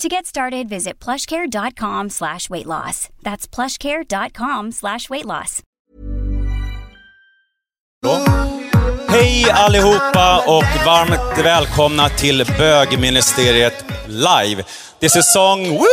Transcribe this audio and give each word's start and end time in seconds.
To 0.00 0.08
get 0.08 0.24
started, 0.24 0.66
visit 0.66 0.98
plushcare.com 0.98 2.08
slash 2.08 2.48
weight 2.48 2.64
loss. 2.64 3.10
That's 3.22 3.46
plushcare.com 3.46 4.72
slash 4.72 5.10
weight 5.10 5.26
loss. 5.26 5.62
Hej 9.08 9.50
allihopa 9.50 10.42
och 10.46 10.64
varmt 10.86 11.38
välkomna 11.44 12.08
till 12.08 12.46
bögministeriet 12.58 13.84
live. 14.06 14.64
Det 14.98 15.06
är 15.06 15.10
säsong... 15.10 15.68
Woo! 15.68 15.86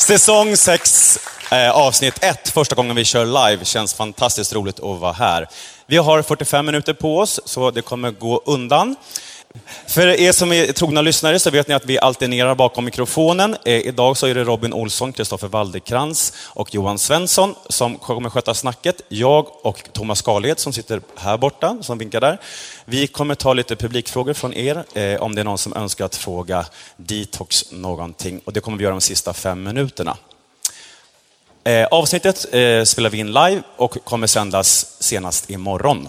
Säsong 0.00 0.56
6, 0.56 1.18
eh, 1.50 1.70
avsnitt 1.70 2.24
1, 2.24 2.48
första 2.48 2.74
gången 2.74 2.96
vi 2.96 3.04
kör 3.04 3.24
live. 3.50 3.64
Känns 3.64 3.94
fantastiskt 3.94 4.52
roligt 4.52 4.80
att 4.80 5.00
vara 5.00 5.12
här. 5.12 5.48
Vi 5.86 5.96
har 5.96 6.22
45 6.22 6.66
minuter 6.66 6.92
på 6.92 7.18
oss, 7.18 7.40
så 7.44 7.70
det 7.70 7.82
kommer 7.82 8.10
gå 8.10 8.42
undan. 8.46 8.96
För 9.86 10.06
er 10.06 10.32
som 10.32 10.52
är 10.52 10.72
trogna 10.72 11.02
lyssnare 11.02 11.38
så 11.38 11.50
vet 11.50 11.68
ni 11.68 11.74
att 11.74 11.84
vi 11.84 11.98
alternerar 11.98 12.54
bakom 12.54 12.84
mikrofonen. 12.84 13.56
Eh, 13.64 13.74
idag 13.74 14.16
så 14.16 14.26
är 14.26 14.34
det 14.34 14.44
Robin 14.44 14.72
Olsson, 14.72 15.12
Kristoffer 15.12 15.48
Waldekrans 15.48 16.32
och 16.46 16.74
Johan 16.74 16.98
Svensson 16.98 17.54
som 17.68 17.98
kommer 17.98 18.30
sköta 18.30 18.54
snacket. 18.54 19.00
Jag 19.08 19.46
och 19.62 19.82
Thomas 19.92 20.18
Skalhed 20.18 20.58
som 20.58 20.72
sitter 20.72 21.00
här 21.16 21.36
borta, 21.36 21.76
som 21.80 21.98
vinkar 21.98 22.20
där. 22.20 22.38
Vi 22.84 23.06
kommer 23.06 23.34
ta 23.34 23.52
lite 23.52 23.76
publikfrågor 23.76 24.32
från 24.32 24.54
er, 24.54 24.84
eh, 24.94 25.22
om 25.22 25.34
det 25.34 25.40
är 25.40 25.44
någon 25.44 25.58
som 25.58 25.76
önskar 25.76 26.04
att 26.04 26.16
fråga 26.16 26.66
Detox 26.96 27.72
någonting. 27.72 28.40
Och 28.44 28.52
det 28.52 28.60
kommer 28.60 28.78
vi 28.78 28.84
göra 28.84 28.94
de 28.94 29.00
sista 29.00 29.32
fem 29.32 29.62
minuterna. 29.62 30.16
Eh, 31.64 31.86
avsnittet 31.86 32.38
spelar 32.88 33.10
vi 33.10 33.18
in 33.18 33.32
live 33.32 33.62
och 33.76 34.04
kommer 34.04 34.26
sändas 34.26 34.96
senast 35.02 35.50
imorgon. 35.50 36.08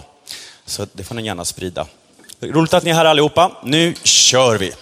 Så 0.66 0.86
det 0.92 1.04
får 1.04 1.14
ni 1.14 1.22
gärna 1.22 1.44
sprida. 1.44 1.86
Roligt 2.44 2.74
att 2.74 2.84
ni 2.84 2.90
är 2.90 2.94
här 2.94 3.04
allihopa. 3.04 3.50
Nu 3.62 3.94
kör 4.02 4.58
vi! 4.58 4.72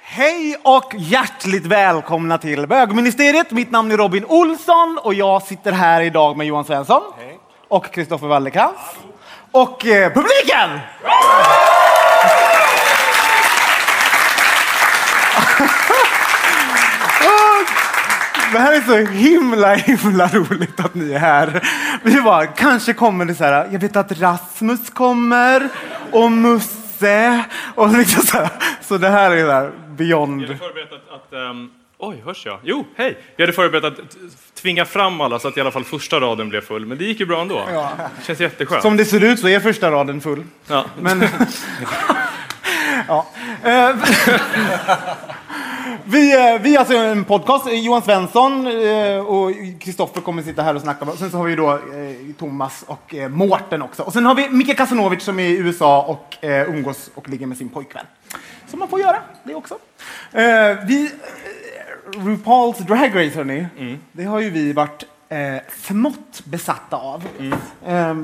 Hej 0.00 0.56
och 0.62 0.94
hjärtligt 0.98 1.66
välkomna 1.66 2.38
till 2.38 2.66
bögministeriet. 2.66 3.50
Mitt 3.50 3.70
namn 3.70 3.90
är 3.90 3.96
Robin 3.96 4.24
Olsson 4.28 4.98
och 5.02 5.14
jag 5.14 5.42
sitter 5.42 5.72
här 5.72 6.00
idag 6.00 6.36
med 6.36 6.46
Johan 6.46 6.64
Svensson 6.64 7.02
och 7.68 7.94
Kristoffer 7.94 8.26
Wallercrantz. 8.26 8.80
Och 9.52 9.86
eh, 9.86 10.12
publiken! 10.12 10.80
Det 18.52 18.58
här 18.58 18.72
är 18.72 18.80
så 18.80 18.96
himla, 18.96 19.74
himla 19.74 20.28
roligt 20.28 20.80
att 20.80 20.94
ni 20.94 21.12
är 21.12 21.18
här. 21.18 21.68
Vi 22.02 22.20
bara, 22.20 22.46
kanske 22.46 22.92
kommer 22.92 23.24
det 23.24 23.34
så 23.34 23.44
här, 23.44 23.68
jag 23.72 23.78
vet 23.80 23.96
att 23.96 24.20
Rasmus 24.20 24.90
kommer 24.90 25.68
och 26.10 26.32
Musse 26.32 27.44
och 27.74 27.98
liksom 27.98 28.22
så 28.22 28.36
här. 28.36 28.48
Så 28.80 28.98
det 28.98 29.08
här 29.08 29.30
är 29.30 29.46
där 29.46 29.72
beyond. 29.88 30.40
Vi 30.40 30.46
hade 30.46 30.58
förberett 30.58 30.92
att, 30.92 31.14
att 31.14 31.32
ehm, 31.32 31.70
oj, 31.98 32.22
hörs 32.24 32.46
jag? 32.46 32.58
Jo, 32.62 32.86
hej! 32.96 33.18
Vi 33.36 33.42
hade 33.42 33.52
förberett 33.52 33.84
att 33.84 34.16
tvinga 34.54 34.84
fram 34.84 35.20
alla 35.20 35.38
så 35.38 35.48
att 35.48 35.56
i 35.56 35.60
alla 35.60 35.70
fall 35.70 35.84
första 35.84 36.20
raden 36.20 36.48
blev 36.48 36.60
full, 36.60 36.86
men 36.86 36.98
det 36.98 37.04
gick 37.04 37.20
ju 37.20 37.26
bra 37.26 37.40
ändå. 37.40 37.62
Ja. 37.72 37.92
Det 38.18 38.24
känns 38.24 38.40
jätteskönt. 38.40 38.82
Som 38.82 38.96
det 38.96 39.04
ser 39.04 39.24
ut 39.24 39.40
så 39.40 39.48
är 39.48 39.60
första 39.60 39.90
raden 39.90 40.20
full. 40.20 40.44
Ja. 40.66 40.84
Men... 41.00 41.24
ja. 43.08 43.26
Vi, 46.04 46.52
eh, 46.54 46.60
vi 46.60 46.74
är 46.74 46.78
alltså 46.78 46.96
en 46.96 47.24
podcast, 47.24 47.66
Johan 47.72 48.02
Svensson 48.02 48.66
eh, 48.66 49.16
och 49.18 49.52
Kristoffer 49.80 50.20
kommer 50.20 50.42
sitta 50.42 50.62
här 50.62 50.74
och 50.74 50.80
snacka. 50.82 51.06
Sen 51.06 51.30
så 51.30 51.36
har 51.36 51.44
vi 51.44 51.56
då 51.56 51.70
eh, 51.72 52.34
Thomas 52.38 52.84
och 52.86 53.14
Mårten 53.30 53.82
också. 53.82 54.02
Och 54.02 54.12
sen 54.12 54.26
har 54.26 54.34
vi 54.34 54.48
Micke 54.48 54.76
Kasanovic 54.76 55.22
som 55.22 55.38
är 55.38 55.44
i 55.44 55.58
USA 55.58 56.02
och 56.02 56.36
umgås 56.42 57.10
och 57.14 57.28
ligger 57.28 57.46
med 57.46 57.58
sin 57.58 57.68
pojkvän. 57.68 58.06
Som 58.66 58.78
man 58.78 58.88
får 58.88 59.00
göra 59.00 59.16
det 59.44 59.54
också. 59.54 59.78
Vi, 60.86 61.10
RuPaul's 62.12 62.82
Drag 62.82 63.16
Race 63.16 63.36
hörni, 63.36 63.66
det 64.12 64.24
har 64.24 64.40
ju 64.40 64.50
vi 64.50 64.72
varit 64.72 65.04
smått 65.82 66.42
besatta 66.44 66.96
av. 66.96 67.24
Eh, 67.86 68.14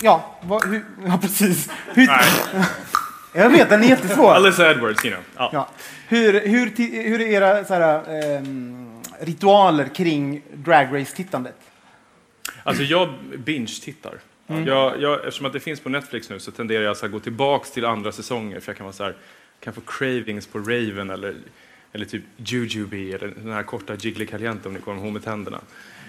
ja, 0.00 0.24
vad, 0.42 0.68
hur, 0.68 0.84
ja, 1.06 1.18
precis. 1.22 1.70
Hur, 1.94 2.10
jag 3.32 3.50
vet, 3.50 3.70
den 3.70 3.84
är 3.84 3.88
jättesvår. 3.88 4.32
Alyssa 4.32 4.70
Edwards, 4.70 5.04
you 5.04 5.14
know. 5.14 5.24
ja. 5.36 5.50
Ja. 5.52 5.68
Hur, 6.08 6.40
hur, 6.40 6.72
hur 7.08 7.20
är 7.20 7.26
era 7.26 7.64
så 7.64 7.74
här, 7.74 8.02
ehm, 8.22 9.00
ritualer 9.20 9.88
kring 9.94 10.42
Drag 10.54 11.00
Race-tittandet? 11.00 11.56
Alltså 12.62 12.82
jag 12.82 13.08
binge-tittar. 13.36 14.14
Jag, 14.46 15.00
jag, 15.00 15.18
eftersom 15.18 15.46
att 15.46 15.52
det 15.52 15.60
finns 15.60 15.80
på 15.80 15.88
Netflix 15.88 16.30
nu 16.30 16.38
så 16.38 16.50
tenderar 16.50 16.82
jag 16.82 16.90
att 16.90 17.10
gå 17.10 17.20
tillbaks 17.20 17.70
till 17.70 17.84
andra 17.84 18.12
säsonger 18.12 18.60
för 18.60 18.70
jag 18.72 18.76
kan 18.76 18.84
vara 18.84 18.94
så 18.94 19.04
här, 19.04 19.14
kan 19.60 19.74
få 19.74 19.80
cravings 19.80 20.46
på 20.46 20.58
Raven 20.58 21.10
eller, 21.10 21.34
eller 21.92 22.04
typ 22.04 22.22
Jujubee 22.36 23.14
eller 23.14 23.28
den 23.28 23.52
här 23.52 23.62
korta 23.62 23.94
Jiggly 23.94 24.26
Caliente 24.26 24.68
om 24.68 24.74
ni 24.74 24.80
kommer 24.80 25.02
ihåg 25.02 25.12
med 25.12 25.24
tänderna. 25.24 25.60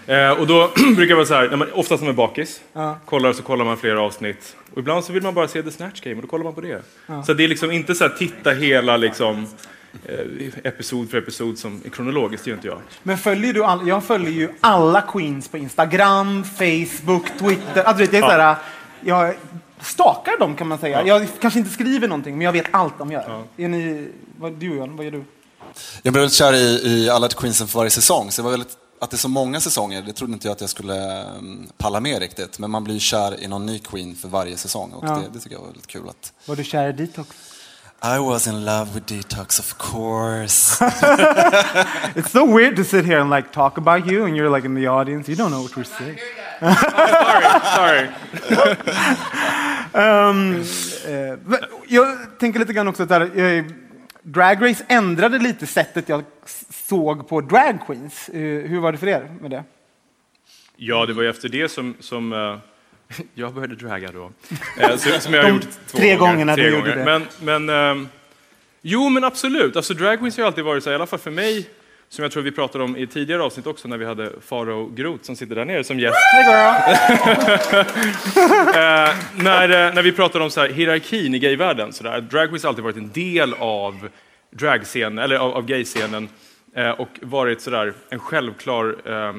Eh, 0.06 0.30
och 0.30 0.46
då 0.46 0.70
brukar 0.96 1.06
det 1.06 1.14
vara 1.14 1.26
så 1.26 1.34
här, 1.34 1.48
när 1.48 1.56
man, 1.56 1.72
oftast 1.72 2.02
när 2.02 2.06
man 2.06 2.14
är 2.14 2.16
bakis, 2.28 2.62
kollar 3.04 3.32
så 3.32 3.42
kollar 3.42 3.64
man 3.64 3.76
flera 3.76 4.00
avsnitt. 4.00 4.56
Och 4.72 4.78
ibland 4.78 5.04
så 5.04 5.12
vill 5.12 5.22
man 5.22 5.34
bara 5.34 5.48
se 5.48 5.62
The 5.62 5.70
Snatch 5.70 6.00
Game 6.00 6.16
och 6.16 6.22
då 6.22 6.28
kollar 6.28 6.44
man 6.44 6.54
på 6.54 6.60
det. 6.60 6.82
Så 7.26 7.34
det 7.34 7.44
är 7.44 7.48
liksom 7.48 7.70
inte 7.70 7.94
så 7.94 8.04
här 8.04 8.14
titta 8.18 8.50
hela 8.50 8.96
liksom, 8.96 9.36
eh, 9.42 9.48
episod 10.64 11.10
för 11.10 11.18
episod 11.18 11.58
som 11.58 11.82
är 11.84 11.90
kronologiskt, 11.90 12.46
gör 12.46 12.54
inte 12.54 12.68
jag. 12.68 12.78
Men 13.02 13.18
följer 13.18 13.52
du 13.52 13.64
all, 13.64 13.88
jag 13.88 14.04
följer 14.04 14.30
ju 14.30 14.48
alla 14.60 15.02
queens 15.02 15.48
på 15.48 15.58
Instagram, 15.58 16.44
Facebook, 16.44 17.26
Twitter. 17.38 17.82
Alltså, 17.84 18.06
det 18.10 18.18
är 18.18 18.22
så 18.22 18.28
här, 18.28 18.56
jag 19.00 19.34
stakar 19.80 20.38
dem 20.38 20.56
kan 20.56 20.68
man 20.68 20.78
säga. 20.78 21.06
Jag 21.06 21.28
kanske 21.40 21.58
inte 21.58 21.70
skriver 21.70 22.08
någonting, 22.08 22.38
men 22.38 22.44
jag 22.44 22.52
vet 22.52 22.66
allt 22.70 22.98
de 22.98 23.12
gör. 23.12 23.44
Är 23.56 23.68
ni, 23.68 24.08
vad, 24.38 24.52
du 24.52 24.66
Johan, 24.74 24.96
vad 24.96 25.04
gör 25.04 25.12
du? 25.12 25.24
Jag 26.02 26.12
blev 26.12 26.22
väldigt 26.22 26.36
kär 26.38 26.52
i, 26.54 26.88
i 26.88 27.10
alla 27.10 27.28
Queensen 27.28 27.66
för 27.68 27.78
varje 27.78 27.90
säsong, 27.90 28.30
så 28.30 28.42
det 28.42 28.44
var 28.44 28.50
väldigt, 28.50 28.76
att 29.00 29.10
det 29.10 29.14
är 29.14 29.18
så 29.18 29.28
många 29.28 29.60
säsonger, 29.60 30.02
det 30.02 30.12
trodde 30.12 30.32
inte 30.32 30.48
jag 30.48 30.52
att 30.52 30.60
jag 30.60 30.70
skulle 30.70 31.24
um, 31.38 31.68
palla 31.78 32.00
med 32.00 32.18
riktigt. 32.18 32.58
Men 32.58 32.70
man 32.70 32.84
blir 32.84 32.98
kär 32.98 33.40
i 33.40 33.48
någon 33.48 33.66
ny 33.66 33.78
Queen 33.78 34.14
för 34.14 34.28
varje 34.28 34.56
säsong 34.56 34.92
och 34.92 35.04
Ja. 35.06 35.14
det, 35.14 35.20
det 35.32 35.38
tycker 35.38 35.56
jag 35.56 35.60
var 35.60 35.66
väldigt 35.66 35.86
kul. 35.86 36.08
Att 36.08 36.32
Var 36.46 36.56
du 36.56 36.64
kär 36.64 36.88
i 36.88 36.92
Detox? 36.92 37.36
I 38.02 38.18
was 38.18 38.46
in 38.46 38.64
love 38.64 38.94
with 38.94 39.06
Detox 39.06 39.58
of 39.58 39.76
course. 39.76 40.80
It's 42.16 42.30
so 42.30 42.46
weird 42.46 42.76
to 42.76 42.84
sit 42.84 43.04
here 43.04 43.20
and 43.20 43.28
like 43.28 43.52
talk 43.52 43.76
about 43.76 44.06
you 44.06 44.24
and 44.24 44.34
you're 44.34 44.48
like 44.48 44.64
in 44.64 44.74
the 44.74 44.86
audience. 44.86 45.28
You 45.28 45.36
don't 45.36 45.50
know 45.50 45.60
what 45.60 45.76
we're 45.76 45.84
saying. 45.84 46.18
Sorry. 47.76 48.08
Ehm, 49.92 50.60
eh, 51.06 51.38
men 51.44 51.58
jag 51.88 52.38
tänker 52.38 52.58
lite 52.58 52.72
grann 52.72 52.88
också 52.88 53.02
att 53.02 53.08
där, 53.08 53.38
eh, 53.38 53.64
Drag 54.22 54.70
Race 54.70 54.84
ändrade 54.88 55.38
lite 55.38 55.66
sättet 55.66 56.08
jag 56.08 56.24
såg 56.70 57.28
på 57.28 57.40
drag 57.40 57.78
queens. 57.86 58.28
Eh, 58.28 58.40
hur 58.40 58.80
var 58.80 58.92
det 58.92 58.98
för 58.98 59.06
er 59.06 59.28
med 59.40 59.50
det? 59.50 59.64
Ja, 60.76 61.06
det 61.06 61.12
var 61.12 61.22
ju 61.22 61.30
efter 61.30 61.48
det 61.48 61.68
som, 61.68 61.94
som 62.00 62.32
eh, 62.32 62.58
jag 63.34 63.54
började 63.54 63.74
draga 63.74 64.12
då. 64.12 64.32
Eh, 64.78 64.96
så, 64.96 65.20
som 65.20 65.34
jag 65.34 65.42
har 65.42 65.50
gjort 65.50 65.66
två 65.86 65.98
tre 65.98 66.16
gånger, 66.16 66.32
gångerna 66.32 66.54
tre 66.54 66.64
du 66.64 66.70
gjorde 66.70 66.90
gånger. 66.90 66.96
det. 66.96 67.04
Men, 67.40 67.66
men 67.66 67.90
ehm, 67.90 68.08
Jo, 68.82 69.08
men 69.08 69.24
absolut. 69.24 69.76
Alltså, 69.76 69.94
drag 69.94 70.18
queens 70.18 70.38
har 70.38 70.44
alltid 70.44 70.64
varit 70.64 70.84
så 70.84 70.90
här, 70.90 70.94
i 70.94 70.96
alla 70.96 71.06
fall 71.06 71.18
för 71.18 71.30
mig, 71.30 71.68
som 72.08 72.22
jag 72.22 72.32
tror 72.32 72.42
vi 72.42 72.52
pratade 72.52 72.84
om 72.84 72.96
i 72.96 73.06
tidigare 73.06 73.42
avsnitt 73.42 73.66
också 73.66 73.88
när 73.88 73.98
vi 73.98 74.04
hade 74.04 74.32
Faro 74.40 74.86
Groth 74.86 75.24
som 75.24 75.36
sitter 75.36 75.54
där 75.54 75.64
nere 75.64 75.84
som 75.84 75.98
gäst. 76.00 76.16
Hey 76.32 76.44
girl! 76.44 77.84
Eh, 78.70 79.14
när, 79.34 79.68
eh, 79.68 79.94
när 79.94 80.02
vi 80.02 80.12
pratade 80.12 80.44
om 80.44 80.50
så 80.50 80.60
här, 80.60 80.68
hierarkin 80.68 81.34
i 81.34 81.38
gayvärlden. 81.38 81.92
Så 81.92 82.04
där, 82.04 82.20
drag 82.20 82.48
queens 82.48 82.62
har 82.62 82.68
alltid 82.68 82.84
varit 82.84 82.96
en 82.96 83.10
del 83.12 83.54
av 83.58 84.08
dragscenen, 84.50 85.18
eller 85.18 85.36
av, 85.36 85.52
av 85.52 85.66
gayscenen 85.66 86.28
eh, 86.76 86.90
och 86.90 87.08
varit 87.22 87.60
så 87.60 87.70
där, 87.70 87.92
en 88.10 88.18
självklar, 88.18 88.96
eh, 89.04 89.34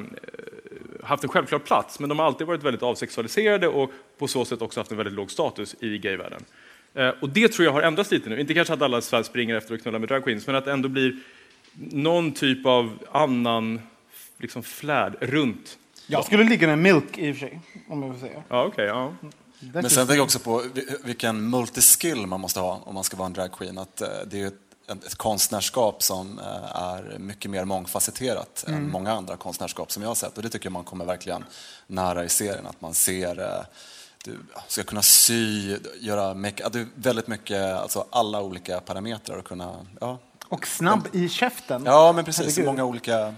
haft 1.03 1.23
en 1.23 1.29
självklar 1.29 1.59
plats. 1.59 1.99
Men 1.99 2.09
de 2.09 2.19
har 2.19 2.25
alltid 2.25 2.47
varit 2.47 2.63
väldigt 2.63 2.83
avsexualiserade 2.83 3.67
och 3.67 3.91
på 4.17 4.27
så 4.27 4.45
sätt 4.45 4.61
också 4.61 4.79
haft 4.79 4.91
en 4.91 4.97
väldigt 4.97 5.13
låg 5.13 5.31
status 5.31 5.75
i 5.79 5.97
gayvärlden. 5.97 6.43
Eh, 6.93 7.09
och 7.21 7.29
det 7.29 7.47
tror 7.47 7.65
jag 7.65 7.73
har 7.73 7.81
ändrats 7.81 8.11
lite 8.11 8.29
nu. 8.29 8.39
Inte 8.39 8.53
kanske 8.53 8.73
att 8.73 8.81
alla 8.81 9.01
Sverige 9.01 9.23
springer 9.23 9.55
efter 9.55 9.73
att 9.75 9.81
knulla 9.81 9.99
med 9.99 10.09
drag 10.09 10.23
queens, 10.23 10.47
men 10.47 10.55
att 10.55 10.65
det 10.65 10.71
ändå 10.71 10.89
blir 10.89 11.15
någon 11.73 12.31
typ 12.31 12.65
av 12.65 12.99
annan 13.11 13.81
liksom 14.37 14.63
flärd 14.63 15.15
runt. 15.21 15.77
Jag 16.07 16.25
skulle 16.25 16.43
ligga 16.43 16.67
med 16.67 16.77
Milk 16.77 17.17
i 17.17 17.31
och 17.31 17.35
för 17.35 17.39
sig, 17.39 17.59
om 17.89 18.03
jag 18.03 18.13
får 18.19 18.27
säga. 18.27 18.43
Ja, 18.49 18.65
okej. 18.65 18.85
ja. 18.85 19.13
Men 19.73 19.89
sen 19.89 20.07
tänker 20.07 20.15
jag 20.15 20.23
också 20.23 20.39
på 20.39 20.63
vi- 20.73 20.87
vilken 21.03 21.49
multiskill 21.49 22.27
man 22.27 22.39
måste 22.39 22.59
ha 22.59 22.81
om 22.85 22.93
man 22.95 23.03
ska 23.03 23.17
vara 23.17 23.25
en 23.25 23.33
dragqueen. 23.33 23.77
Att 23.77 24.01
eh, 24.01 24.07
det 24.31 24.41
är 24.41 24.47
ett, 24.47 24.53
ett, 24.91 25.15
konstnärskap 25.15 26.03
som 26.03 26.39
eh, 26.39 26.81
är 26.81 27.19
mycket 27.19 27.51
mer 27.51 27.65
mångfacetterat 27.65 28.65
än 28.67 28.91
många 28.91 29.13
andra 29.13 29.37
konstnärskap 29.37 29.91
som 29.91 30.03
jag 30.03 30.09
har 30.09 30.15
sett. 30.15 30.37
Och 30.37 30.43
det 30.43 30.49
tycker 30.49 30.65
jag 30.65 30.73
man 30.73 30.83
kommer 30.83 31.05
verkligen 31.05 31.43
nära 31.87 32.23
i 32.23 32.29
serien. 32.29 32.67
Att 32.67 32.81
man 32.81 32.93
ser, 32.93 33.39
eh, 33.39 33.65
du 34.25 34.37
ska 34.67 34.83
kunna 34.83 35.01
sy, 35.01 35.77
göra 35.99 36.33
make, 36.33 36.63
är 36.63 36.87
väldigt 36.95 37.27
mycket, 37.27 37.75
alltså 37.75 38.05
alla 38.09 38.41
olika 38.41 38.79
parametrar 38.79 39.37
och 39.37 39.45
kunna, 39.45 39.71
ja. 39.99 40.17
Och 40.47 40.67
snabb 40.67 41.07
i 41.11 41.29
käften. 41.29 41.83
Ja, 41.85 42.11
men 42.15 42.25
precis. 42.25 42.45
Herregud. 42.45 42.65
Många 42.65 42.83
olika... 42.83 43.33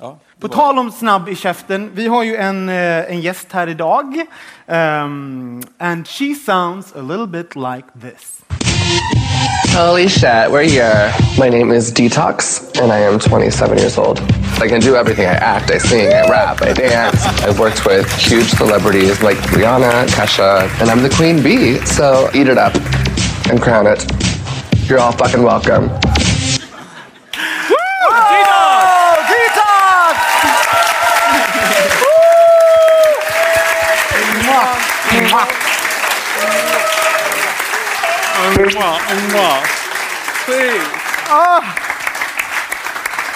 Ja, 0.00 0.18
På 0.40 0.48
var- 0.48 0.54
tal 0.54 0.78
om 0.78 0.92
snabb 0.92 1.28
i 1.28 1.34
käften, 1.36 1.90
vi 1.94 2.06
har 2.06 2.22
ju 2.22 2.36
en, 2.36 2.68
eh, 2.68 3.10
en 3.10 3.20
gäst 3.20 3.52
här 3.52 3.66
idag. 3.66 4.16
Um, 4.66 5.62
and 5.78 6.08
she 6.08 6.34
sounds 6.34 6.92
a 6.96 7.00
little 7.00 7.26
bit 7.26 7.56
like 7.56 7.88
this. 8.00 8.40
Holy 9.78 10.08
shit, 10.08 10.50
we're 10.50 10.64
here. 10.64 11.14
My 11.38 11.48
name 11.48 11.70
is 11.70 11.92
Detox, 11.92 12.76
and 12.82 12.90
I 12.90 12.98
am 12.98 13.20
27 13.20 13.78
years 13.78 13.96
old. 13.96 14.18
I 14.58 14.66
can 14.66 14.80
do 14.80 14.96
everything. 14.96 15.26
I 15.26 15.34
act, 15.34 15.70
I 15.70 15.78
sing, 15.78 16.12
I 16.12 16.28
rap, 16.28 16.60
I 16.62 16.72
dance. 16.72 17.24
I've 17.44 17.60
worked 17.60 17.86
with 17.86 18.12
huge 18.16 18.48
celebrities 18.48 19.22
like 19.22 19.36
Rihanna, 19.54 20.08
Kesha, 20.08 20.68
and 20.80 20.90
I'm 20.90 21.00
the 21.00 21.08
queen 21.08 21.44
bee, 21.44 21.78
so 21.86 22.28
eat 22.34 22.48
it 22.48 22.58
up 22.58 22.74
and 23.48 23.62
crown 23.62 23.86
it. 23.86 24.04
You're 24.88 24.98
all 24.98 25.12
fucking 25.12 25.44
welcome. 25.44 25.90
Oh. 38.60 38.64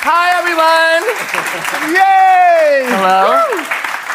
Hi, 0.02 0.34
everyone. 0.36 1.04
Yay! 1.94 2.82
Hello. 2.90 3.38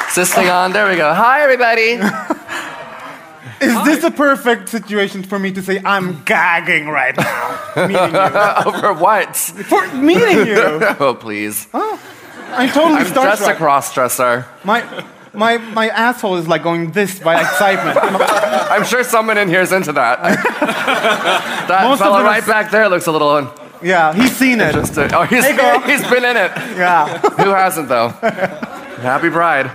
Is 0.09 0.15
this 0.15 0.33
thing 0.33 0.50
on? 0.50 0.74
There 0.74 0.89
we 0.89 0.98
go. 0.98 1.13
Hi, 1.13 1.44
everybody. 1.44 1.92
Is 3.62 3.86
this 3.86 4.04
a 4.04 4.12
perfect 4.12 4.68
situation 4.68 5.24
for 5.24 5.39
me 5.39 5.54
to 5.54 5.62
say 5.62 5.80
I'm 5.86 6.24
gagging 6.25 6.89
right 6.89 7.15
now? 7.15 7.57
meeting 7.88 8.13
you. 8.13 8.19
Over 8.65 8.94
what? 8.94 9.33
For 9.38 9.88
meeting 9.94 10.45
you. 10.45 10.81
Oh, 11.00 11.15
please. 11.18 11.69
I'm 11.74 12.68
totally 12.69 13.00
I'm 13.00 13.13
just 13.13 13.48
a 13.48 13.56
cross 13.56 13.94
dresser. 13.94 14.45
My, 14.65 14.81
my, 15.38 15.57
my 15.57 15.89
asshole 15.89 16.38
is 16.38 16.48
like 16.48 16.63
going 16.63 16.92
this 16.92 17.19
by 17.19 17.39
excitement. 17.42 17.98
I'm 18.01 18.84
sure 18.84 19.04
someone 19.04 19.38
in 19.38 19.48
here 19.48 19.62
is 19.62 19.72
into 19.72 19.94
that. 19.94 20.22
that 21.68 21.84
Most 21.84 22.00
fella 22.00 22.24
right 22.24 22.42
is- 22.42 22.48
back 22.48 22.72
there 22.72 22.89
looks 22.89 23.07
a 23.07 23.12
little 23.12 23.54
yeah, 23.81 24.12
he's 24.13 24.36
seen 24.36 24.60
it. 24.60 24.69
interesting. 24.69 25.13
Oh, 25.13 25.24
he's, 25.24 25.45
Hey, 25.45 25.51
he's 25.86 26.01
been 26.10 26.25
in 26.25 26.36
it. 26.36 26.51
Yeah. 26.75 27.19
Who 27.19 27.50
hasn't, 27.51 27.88
though? 27.89 28.10
Happy 28.10 29.30
Bride. 29.30 29.69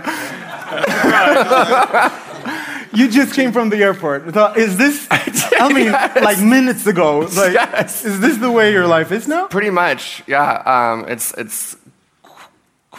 You 2.93 3.07
just 3.09 3.33
came 3.33 3.51
from 3.51 3.69
the 3.69 3.77
airport. 3.81 4.33
So 4.33 4.53
Is 4.53 4.77
this, 4.77 5.07
I 5.09 5.71
mean, 5.73 5.85
Yes. 5.85 6.23
like 6.23 6.39
minutes 6.39 6.85
ago, 6.85 7.19
like, 7.19 7.53
Yes. 7.53 8.05
is 8.05 8.19
this 8.19 8.37
the 8.37 8.51
way 8.51 8.71
your 8.71 8.85
life 8.87 9.11
is 9.11 9.27
now? 9.27 9.47
Pretty 9.47 9.71
much, 9.71 10.21
yeah. 10.27 10.61
Um, 10.65 11.05
it's 11.07 11.33
it's 11.35 11.75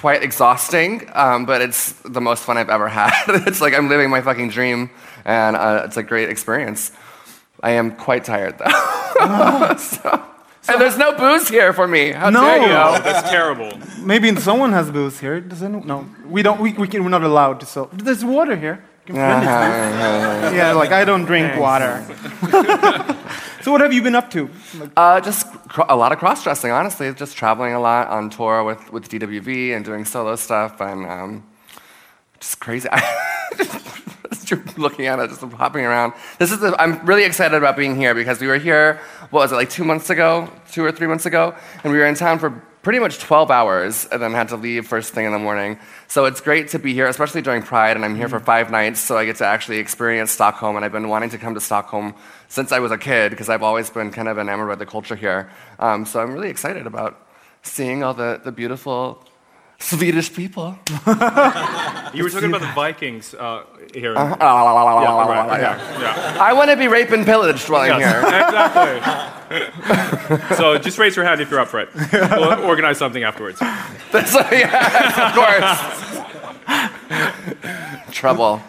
quite 0.05 0.23
exhausting, 0.23 1.09
um, 1.15 1.47
but 1.47 1.63
it's 1.63 1.93
the 2.05 2.21
most 2.21 2.43
fun 2.45 2.59
I've 2.59 2.69
ever 2.69 2.89
had. 3.01 3.25
it's 3.49 3.63
like 3.65 3.73
I'm 3.73 3.89
living 3.89 4.11
my 4.11 4.21
fucking 4.21 4.51
dream, 4.51 4.91
and 5.25 5.57
uh, 5.57 5.87
it's 5.87 5.97
a 5.97 6.03
great 6.03 6.29
experience. 6.29 6.93
I 7.63 7.71
am 7.81 7.97
quite 7.97 8.23
tired 8.25 8.55
though. 8.59 9.77
so, 9.79 10.23
and 10.69 10.77
there's 10.81 10.99
no 10.99 11.17
booze 11.17 11.49
here 11.49 11.73
for 11.73 11.87
me. 11.89 12.13
How 12.13 12.29
No. 12.29 12.43
dare 12.43 12.59
you? 12.69 12.75
Oh, 12.87 13.01
that's 13.03 13.31
terrible. 13.31 13.71
Maybe 14.13 14.29
someone 14.37 14.73
has 14.73 14.91
booze 14.91 15.17
here. 15.25 15.41
Does 15.41 15.63
anyone? 15.63 15.87
No, 15.87 15.99
we 16.29 16.43
don't. 16.43 16.61
We, 16.61 16.75
we 16.75 16.87
can, 16.87 17.03
we're 17.03 17.09
not 17.19 17.25
allowed 17.25 17.61
to 17.61 17.67
sell. 17.67 17.89
There's 18.07 18.25
water 18.25 18.57
here. 18.57 18.77
You 19.07 19.15
can 19.15 19.23
find 19.33 19.43
it. 19.45 20.57
yeah, 20.59 20.73
like 20.83 20.93
I 20.93 21.05
don't 21.07 21.25
drink 21.25 21.57
water. 21.57 21.93
so 23.65 23.73
what 23.73 23.81
have 23.81 23.95
you 23.95 24.03
been 24.03 24.15
up 24.15 24.31
to? 24.33 24.51
Uh, 24.95 25.23
just 25.23 25.51
cr- 25.71 25.89
a 25.89 25.97
lot 25.97 26.13
of 26.13 26.19
cross 26.19 26.45
dressing, 26.45 26.71
honestly. 26.71 27.15
Just 27.15 27.35
traveling 27.35 27.73
a 27.73 27.81
lot 27.81 28.09
on 28.09 28.29
tour 28.29 28.63
with, 28.63 28.93
with 28.93 29.09
DWV 29.09 29.75
and 29.75 29.83
doing 29.83 30.05
solo 30.05 30.37
stuff 30.37 30.83
and 30.83 31.07
um, 31.07 31.47
just 32.41 32.61
crazy. 32.61 32.91
Just 34.45 34.77
looking 34.77 35.07
at 35.07 35.19
it, 35.21 35.31
just 35.31 35.41
hopping 35.41 35.87
around. 35.87 36.13
This 36.39 36.53
is 36.53 36.61
the, 36.61 36.79
I'm 36.79 37.07
really 37.07 37.25
excited 37.25 37.57
about 37.57 37.79
being 37.79 37.97
here 37.97 38.15
because 38.15 38.41
we 38.41 38.47
were 38.47 38.59
here, 38.59 39.01
what 39.31 39.41
was 39.41 39.53
it, 39.53 39.55
like 39.55 39.71
two 39.71 39.85
months 39.85 40.11
ago, 40.11 40.51
two 40.71 40.85
or 40.85 40.93
three 40.93 41.07
months 41.07 41.25
ago? 41.25 41.55
And 41.83 41.91
we 41.91 41.99
were 41.99 42.05
in 42.05 42.15
town 42.15 42.39
for 42.39 42.63
pretty 42.85 42.99
much 43.01 43.19
12 43.19 43.51
hours 43.51 44.07
and 44.13 44.23
then 44.23 44.33
had 44.33 44.49
to 44.49 44.57
leave 44.57 44.87
first 44.87 45.15
thing 45.15 45.25
in 45.25 45.33
the 45.33 45.39
morning. 45.39 45.79
So 46.07 46.27
it's 46.27 46.41
great 46.41 46.69
to 46.69 46.79
be 46.79 46.93
here, 46.93 47.07
especially 47.09 47.43
during 47.43 47.63
Pride, 47.63 47.97
and 47.97 48.05
I'm 48.05 48.15
here 48.15 48.29
for 48.29 48.39
five 48.39 48.71
nights, 48.71 49.01
so 49.01 49.17
I 49.17 49.25
get 49.25 49.37
to 49.37 49.47
actually 49.47 49.79
experience 49.79 50.31
Stockholm. 50.31 50.77
And 50.77 50.85
I've 50.85 50.93
been 50.93 51.09
wanting 51.09 51.31
to 51.31 51.39
come 51.39 51.55
to 51.55 51.61
Stockholm 51.61 52.15
since 52.49 52.71
I 52.71 52.79
was 52.79 52.93
a 52.93 52.99
kid 52.99 53.31
because 53.31 53.49
I've 53.49 53.63
always 53.63 53.91
been 53.91 54.11
kind 54.13 54.29
of 54.29 54.39
enamored 54.39 54.69
by 54.69 54.75
the 54.77 54.87
culture 54.87 55.17
here. 55.17 55.51
Um, 55.79 56.05
so 56.05 56.21
I'm 56.21 56.33
really 56.33 56.51
excited 56.51 56.87
about 56.87 57.27
seeing 57.63 58.05
all 58.05 58.15
the, 58.15 58.41
the 58.45 58.53
beautiful 58.53 59.25
Swedish 59.79 60.33
people. 60.33 60.79
You 62.15 62.23
were 62.23 62.31
talking 62.31 62.49
about 62.51 62.61
the 62.61 62.73
Vikings 62.75 63.35
uh, 63.35 63.65
here. 63.93 64.15
Uh-huh. 64.17 64.37
Yeah, 65.03 65.09
right. 65.29 65.61
Yeah, 65.61 66.01
yeah. 66.01 66.43
I 66.43 66.53
want 66.53 66.71
to 66.71 66.77
be 66.77 66.87
raped 66.87 67.13
and 67.13 67.25
pillaged 67.25 67.69
while 67.69 67.91
I'm 67.91 68.01
here. 68.01 68.21
exactly. 68.21 69.41
so 70.57 70.79
just 70.79 70.99
raise 70.99 71.17
your 71.17 71.25
hand 71.25 71.41
if 71.41 71.51
you're 71.51 71.61
up 71.61 71.69
for 71.69 71.81
it. 71.81 71.89
We'll 72.13 72.65
organize 72.71 72.99
something 72.99 73.23
afterwards. 73.23 73.59
That's, 74.13 74.35
yes, 74.35 75.19
of 75.19 75.35
course. 75.35 76.15
Trouble. 78.13 78.61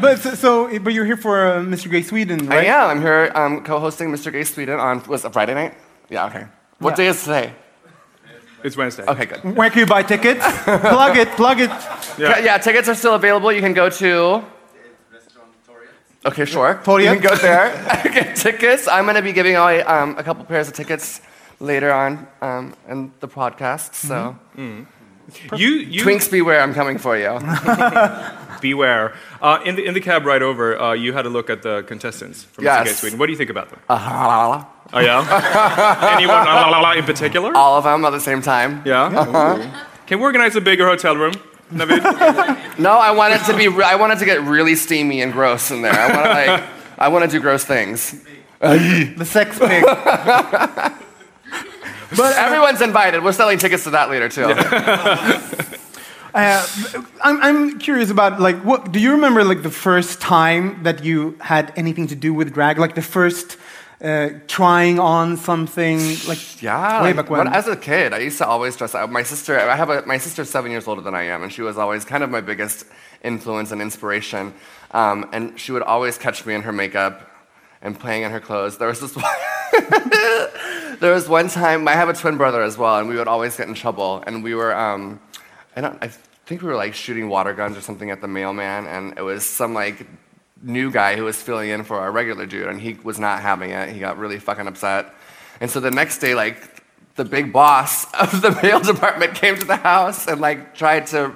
but 0.00 0.18
so, 0.20 0.34
so, 0.34 0.78
but 0.80 0.92
you're 0.92 1.04
here 1.04 1.16
for 1.16 1.46
uh, 1.46 1.60
Mr. 1.60 1.90
Gay 1.90 2.02
Sweden, 2.02 2.46
right? 2.46 2.52
I 2.52 2.56
right? 2.58 2.66
am. 2.68 2.90
I'm 2.90 3.00
here 3.00 3.30
um, 3.34 3.62
co-hosting 3.64 4.08
Mr. 4.10 4.32
Gay 4.32 4.44
Sweden 4.44 4.78
on 4.80 5.02
was 5.06 5.24
it 5.24 5.32
Friday 5.32 5.54
night? 5.54 5.74
Yeah. 6.08 6.26
Okay. 6.26 6.46
What 6.78 6.90
Yeah. 6.92 6.96
day 6.96 7.06
is 7.08 7.20
today? 7.22 7.52
It's 8.64 8.76
Wednesday. 8.76 9.04
Okay, 9.06 9.26
good. 9.26 9.56
Where 9.56 9.70
can 9.70 9.80
you 9.80 9.86
buy 9.86 10.02
tickets? 10.04 10.44
plug 10.64 11.16
it, 11.16 11.28
plug 11.30 11.60
it. 11.60 11.70
Yeah. 12.18 12.38
yeah, 12.38 12.58
tickets 12.58 12.88
are 12.88 12.94
still 12.94 13.14
available. 13.14 13.50
You 13.52 13.60
can 13.60 13.72
go 13.74 13.88
to. 13.90 14.44
Okay, 16.24 16.44
sure. 16.44 16.80
Torget. 16.84 17.04
You 17.04 17.20
can 17.20 17.20
go 17.20 17.34
there. 17.36 17.70
get 18.12 18.36
tickets. 18.36 18.86
I'm 18.88 19.04
going 19.04 19.16
to 19.16 19.22
be 19.22 19.32
giving 19.32 19.56
away 19.56 19.82
um, 19.82 20.16
a 20.18 20.22
couple 20.22 20.44
pairs 20.44 20.68
of 20.68 20.74
tickets 20.74 21.20
later 21.58 21.92
on 21.92 22.26
um, 22.40 22.74
in 22.88 23.12
the 23.20 23.28
podcast. 23.28 23.94
So 23.94 24.36
You, 25.56 25.68
you 25.68 26.02
twinks 26.04 26.30
beware, 26.30 26.60
I'm 26.60 26.74
coming 26.74 26.98
for 26.98 27.16
you. 27.16 27.38
beware. 28.60 29.14
Uh, 29.40 29.60
in, 29.64 29.76
the, 29.76 29.84
in 29.84 29.94
the 29.94 30.00
cab 30.00 30.24
ride 30.26 30.42
over, 30.42 30.78
uh, 30.78 30.92
you 30.92 31.12
had 31.12 31.26
a 31.26 31.28
look 31.30 31.48
at 31.50 31.62
the 31.62 31.82
contestants 31.84 32.44
from 32.44 32.64
Yes. 32.64 32.80
Mr. 32.82 32.84
Gay 32.84 32.92
Sweden. 32.92 33.18
What 33.18 33.26
do 33.26 33.32
you 33.32 33.38
think 33.38 33.50
about 33.50 33.70
them? 33.70 33.80
Uh, 33.88 34.64
oh, 34.92 35.00
yeah? 35.00 36.14
Anyone 36.16 36.44
la, 36.44 36.54
la, 36.60 36.68
la, 36.70 36.80
la, 36.80 36.92
in 36.92 37.04
particular? 37.04 37.56
all 37.56 37.78
of 37.78 37.84
them 37.84 38.04
at 38.04 38.10
the 38.10 38.20
same 38.20 38.42
time. 38.42 38.82
Yeah? 38.84 39.72
Can 40.06 40.18
we 40.18 40.24
organize 40.24 40.54
a 40.56 40.60
bigger 40.60 40.86
hotel 40.86 41.16
room? 41.16 41.34
Navid? 41.72 42.58
No, 42.78 42.92
I 42.92 43.10
want 43.10 43.34
it 43.34 43.44
to 43.50 43.56
be. 43.56 43.68
Re- 43.68 43.84
I 43.84 43.96
want 43.96 44.14
it 44.14 44.18
to 44.20 44.24
get 44.24 44.40
really 44.42 44.74
steamy 44.74 45.20
and 45.20 45.32
gross 45.32 45.70
in 45.70 45.82
there. 45.82 45.92
I 45.92 46.06
want 46.12 46.24
to 46.24 46.30
like. 46.30 46.64
I 46.98 47.08
want 47.08 47.24
to 47.24 47.30
do 47.30 47.40
gross 47.40 47.64
things. 47.64 48.22
The 48.60 49.24
sex 49.24 49.58
pig. 49.58 49.84
But 52.16 52.36
everyone's 52.36 52.82
invited. 52.82 53.24
We're 53.24 53.32
selling 53.32 53.58
tickets 53.58 53.84
to 53.84 53.90
that 53.90 54.10
later 54.10 54.28
too. 54.28 54.54
Uh, 56.34 56.66
I'm, 57.22 57.42
I'm 57.42 57.78
curious 57.78 58.08
about 58.08 58.40
like 58.40 58.56
what 58.64 58.90
do 58.90 58.98
you 58.98 59.10
remember 59.10 59.44
like 59.44 59.62
the 59.62 59.70
first 59.70 60.18
time 60.18 60.82
that 60.82 61.04
you 61.04 61.36
had 61.42 61.74
anything 61.76 62.06
to 62.06 62.14
do 62.14 62.32
with 62.32 62.54
drag 62.54 62.78
like 62.78 62.94
the 62.94 63.02
first 63.02 63.58
uh, 64.02 64.30
trying 64.48 64.98
on 64.98 65.36
something 65.36 65.98
like 66.26 66.62
Yeah, 66.62 67.02
way 67.02 67.08
like, 67.12 67.16
back 67.16 67.30
when? 67.30 67.48
as 67.48 67.68
a 67.68 67.76
kid, 67.76 68.12
I 68.12 68.18
used 68.18 68.38
to 68.38 68.46
always 68.46 68.76
dress 68.76 68.94
up. 68.94 69.08
My 69.10 69.22
sister, 69.22 69.58
I 69.58 69.76
have 69.76 69.90
a, 69.90 70.04
my 70.06 70.18
sister's 70.18 70.50
seven 70.50 70.70
years 70.70 70.88
older 70.88 71.00
than 71.00 71.14
I 71.14 71.24
am, 71.24 71.42
and 71.42 71.52
she 71.52 71.62
was 71.62 71.78
always 71.78 72.04
kind 72.04 72.24
of 72.24 72.30
my 72.30 72.40
biggest 72.40 72.84
influence 73.22 73.70
and 73.70 73.80
inspiration. 73.80 74.54
Um, 74.90 75.28
and 75.32 75.58
she 75.58 75.72
would 75.72 75.82
always 75.82 76.18
catch 76.18 76.44
me 76.44 76.54
in 76.54 76.62
her 76.62 76.72
makeup 76.72 77.30
and 77.80 77.98
playing 77.98 78.24
in 78.24 78.32
her 78.32 78.40
clothes. 78.40 78.78
There 78.78 78.88
was 78.88 79.00
this 79.00 79.14
one, 79.16 79.24
there 81.00 81.14
was 81.14 81.28
one 81.28 81.48
time 81.48 81.86
I 81.86 81.92
have 81.92 82.08
a 82.08 82.14
twin 82.14 82.36
brother 82.36 82.62
as 82.62 82.76
well, 82.76 82.98
and 82.98 83.08
we 83.08 83.16
would 83.16 83.28
always 83.28 83.56
get 83.56 83.68
in 83.68 83.74
trouble. 83.74 84.22
And 84.26 84.42
we 84.42 84.54
were, 84.54 84.74
um, 84.74 85.20
I 85.76 85.80
don't, 85.80 85.98
I 86.02 86.08
think 86.46 86.62
we 86.62 86.68
were 86.68 86.76
like 86.76 86.94
shooting 86.94 87.28
water 87.28 87.54
guns 87.54 87.76
or 87.76 87.80
something 87.80 88.10
at 88.10 88.20
the 88.20 88.28
mailman, 88.28 88.86
and 88.86 89.16
it 89.16 89.22
was 89.22 89.46
some 89.46 89.74
like 89.74 90.06
new 90.62 90.90
guy 90.90 91.16
who 91.16 91.24
was 91.24 91.40
filling 91.40 91.70
in 91.70 91.84
for 91.84 91.98
our 91.98 92.10
regular 92.10 92.46
dude, 92.46 92.68
and 92.68 92.80
he 92.80 92.94
was 93.02 93.18
not 93.18 93.40
having 93.40 93.70
it. 93.70 93.90
He 93.90 94.00
got 94.00 94.18
really 94.18 94.38
fucking 94.38 94.66
upset. 94.66 95.14
And 95.60 95.70
so 95.70 95.80
the 95.80 95.90
next 95.90 96.18
day, 96.18 96.34
like, 96.34 96.82
the 97.16 97.24
big 97.24 97.52
boss 97.52 98.12
of 98.14 98.40
the 98.42 98.58
mail 98.62 98.80
department 98.80 99.34
came 99.34 99.58
to 99.58 99.66
the 99.66 99.76
house 99.76 100.26
and, 100.26 100.40
like, 100.40 100.74
tried 100.74 101.06
to 101.08 101.34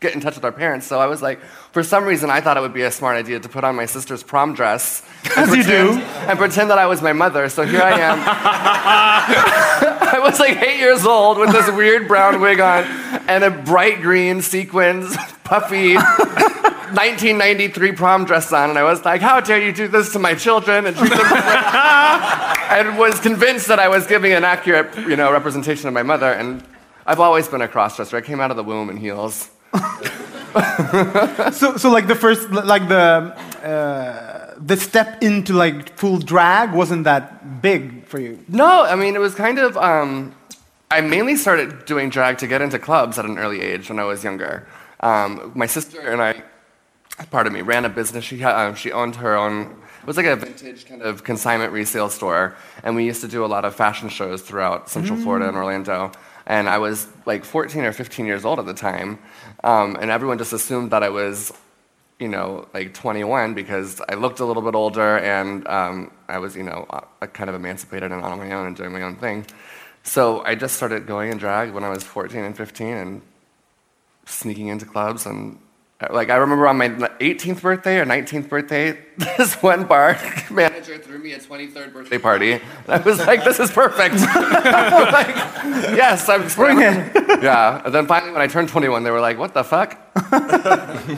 get 0.00 0.14
in 0.14 0.20
touch 0.20 0.34
with 0.34 0.44
our 0.44 0.52
parents. 0.52 0.86
So 0.86 1.00
I 1.00 1.06
was 1.06 1.22
like, 1.22 1.40
for 1.72 1.82
some 1.82 2.04
reason, 2.04 2.30
I 2.30 2.40
thought 2.40 2.56
it 2.56 2.60
would 2.60 2.74
be 2.74 2.82
a 2.82 2.90
smart 2.90 3.16
idea 3.16 3.40
to 3.40 3.48
put 3.48 3.64
on 3.64 3.74
my 3.74 3.86
sister's 3.86 4.22
prom 4.22 4.54
dress. 4.54 5.02
As 5.36 5.54
you 5.54 5.62
do. 5.62 5.92
And 6.28 6.38
pretend 6.38 6.70
that 6.70 6.78
I 6.78 6.86
was 6.86 7.00
my 7.00 7.12
mother. 7.12 7.48
So 7.48 7.64
here 7.64 7.80
I 7.80 7.98
am. 7.98 8.18
I 10.14 10.20
was 10.20 10.38
like 10.38 10.62
eight 10.62 10.78
years 10.78 11.06
old 11.06 11.38
with 11.38 11.52
this 11.52 11.70
weird 11.70 12.06
brown 12.06 12.40
wig 12.40 12.60
on 12.60 12.84
and 13.28 13.42
a 13.44 13.50
bright 13.50 14.02
green 14.02 14.42
sequins, 14.42 15.16
puffy 15.44 15.96
1993 16.94 17.92
prom 17.92 18.24
dress 18.24 18.52
on. 18.52 18.70
And 18.70 18.78
I 18.78 18.82
was 18.84 19.04
like, 19.04 19.20
how 19.20 19.40
dare 19.40 19.62
you 19.62 19.72
do 19.72 19.88
this 19.88 20.12
to 20.12 20.18
my 20.18 20.34
children 20.34 20.86
and 20.86 20.96
treat 20.96 21.10
them 21.10 21.20
and 22.70 22.98
was 22.98 23.20
convinced 23.20 23.68
that 23.68 23.78
I 23.78 23.88
was 23.88 24.06
giving 24.06 24.32
an 24.32 24.44
accurate, 24.44 24.96
you 24.96 25.16
know, 25.16 25.32
representation 25.32 25.88
of 25.88 25.94
my 25.94 26.02
mother. 26.02 26.32
And 26.32 26.64
I've 27.06 27.20
always 27.20 27.48
been 27.48 27.62
a 27.62 27.68
crossdresser. 27.68 28.14
I 28.14 28.20
came 28.20 28.40
out 28.40 28.50
of 28.50 28.56
the 28.56 28.64
womb 28.64 28.90
in 28.90 28.96
heels. 28.96 29.50
so, 31.52 31.76
so 31.76 31.90
like 31.90 32.06
the 32.06 32.16
first, 32.18 32.50
like 32.50 32.88
the 32.88 33.34
uh, 33.64 34.54
the 34.58 34.76
step 34.76 35.22
into 35.22 35.52
like 35.52 35.96
full 35.98 36.18
drag 36.18 36.72
wasn't 36.72 37.04
that 37.04 37.60
big 37.60 38.06
for 38.06 38.20
you. 38.20 38.38
No, 38.48 38.84
I 38.84 38.94
mean, 38.94 39.16
it 39.16 39.20
was 39.20 39.34
kind 39.34 39.58
of. 39.58 39.76
Um, 39.76 40.34
I 40.90 41.00
mainly 41.00 41.34
started 41.34 41.86
doing 41.86 42.08
drag 42.08 42.38
to 42.38 42.46
get 42.46 42.62
into 42.62 42.78
clubs 42.78 43.18
at 43.18 43.24
an 43.24 43.36
early 43.36 43.60
age 43.60 43.88
when 43.88 43.98
I 43.98 44.04
was 44.04 44.22
younger. 44.22 44.66
Um, 45.00 45.52
my 45.54 45.66
sister 45.66 46.00
and 46.00 46.22
I, 46.22 46.42
pardon 47.30 47.52
me, 47.52 47.62
ran 47.62 47.84
a 47.84 47.88
business. 47.88 48.24
She, 48.24 48.42
um, 48.44 48.74
she 48.74 48.92
owned 48.92 49.16
her 49.16 49.36
own. 49.36 49.82
It 50.00 50.06
was 50.06 50.16
like 50.16 50.26
a 50.26 50.36
vintage 50.36 50.86
kind 50.86 51.02
of 51.02 51.24
consignment 51.24 51.72
resale 51.72 52.10
store, 52.10 52.56
and 52.82 52.94
we 52.94 53.04
used 53.04 53.20
to 53.22 53.28
do 53.28 53.44
a 53.44 53.46
lot 53.46 53.64
of 53.64 53.74
fashion 53.74 54.08
shows 54.08 54.42
throughout 54.42 54.90
Central 54.90 55.18
Florida 55.18 55.48
and 55.48 55.56
Orlando. 55.56 56.12
And 56.46 56.68
I 56.68 56.76
was 56.76 57.08
like 57.24 57.44
14 57.44 57.84
or 57.84 57.92
15 57.92 58.26
years 58.26 58.44
old 58.44 58.58
at 58.58 58.66
the 58.66 58.74
time, 58.74 59.18
um, 59.62 59.96
and 60.00 60.10
everyone 60.10 60.38
just 60.38 60.52
assumed 60.52 60.90
that 60.90 61.02
I 61.02 61.08
was 61.08 61.52
you 62.18 62.28
know, 62.28 62.68
like 62.72 62.94
21 62.94 63.54
because 63.54 64.00
I 64.08 64.14
looked 64.14 64.40
a 64.40 64.44
little 64.44 64.62
bit 64.62 64.74
older 64.74 65.18
and 65.18 65.66
um, 65.66 66.10
I 66.28 66.38
was, 66.38 66.54
you 66.54 66.62
know, 66.62 66.86
uh, 66.90 67.26
kind 67.26 67.50
of 67.50 67.56
emancipated 67.56 68.12
and 68.12 68.22
on 68.22 68.38
my 68.38 68.52
own 68.52 68.68
and 68.68 68.76
doing 68.76 68.92
my 68.92 69.02
own 69.02 69.16
thing. 69.16 69.46
So 70.04 70.42
I 70.44 70.54
just 70.54 70.76
started 70.76 71.06
going 71.06 71.32
in 71.32 71.38
drag 71.38 71.72
when 71.72 71.82
I 71.82 71.88
was 71.88 72.04
14 72.04 72.44
and 72.44 72.56
15 72.56 72.86
and 72.86 73.22
sneaking 74.26 74.68
into 74.68 74.86
clubs 74.86 75.26
and 75.26 75.58
uh, 75.58 75.63
like 76.10 76.28
I 76.28 76.36
remember 76.36 76.66
on 76.66 76.76
my 76.76 76.88
18th 76.88 77.62
birthday 77.62 77.98
or 77.98 78.04
19th 78.04 78.48
birthday, 78.48 78.98
this 79.16 79.54
one 79.62 79.84
bar 79.84 80.18
manager 80.50 80.98
threw 80.98 81.18
me 81.18 81.32
a 81.32 81.38
23rd 81.38 81.92
birthday 81.92 82.18
party. 82.18 82.52
And 82.52 82.62
I 82.88 82.98
was 82.98 83.18
like, 83.18 83.44
"This 83.44 83.60
is 83.60 83.70
perfect." 83.70 84.14
like, 84.20 85.36
yes, 85.96 86.28
I'm 86.28 86.48
Bring 86.48 86.80
it. 86.80 87.42
yeah. 87.42 87.82
And 87.84 87.94
then 87.94 88.06
finally, 88.06 88.32
when 88.32 88.42
I 88.42 88.46
turned 88.48 88.68
21, 88.68 89.04
they 89.04 89.10
were 89.10 89.20
like, 89.20 89.38
"What 89.38 89.54
the 89.54 89.64
fuck? 89.64 89.96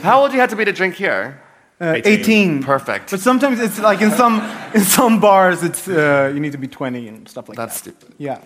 How 0.03 0.21
old 0.21 0.29
do 0.31 0.35
you 0.35 0.41
have 0.41 0.51
to 0.51 0.55
be 0.55 0.65
to 0.65 0.71
drink 0.73 0.95
here?" 0.95 1.41
Uh, 1.79 1.93
18. 1.95 2.19
18. 2.19 2.63
Perfect. 2.63 3.11
But 3.11 3.19
sometimes 3.19 3.59
it's 3.59 3.77
like 3.79 4.01
in 4.01 4.09
some 4.11 4.41
in 4.73 4.81
some 4.81 5.19
bars 5.19 5.61
it's 5.61 5.87
uh, 5.87 6.31
you 6.33 6.39
need 6.39 6.53
to 6.53 6.57
be 6.57 6.67
20 6.67 7.07
and 7.07 7.29
stuff 7.29 7.47
like 7.49 7.55
That's 7.55 7.81
that. 7.81 7.91
That's 7.91 7.99
stupid. 7.99 8.15
Yeah. 8.17 8.39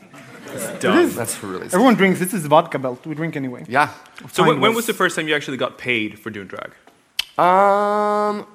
Dumb. 0.80 1.00
is. 1.00 1.16
That's 1.16 1.42
really 1.44 1.56
stupid. 1.70 1.74
Everyone 1.74 1.96
drinks. 1.96 2.20
This 2.20 2.34
is 2.34 2.46
vodka 2.46 2.80
belt. 2.80 3.06
We 3.06 3.16
drink 3.16 3.36
anyway. 3.36 3.66
Yeah. 3.68 3.94
So 4.32 4.44
when, 4.46 4.60
when 4.60 4.74
was 4.74 4.86
the 4.86 4.94
first 4.94 5.16
time 5.16 5.28
you 5.28 5.36
actually 5.36 5.58
got 5.58 5.78
paid 5.78 6.20
for 6.20 6.30
doing 6.30 6.48
drag? 6.48 6.72
Um, 7.38 8.46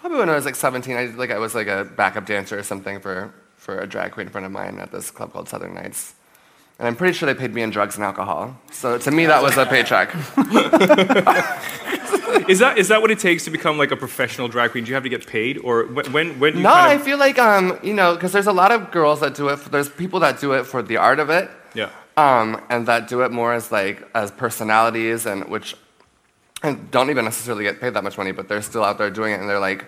probably 0.00 0.18
when 0.18 0.28
I 0.28 0.34
was 0.34 0.44
like 0.44 0.56
17. 0.56 0.96
I 0.96 1.06
like 1.06 1.30
I 1.30 1.38
was 1.38 1.54
like 1.54 1.68
a 1.68 1.84
backup 1.84 2.26
dancer 2.26 2.58
or 2.58 2.62
something 2.62 3.00
for 3.00 3.32
for 3.56 3.78
a 3.78 3.86
drag 3.86 4.12
queen 4.12 4.28
friend 4.28 4.44
of 4.44 4.52
mine 4.52 4.78
at 4.78 4.90
this 4.90 5.10
club 5.10 5.32
called 5.32 5.48
Southern 5.48 5.74
Nights. 5.74 6.14
And 6.78 6.88
I'm 6.88 6.96
pretty 6.96 7.12
sure 7.12 7.32
they 7.32 7.38
paid 7.38 7.54
me 7.54 7.62
in 7.62 7.70
drugs 7.70 7.94
and 7.94 8.04
alcohol. 8.04 8.56
So 8.72 8.98
to 8.98 9.10
me, 9.10 9.26
that 9.26 9.42
was 9.42 9.56
a 9.56 9.66
paycheck. 9.66 10.12
Is 12.48 12.58
that 12.58 12.78
is 12.78 12.88
that 12.88 13.00
what 13.02 13.10
it 13.10 13.18
takes 13.18 13.44
to 13.44 13.50
become 13.50 13.78
like 13.78 13.90
a 13.90 13.96
professional 13.96 14.48
drag 14.48 14.72
queen? 14.72 14.84
Do 14.84 14.88
you 14.88 14.94
have 14.94 15.02
to 15.02 15.08
get 15.08 15.26
paid, 15.26 15.58
or 15.58 15.86
when 15.86 16.12
when, 16.12 16.40
when 16.40 16.52
do 16.52 16.58
you 16.58 16.64
No, 16.64 16.70
kind 16.70 17.00
I 17.00 17.04
feel 17.04 17.18
like 17.18 17.38
um, 17.38 17.78
you 17.82 17.94
know, 17.94 18.14
because 18.14 18.32
there's 18.32 18.46
a 18.46 18.52
lot 18.52 18.72
of 18.72 18.90
girls 18.90 19.20
that 19.20 19.34
do 19.34 19.48
it. 19.48 19.56
There's 19.70 19.88
people 19.88 20.20
that 20.20 20.40
do 20.40 20.52
it 20.52 20.64
for 20.64 20.82
the 20.82 20.96
art 20.96 21.18
of 21.18 21.30
it. 21.30 21.50
Yeah. 21.74 21.90
Um, 22.16 22.60
and 22.68 22.86
that 22.88 23.08
do 23.08 23.22
it 23.22 23.32
more 23.32 23.54
as 23.54 23.72
like 23.72 24.02
as 24.14 24.30
personalities 24.30 25.26
and 25.26 25.48
which 25.48 25.76
and 26.62 26.90
don't 26.90 27.10
even 27.10 27.24
necessarily 27.24 27.64
get 27.64 27.80
paid 27.80 27.94
that 27.94 28.04
much 28.04 28.18
money, 28.18 28.32
but 28.32 28.48
they're 28.48 28.62
still 28.62 28.84
out 28.84 28.98
there 28.98 29.10
doing 29.10 29.32
it 29.32 29.40
and 29.40 29.48
they're 29.48 29.58
like 29.58 29.86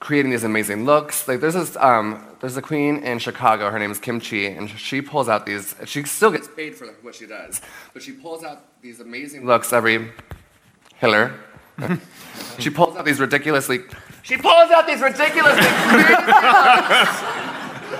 creating 0.00 0.30
these 0.30 0.44
amazing 0.44 0.84
looks. 0.84 1.26
Like 1.26 1.40
there's 1.40 1.54
this 1.54 1.76
um, 1.76 2.24
there's 2.40 2.56
a 2.56 2.62
queen 2.62 3.02
in 3.02 3.18
Chicago. 3.18 3.70
Her 3.70 3.78
name 3.78 3.90
is 3.90 3.98
Kim 3.98 4.20
Chi, 4.20 4.36
and 4.36 4.68
she 4.68 5.00
pulls 5.00 5.28
out 5.28 5.46
these. 5.46 5.74
She 5.86 6.02
still 6.04 6.30
gets 6.30 6.48
paid 6.48 6.74
for 6.74 6.86
what 7.02 7.14
she 7.14 7.26
does, 7.26 7.60
but 7.92 8.02
she 8.02 8.12
pulls 8.12 8.44
out 8.44 8.80
these 8.82 9.00
amazing 9.00 9.46
looks 9.46 9.72
every. 9.72 10.12
Hiller. 10.96 11.34
she 12.58 12.70
pulls 12.70 12.96
out 12.96 13.04
these 13.04 13.20
ridiculously. 13.20 13.80
She 14.22 14.36
pulls 14.36 14.70
out 14.70 14.86
these 14.86 15.00
ridiculously 15.00 15.66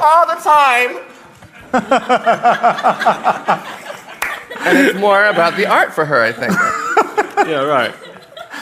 all 0.00 0.26
the 0.26 0.40
time. 0.42 0.98
and 4.66 4.78
it's 4.78 4.98
more 4.98 5.26
about 5.26 5.56
the 5.56 5.66
art 5.66 5.92
for 5.92 6.04
her, 6.04 6.22
I 6.22 6.32
think. 6.32 6.52
yeah, 7.48 7.62
right. 7.62 7.94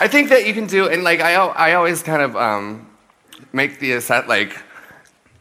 I 0.00 0.09
think 0.09 0.31
that 0.31 0.47
you 0.47 0.54
can 0.54 0.66
do, 0.66 0.88
and 0.88 1.04
like 1.04 1.21
I, 1.21 1.35
I 1.35 1.75
always 1.75 2.02
kind 2.02 2.23
of 2.23 2.37
um, 2.37 2.88
make 3.52 3.78
the 3.78 4.00
set 4.00 4.28
like 4.28 4.57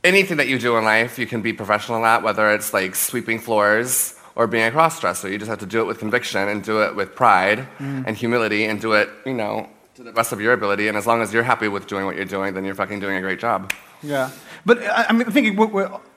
anything 0.04 0.38
that 0.38 0.48
you 0.48 0.60
do 0.60 0.78
in 0.78 0.84
life, 0.84 1.18
you 1.18 1.26
can 1.26 1.42
be 1.42 1.54
professional 1.54 2.06
at, 2.06 2.24
whether 2.24 2.52
it's 2.52 2.74
like 2.74 2.96
sweeping 2.96 3.40
floors 3.40 4.21
or 4.36 4.48
being 4.48 4.64
a 4.66 4.72
cross-dresser. 4.72 5.30
You 5.30 5.38
just 5.38 5.50
have 5.50 5.60
to 5.60 5.66
do 5.66 5.82
it 5.82 5.86
with 5.88 6.00
conviction 6.00 6.48
and 6.48 6.64
do 6.64 6.82
it 6.84 6.96
with 6.96 7.16
pride 7.16 7.68
and 7.80 8.16
humility 8.18 8.66
and 8.66 8.80
do 8.82 8.94
it, 8.94 9.10
you 9.26 9.34
know, 9.34 9.70
to 9.96 10.04
the 10.04 10.12
best 10.12 10.32
of 10.32 10.40
your 10.42 10.54
ability. 10.54 10.88
And 10.88 10.98
as 10.98 11.06
long 11.06 11.22
as 11.22 11.34
you're 11.34 11.44
happy 11.44 11.68
with 11.68 11.88
doing 11.88 12.06
what 12.06 12.16
you're 12.16 12.26
doing, 12.26 12.54
then 12.54 12.64
you're 12.66 12.76
fucking 12.76 13.00
doing 13.00 13.18
a 13.18 13.22
great 13.22 13.40
job. 13.40 13.72
Yeah, 14.04 14.32
but 14.66 14.82
I, 14.82 15.06
I'm 15.10 15.24
thinking 15.26 15.60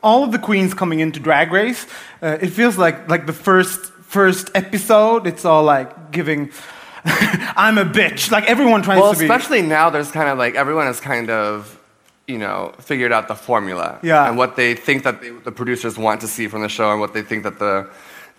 all 0.03 0.25
of 0.25 0.33
the 0.33 0.39
queens 0.39 0.73
coming 0.73 1.01
into 1.01 1.21
Drag 1.21 1.53
Race, 1.53 1.87
uh, 2.23 2.39
it 2.41 2.49
feels 2.49 2.79
like 2.79 3.11
like 3.11 3.27
the 3.27 3.35
first 3.35 3.93
first 4.05 4.51
episode. 4.55 5.27
It's 5.27 5.45
all 5.45 5.65
like 5.65 6.11
giving, 6.11 6.51
I'm 7.05 7.77
a 7.77 7.85
bitch. 7.85 8.31
Like 8.31 8.45
everyone 8.49 8.83
tries 8.83 9.01
Well, 9.01 9.13
to 9.13 9.19
be. 9.19 9.29
Well, 9.29 9.37
especially 9.37 9.63
now, 9.63 9.91
there's 9.91 10.11
kind 10.11 10.29
of 10.31 10.39
like 10.39 10.55
everyone 10.55 10.87
is 10.87 10.99
kind 11.01 11.29
of, 11.29 11.79
you 12.27 12.39
know, 12.39 12.73
figured 12.79 13.13
out 13.13 13.29
the 13.29 13.35
formula. 13.35 13.99
Yeah. 14.03 14.29
And 14.29 14.39
what 14.39 14.57
they 14.57 14.75
think 14.75 15.05
that 15.05 15.21
they, 15.21 15.31
the 15.31 15.53
producers 15.53 15.99
want 15.99 16.21
to 16.23 16.29
see 16.29 16.49
from 16.49 16.63
the 16.63 16.69
show, 16.69 16.91
and 16.91 17.01
what 17.01 17.13
they 17.13 17.23
think 17.23 17.43
that 17.43 17.59
the, 17.59 17.91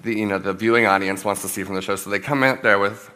the, 0.02 0.16
you 0.16 0.26
know, 0.26 0.40
the 0.40 0.54
viewing 0.54 0.86
audience 0.86 1.24
wants 1.24 1.42
to 1.44 1.48
see 1.48 1.64
from 1.64 1.76
the 1.76 1.82
show. 1.82 1.96
So 1.96 2.10
they 2.10 2.20
come 2.20 2.44
out 2.44 2.64
there 2.64 2.80
with, 2.80 3.12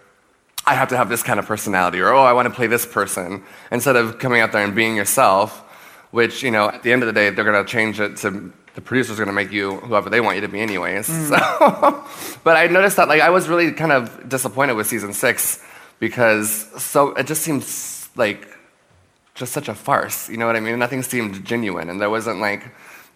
I 0.66 0.76
have 0.76 0.90
to 0.90 0.98
have 0.98 1.10
this 1.10 1.24
kind 1.24 1.40
of 1.40 1.46
personality, 1.46 2.00
or 2.00 2.14
oh, 2.14 2.24
I 2.24 2.34
want 2.34 2.48
to 2.48 2.54
play 2.54 2.68
this 2.68 2.86
person, 2.86 3.44
instead 3.72 3.96
of 3.96 4.20
coming 4.20 4.42
out 4.42 4.52
there 4.52 4.64
and 4.64 4.76
being 4.76 4.96
yourself. 4.96 5.66
Which, 6.12 6.42
you 6.42 6.50
know, 6.50 6.70
at 6.70 6.82
the 6.82 6.92
end 6.92 7.04
of 7.04 7.08
the 7.08 7.14
day, 7.14 7.30
they're 7.30 7.46
going 7.46 7.64
to 7.64 7.72
change 7.72 8.00
it 8.00 8.18
to 8.18 8.52
the 8.74 8.82
producer's 8.82 9.18
going 9.18 9.28
to 9.28 9.34
make 9.34 9.52
you 9.52 9.76
whoever 9.76 10.10
they 10.10 10.22
want 10.22 10.38
you 10.38 10.42
to 10.42 10.48
be, 10.48 10.60
anyways. 10.60 11.08
Mm. 11.08 11.30
So, 11.40 12.38
but 12.44 12.58
I 12.58 12.66
noticed 12.66 12.98
that, 12.98 13.08
like, 13.08 13.22
I 13.22 13.30
was 13.30 13.48
really 13.48 13.72
kind 13.74 13.92
of 13.92 14.28
disappointed 14.28 14.74
with 14.74 14.88
season 14.88 15.14
six 15.14 15.64
because 16.00 16.68
so 16.82 17.10
it 17.12 17.28
just 17.28 17.44
seems 17.44 18.10
like 18.16 18.48
just 19.40 19.54
such 19.54 19.70
a 19.70 19.74
farce. 19.74 20.30
You 20.30 20.38
know 20.38 20.46
what 20.46 20.56
I 20.56 20.60
mean? 20.60 20.78
Nothing 20.78 21.02
seemed 21.02 21.44
genuine, 21.46 21.90
and 21.90 22.00
there 22.00 22.10
wasn't 22.10 22.40
like 22.40 22.64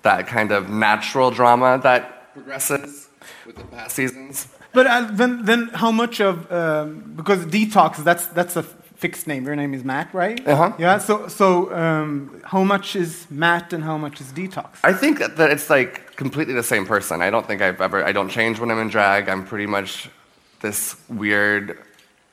that 0.02 0.26
kind 0.28 0.52
of 0.52 0.70
natural 0.70 1.30
drama 1.30 1.80
that 1.84 2.34
progresses 2.34 3.10
with 3.46 3.58
the 3.58 3.66
past 3.66 3.96
seasons. 3.96 4.48
But 4.72 4.88
uh, 4.88 5.08
then, 5.12 5.46
then 5.46 5.68
how 5.68 5.92
much 5.92 6.20
of 6.20 6.52
um, 6.52 7.14
because 7.16 7.46
detox? 7.46 8.04
That's 8.04 8.26
that's 8.28 8.56
a 8.56 8.64
fixed 8.64 9.28
name. 9.28 9.46
Your 9.46 9.56
name 9.56 9.74
is 9.74 9.84
Matt, 9.84 10.14
right? 10.14 10.40
Uh-huh. 10.48 10.74
Yeah. 10.80 10.98
So 10.98 11.28
so 11.28 11.72
um, 11.76 12.42
how 12.46 12.64
much 12.64 12.96
is 12.96 13.28
Matt 13.30 13.74
and 13.74 13.84
how 13.84 13.98
much 13.98 14.20
is 14.22 14.28
detox? 14.32 14.70
I 14.84 14.94
think 14.94 15.20
that 15.20 15.38
that 15.38 15.52
it's 15.52 15.70
like 15.70 16.16
completely 16.16 16.56
the 16.56 16.64
same 16.74 16.86
person. 16.86 17.22
I 17.22 17.30
don't 17.30 17.46
think 17.46 17.62
I've 17.62 17.82
ever. 17.82 18.04
I 18.04 18.14
don't 18.14 18.30
change 18.30 18.60
when 18.60 18.72
I'm 18.72 18.80
in 18.80 18.90
drag. 18.90 19.30
I'm 19.30 19.46
pretty 19.46 19.68
much 19.68 20.10
this 20.62 20.96
weird, 21.10 21.78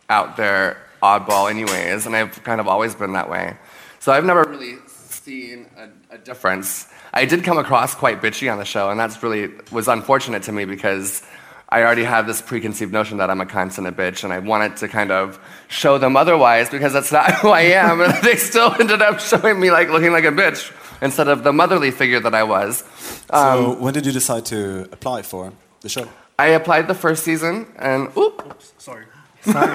out 0.08 0.36
there 0.36 0.76
oddball, 1.02 1.50
anyways, 1.50 2.06
and 2.06 2.14
I've 2.14 2.42
kind 2.44 2.60
of 2.60 2.68
always 2.68 2.94
been 2.94 3.12
that 3.14 3.28
way. 3.28 3.56
So 4.00 4.12
I've 4.12 4.24
never 4.24 4.44
really 4.44 4.78
seen 4.86 5.66
a, 5.76 6.14
a 6.14 6.18
difference. 6.18 6.88
I 7.12 7.26
did 7.26 7.44
come 7.44 7.58
across 7.58 7.94
quite 7.94 8.22
bitchy 8.22 8.50
on 8.50 8.58
the 8.58 8.64
show, 8.64 8.90
and 8.90 8.98
that's 8.98 9.22
really 9.22 9.50
was 9.70 9.88
unfortunate 9.88 10.42
to 10.44 10.52
me 10.52 10.64
because 10.64 11.22
I 11.68 11.82
already 11.82 12.04
have 12.04 12.26
this 12.26 12.40
preconceived 12.40 12.92
notion 12.92 13.18
that 13.18 13.30
I'm 13.30 13.42
a 13.42 13.46
constant 13.46 13.86
a 13.86 13.92
bitch, 13.92 14.24
and 14.24 14.32
I 14.32 14.38
wanted 14.38 14.78
to 14.78 14.88
kind 14.88 15.12
of 15.12 15.38
show 15.68 15.98
them 15.98 16.16
otherwise 16.16 16.70
because 16.70 16.94
that's 16.94 17.12
not 17.12 17.30
who 17.40 17.50
I 17.50 17.60
am. 17.60 18.00
And 18.00 18.12
they 18.24 18.36
still 18.36 18.74
ended 18.80 19.02
up 19.02 19.20
showing 19.20 19.60
me 19.60 19.70
like 19.70 19.90
looking 19.90 20.12
like 20.12 20.24
a 20.24 20.32
bitch 20.32 20.72
instead 21.02 21.28
of 21.28 21.44
the 21.44 21.52
motherly 21.52 21.90
figure 21.90 22.20
that 22.20 22.34
I 22.34 22.42
was. 22.42 22.82
Um, 23.28 23.58
so 23.58 23.74
when 23.74 23.92
did 23.92 24.06
you 24.06 24.12
decide 24.12 24.46
to 24.46 24.88
apply 24.92 25.22
for 25.22 25.52
the 25.82 25.90
show? 25.90 26.08
I 26.38 26.46
applied 26.48 26.88
the 26.88 26.94
first 26.94 27.22
season, 27.22 27.66
and 27.76 28.08
oops, 28.16 28.72
Sorry. 28.78 29.04
Sorry. 29.42 29.72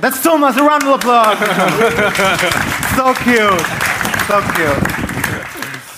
That's 0.00 0.22
Thomas. 0.22 0.56
A 0.56 0.62
round 0.62 0.82
of 0.82 0.98
applause. 1.00 1.38
so 2.96 3.14
cute. 3.22 3.60
So 4.26 4.40
cute. 4.54 5.06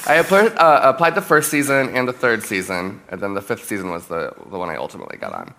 I 0.07 0.15
applied, 0.15 0.57
uh, 0.57 0.81
applied 0.85 1.15
the 1.15 1.23
first 1.23 1.51
season 1.51 1.95
and 1.95 2.09
the 2.09 2.13
third 2.13 2.43
season, 2.43 3.03
and 3.11 3.21
then 3.21 3.35
the 3.35 3.43
fifth 3.43 3.65
season 3.67 3.91
was 3.91 4.07
the, 4.07 4.33
the 4.51 4.59
one 4.59 4.71
I 4.71 4.77
ultimately 4.77 5.19
got 5.19 5.35
on. 5.35 5.55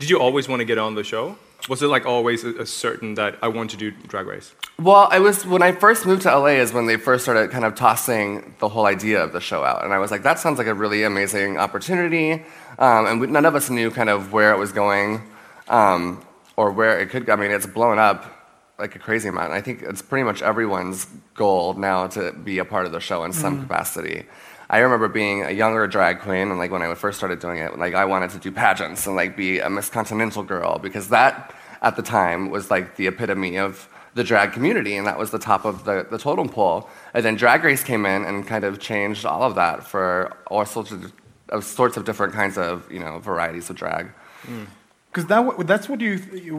Did 0.00 0.10
you 0.10 0.18
always 0.18 0.48
want 0.48 0.60
to 0.60 0.64
get 0.64 0.78
on 0.78 0.96
the 0.96 1.04
show? 1.04 1.36
Was 1.68 1.82
it 1.82 1.86
like 1.86 2.04
always 2.04 2.44
a, 2.44 2.62
a 2.62 2.66
certain 2.66 3.14
that 3.14 3.38
I 3.40 3.48
want 3.48 3.70
to 3.70 3.76
do 3.76 3.90
Drag 3.90 4.26
Race? 4.26 4.52
Well, 4.78 5.08
I 5.10 5.20
was 5.20 5.46
when 5.46 5.62
I 5.62 5.72
first 5.72 6.04
moved 6.04 6.22
to 6.22 6.36
LA 6.36 6.58
is 6.58 6.72
when 6.72 6.86
they 6.86 6.96
first 6.96 7.24
started 7.24 7.50
kind 7.52 7.64
of 7.64 7.74
tossing 7.74 8.54
the 8.58 8.68
whole 8.68 8.86
idea 8.86 9.22
of 9.22 9.32
the 9.32 9.40
show 9.40 9.64
out, 9.64 9.84
and 9.84 9.92
I 9.94 9.98
was 9.98 10.10
like, 10.10 10.24
that 10.24 10.40
sounds 10.40 10.58
like 10.58 10.66
a 10.66 10.74
really 10.74 11.04
amazing 11.04 11.56
opportunity. 11.56 12.32
Um, 12.78 13.06
and 13.06 13.20
we, 13.20 13.28
none 13.28 13.44
of 13.44 13.54
us 13.54 13.70
knew 13.70 13.90
kind 13.90 14.10
of 14.10 14.32
where 14.32 14.52
it 14.52 14.58
was 14.58 14.72
going 14.72 15.22
um, 15.68 16.24
or 16.56 16.70
where 16.70 16.98
it 17.00 17.10
could. 17.10 17.26
go. 17.26 17.32
I 17.32 17.36
mean, 17.36 17.50
it's 17.50 17.66
blown 17.66 17.98
up 17.98 18.34
like 18.78 18.96
a 18.96 18.98
crazy 18.98 19.28
amount. 19.28 19.46
And 19.46 19.54
I 19.54 19.60
think 19.60 19.82
it's 19.82 20.02
pretty 20.02 20.24
much 20.24 20.42
everyone's 20.42 21.06
goal 21.34 21.74
now 21.74 22.06
to 22.08 22.32
be 22.32 22.58
a 22.58 22.64
part 22.64 22.86
of 22.86 22.92
the 22.92 23.00
show 23.00 23.24
in 23.24 23.32
some 23.32 23.54
mm-hmm. 23.54 23.62
capacity. 23.64 24.26
I 24.70 24.78
remember 24.78 25.08
being 25.08 25.42
a 25.42 25.50
younger 25.50 25.86
drag 25.86 26.20
queen, 26.20 26.48
and 26.48 26.58
like 26.58 26.70
when 26.70 26.82
I 26.82 26.92
first 26.94 27.18
started 27.18 27.38
doing 27.38 27.58
it, 27.58 27.78
like 27.78 27.94
I 27.94 28.06
wanted 28.06 28.30
to 28.30 28.38
do 28.38 28.50
pageants 28.50 29.06
and 29.06 29.14
like 29.14 29.36
be 29.36 29.60
a 29.60 29.68
Miss 29.68 29.90
Continental 29.90 30.42
girl 30.42 30.78
because 30.78 31.08
that 31.10 31.54
at 31.82 31.96
the 31.96 32.02
time 32.02 32.50
was 32.50 32.70
like 32.70 32.96
the 32.96 33.06
epitome 33.06 33.58
of 33.58 33.88
the 34.14 34.24
drag 34.24 34.52
community, 34.52 34.96
and 34.96 35.06
that 35.06 35.18
was 35.18 35.30
the 35.30 35.38
top 35.38 35.64
of 35.64 35.84
the, 35.84 36.06
the 36.10 36.18
totem 36.18 36.48
pole. 36.48 36.88
And 37.12 37.24
then 37.24 37.34
Drag 37.34 37.62
Race 37.64 37.82
came 37.82 38.06
in 38.06 38.24
and 38.24 38.46
kind 38.46 38.64
of 38.64 38.78
changed 38.78 39.26
all 39.26 39.42
of 39.42 39.56
that 39.56 39.84
for 39.84 40.36
all 40.46 40.64
sorts 40.64 40.92
of, 40.92 41.12
of 41.48 41.64
sorts 41.64 41.96
of 41.96 42.04
different 42.04 42.32
kinds 42.32 42.56
of 42.56 42.90
you 42.90 43.00
know 43.00 43.18
varieties 43.18 43.68
of 43.70 43.76
drag. 43.76 44.10
Mm. 44.46 44.66
Because 45.14 45.28
that, 45.28 45.68
that's 45.68 45.88
what 45.88 46.00
you, 46.00 46.20
you, 46.32 46.54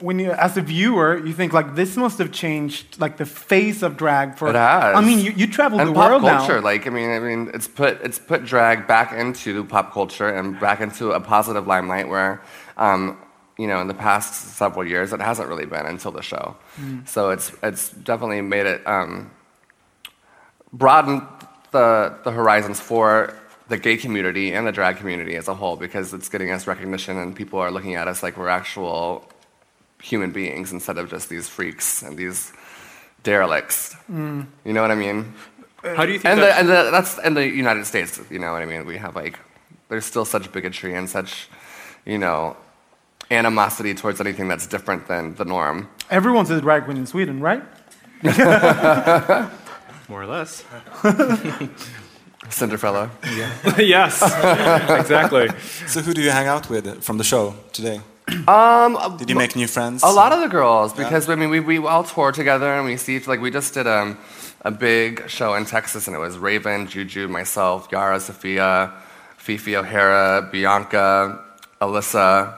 when 0.00 0.18
you, 0.18 0.32
as 0.32 0.56
a 0.56 0.60
viewer, 0.60 1.24
you 1.24 1.32
think 1.32 1.52
like 1.52 1.76
this 1.76 1.96
must 1.96 2.18
have 2.18 2.32
changed 2.32 3.00
like 3.00 3.18
the 3.18 3.24
face 3.24 3.82
of 3.82 3.96
drag 3.96 4.36
for. 4.36 4.48
It 4.48 4.56
has. 4.56 4.96
I 4.96 5.00
mean, 5.00 5.20
you, 5.20 5.30
you 5.30 5.46
travel 5.46 5.78
and 5.78 5.90
the 5.90 5.94
pop 5.94 6.10
world 6.10 6.22
culture, 6.22 6.56
now. 6.56 6.64
like 6.64 6.88
I 6.88 6.90
mean, 6.90 7.10
I 7.10 7.20
mean, 7.20 7.52
it's 7.54 7.68
put 7.68 8.00
it's 8.02 8.18
put 8.18 8.44
drag 8.44 8.88
back 8.88 9.12
into 9.12 9.62
pop 9.62 9.92
culture 9.92 10.28
and 10.28 10.58
back 10.58 10.80
into 10.80 11.12
a 11.12 11.20
positive 11.20 11.68
limelight 11.68 12.08
where, 12.08 12.42
um, 12.78 13.16
you 13.58 13.68
know, 13.68 13.80
in 13.80 13.86
the 13.86 13.94
past 13.94 14.56
several 14.56 14.84
years, 14.84 15.12
it 15.12 15.20
hasn't 15.20 15.48
really 15.48 15.66
been 15.66 15.86
until 15.86 16.10
the 16.10 16.22
show. 16.22 16.56
Mm. 16.80 17.06
So 17.06 17.30
it's 17.30 17.52
it's 17.62 17.90
definitely 17.90 18.40
made 18.40 18.66
it 18.66 18.84
um, 18.88 19.30
broadened 20.72 21.22
the 21.70 22.18
the 22.24 22.32
horizons 22.32 22.80
for 22.80 23.36
the 23.68 23.78
gay 23.78 23.96
community 23.96 24.52
and 24.52 24.66
the 24.66 24.72
drag 24.72 24.96
community 24.96 25.36
as 25.36 25.48
a 25.48 25.54
whole 25.54 25.76
because 25.76 26.12
it's 26.12 26.28
getting 26.28 26.50
us 26.50 26.66
recognition 26.66 27.16
and 27.16 27.34
people 27.34 27.58
are 27.58 27.70
looking 27.70 27.94
at 27.94 28.08
us 28.08 28.22
like 28.22 28.36
we're 28.36 28.48
actual 28.48 29.26
human 30.02 30.32
beings 30.32 30.72
instead 30.72 30.98
of 30.98 31.08
just 31.08 31.28
these 31.30 31.48
freaks 31.48 32.02
and 32.02 32.18
these 32.18 32.52
derelicts. 33.22 33.96
Mm. 34.10 34.46
You 34.64 34.72
know 34.74 34.82
what 34.82 34.90
I 34.90 34.94
mean? 34.94 35.32
How 35.82 36.06
do 36.06 36.12
you 36.12 36.18
think 36.18 36.32
and, 36.32 36.42
the, 36.42 36.58
and 36.58 36.68
the, 36.68 36.90
that's 36.90 37.18
in 37.18 37.34
the 37.34 37.46
United 37.46 37.86
States. 37.86 38.20
You 38.30 38.38
know 38.38 38.52
what 38.52 38.62
I 38.62 38.66
mean? 38.66 38.86
We 38.86 38.96
have 38.98 39.16
like 39.16 39.38
there's 39.88 40.04
still 40.04 40.24
such 40.24 40.50
bigotry 40.52 40.94
and 40.94 41.08
such 41.08 41.48
you 42.06 42.18
know 42.18 42.56
animosity 43.30 43.94
towards 43.94 44.20
anything 44.20 44.48
that's 44.48 44.66
different 44.66 45.08
than 45.08 45.34
the 45.34 45.44
norm. 45.44 45.88
Everyone's 46.10 46.50
a 46.50 46.60
drag 46.60 46.84
queen 46.84 46.96
in 46.96 47.06
Sweden, 47.06 47.40
right? 47.40 47.62
More 50.08 50.22
or 50.22 50.26
less. 50.26 50.64
Cinderella. 52.54 53.10
yes, 53.78 54.22
exactly. 54.22 55.48
So 55.86 56.00
who 56.00 56.14
do 56.14 56.22
you 56.22 56.30
hang 56.30 56.46
out 56.46 56.70
with 56.70 57.02
from 57.02 57.18
the 57.18 57.24
show 57.24 57.54
today? 57.72 58.00
Um, 58.48 59.16
Did 59.18 59.28
you 59.28 59.36
make 59.36 59.54
new 59.54 59.66
friends? 59.66 60.02
A 60.02 60.08
lot 60.08 60.32
of 60.32 60.40
the 60.40 60.48
girls, 60.48 60.94
because 60.94 61.28
I 61.28 61.34
mean, 61.34 61.50
we, 61.50 61.60
we 61.60 61.76
all 61.78 62.04
tour 62.04 62.32
together 62.32 62.72
and 62.74 62.86
we 62.86 62.96
see 62.96 63.18
like 63.20 63.40
we 63.40 63.50
just 63.50 63.74
did 63.74 63.86
um, 63.86 64.18
a 64.62 64.70
big 64.70 65.28
show 65.28 65.54
in 65.54 65.66
Texas 65.66 66.06
and 66.06 66.16
it 66.16 66.20
was 66.20 66.38
Raven, 66.38 66.86
Juju, 66.86 67.28
myself, 67.28 67.88
Yara, 67.92 68.18
Sofia, 68.20 68.92
Fifi 69.36 69.76
O'Hara, 69.76 70.48
Bianca, 70.50 71.38
Alyssa, 71.82 72.54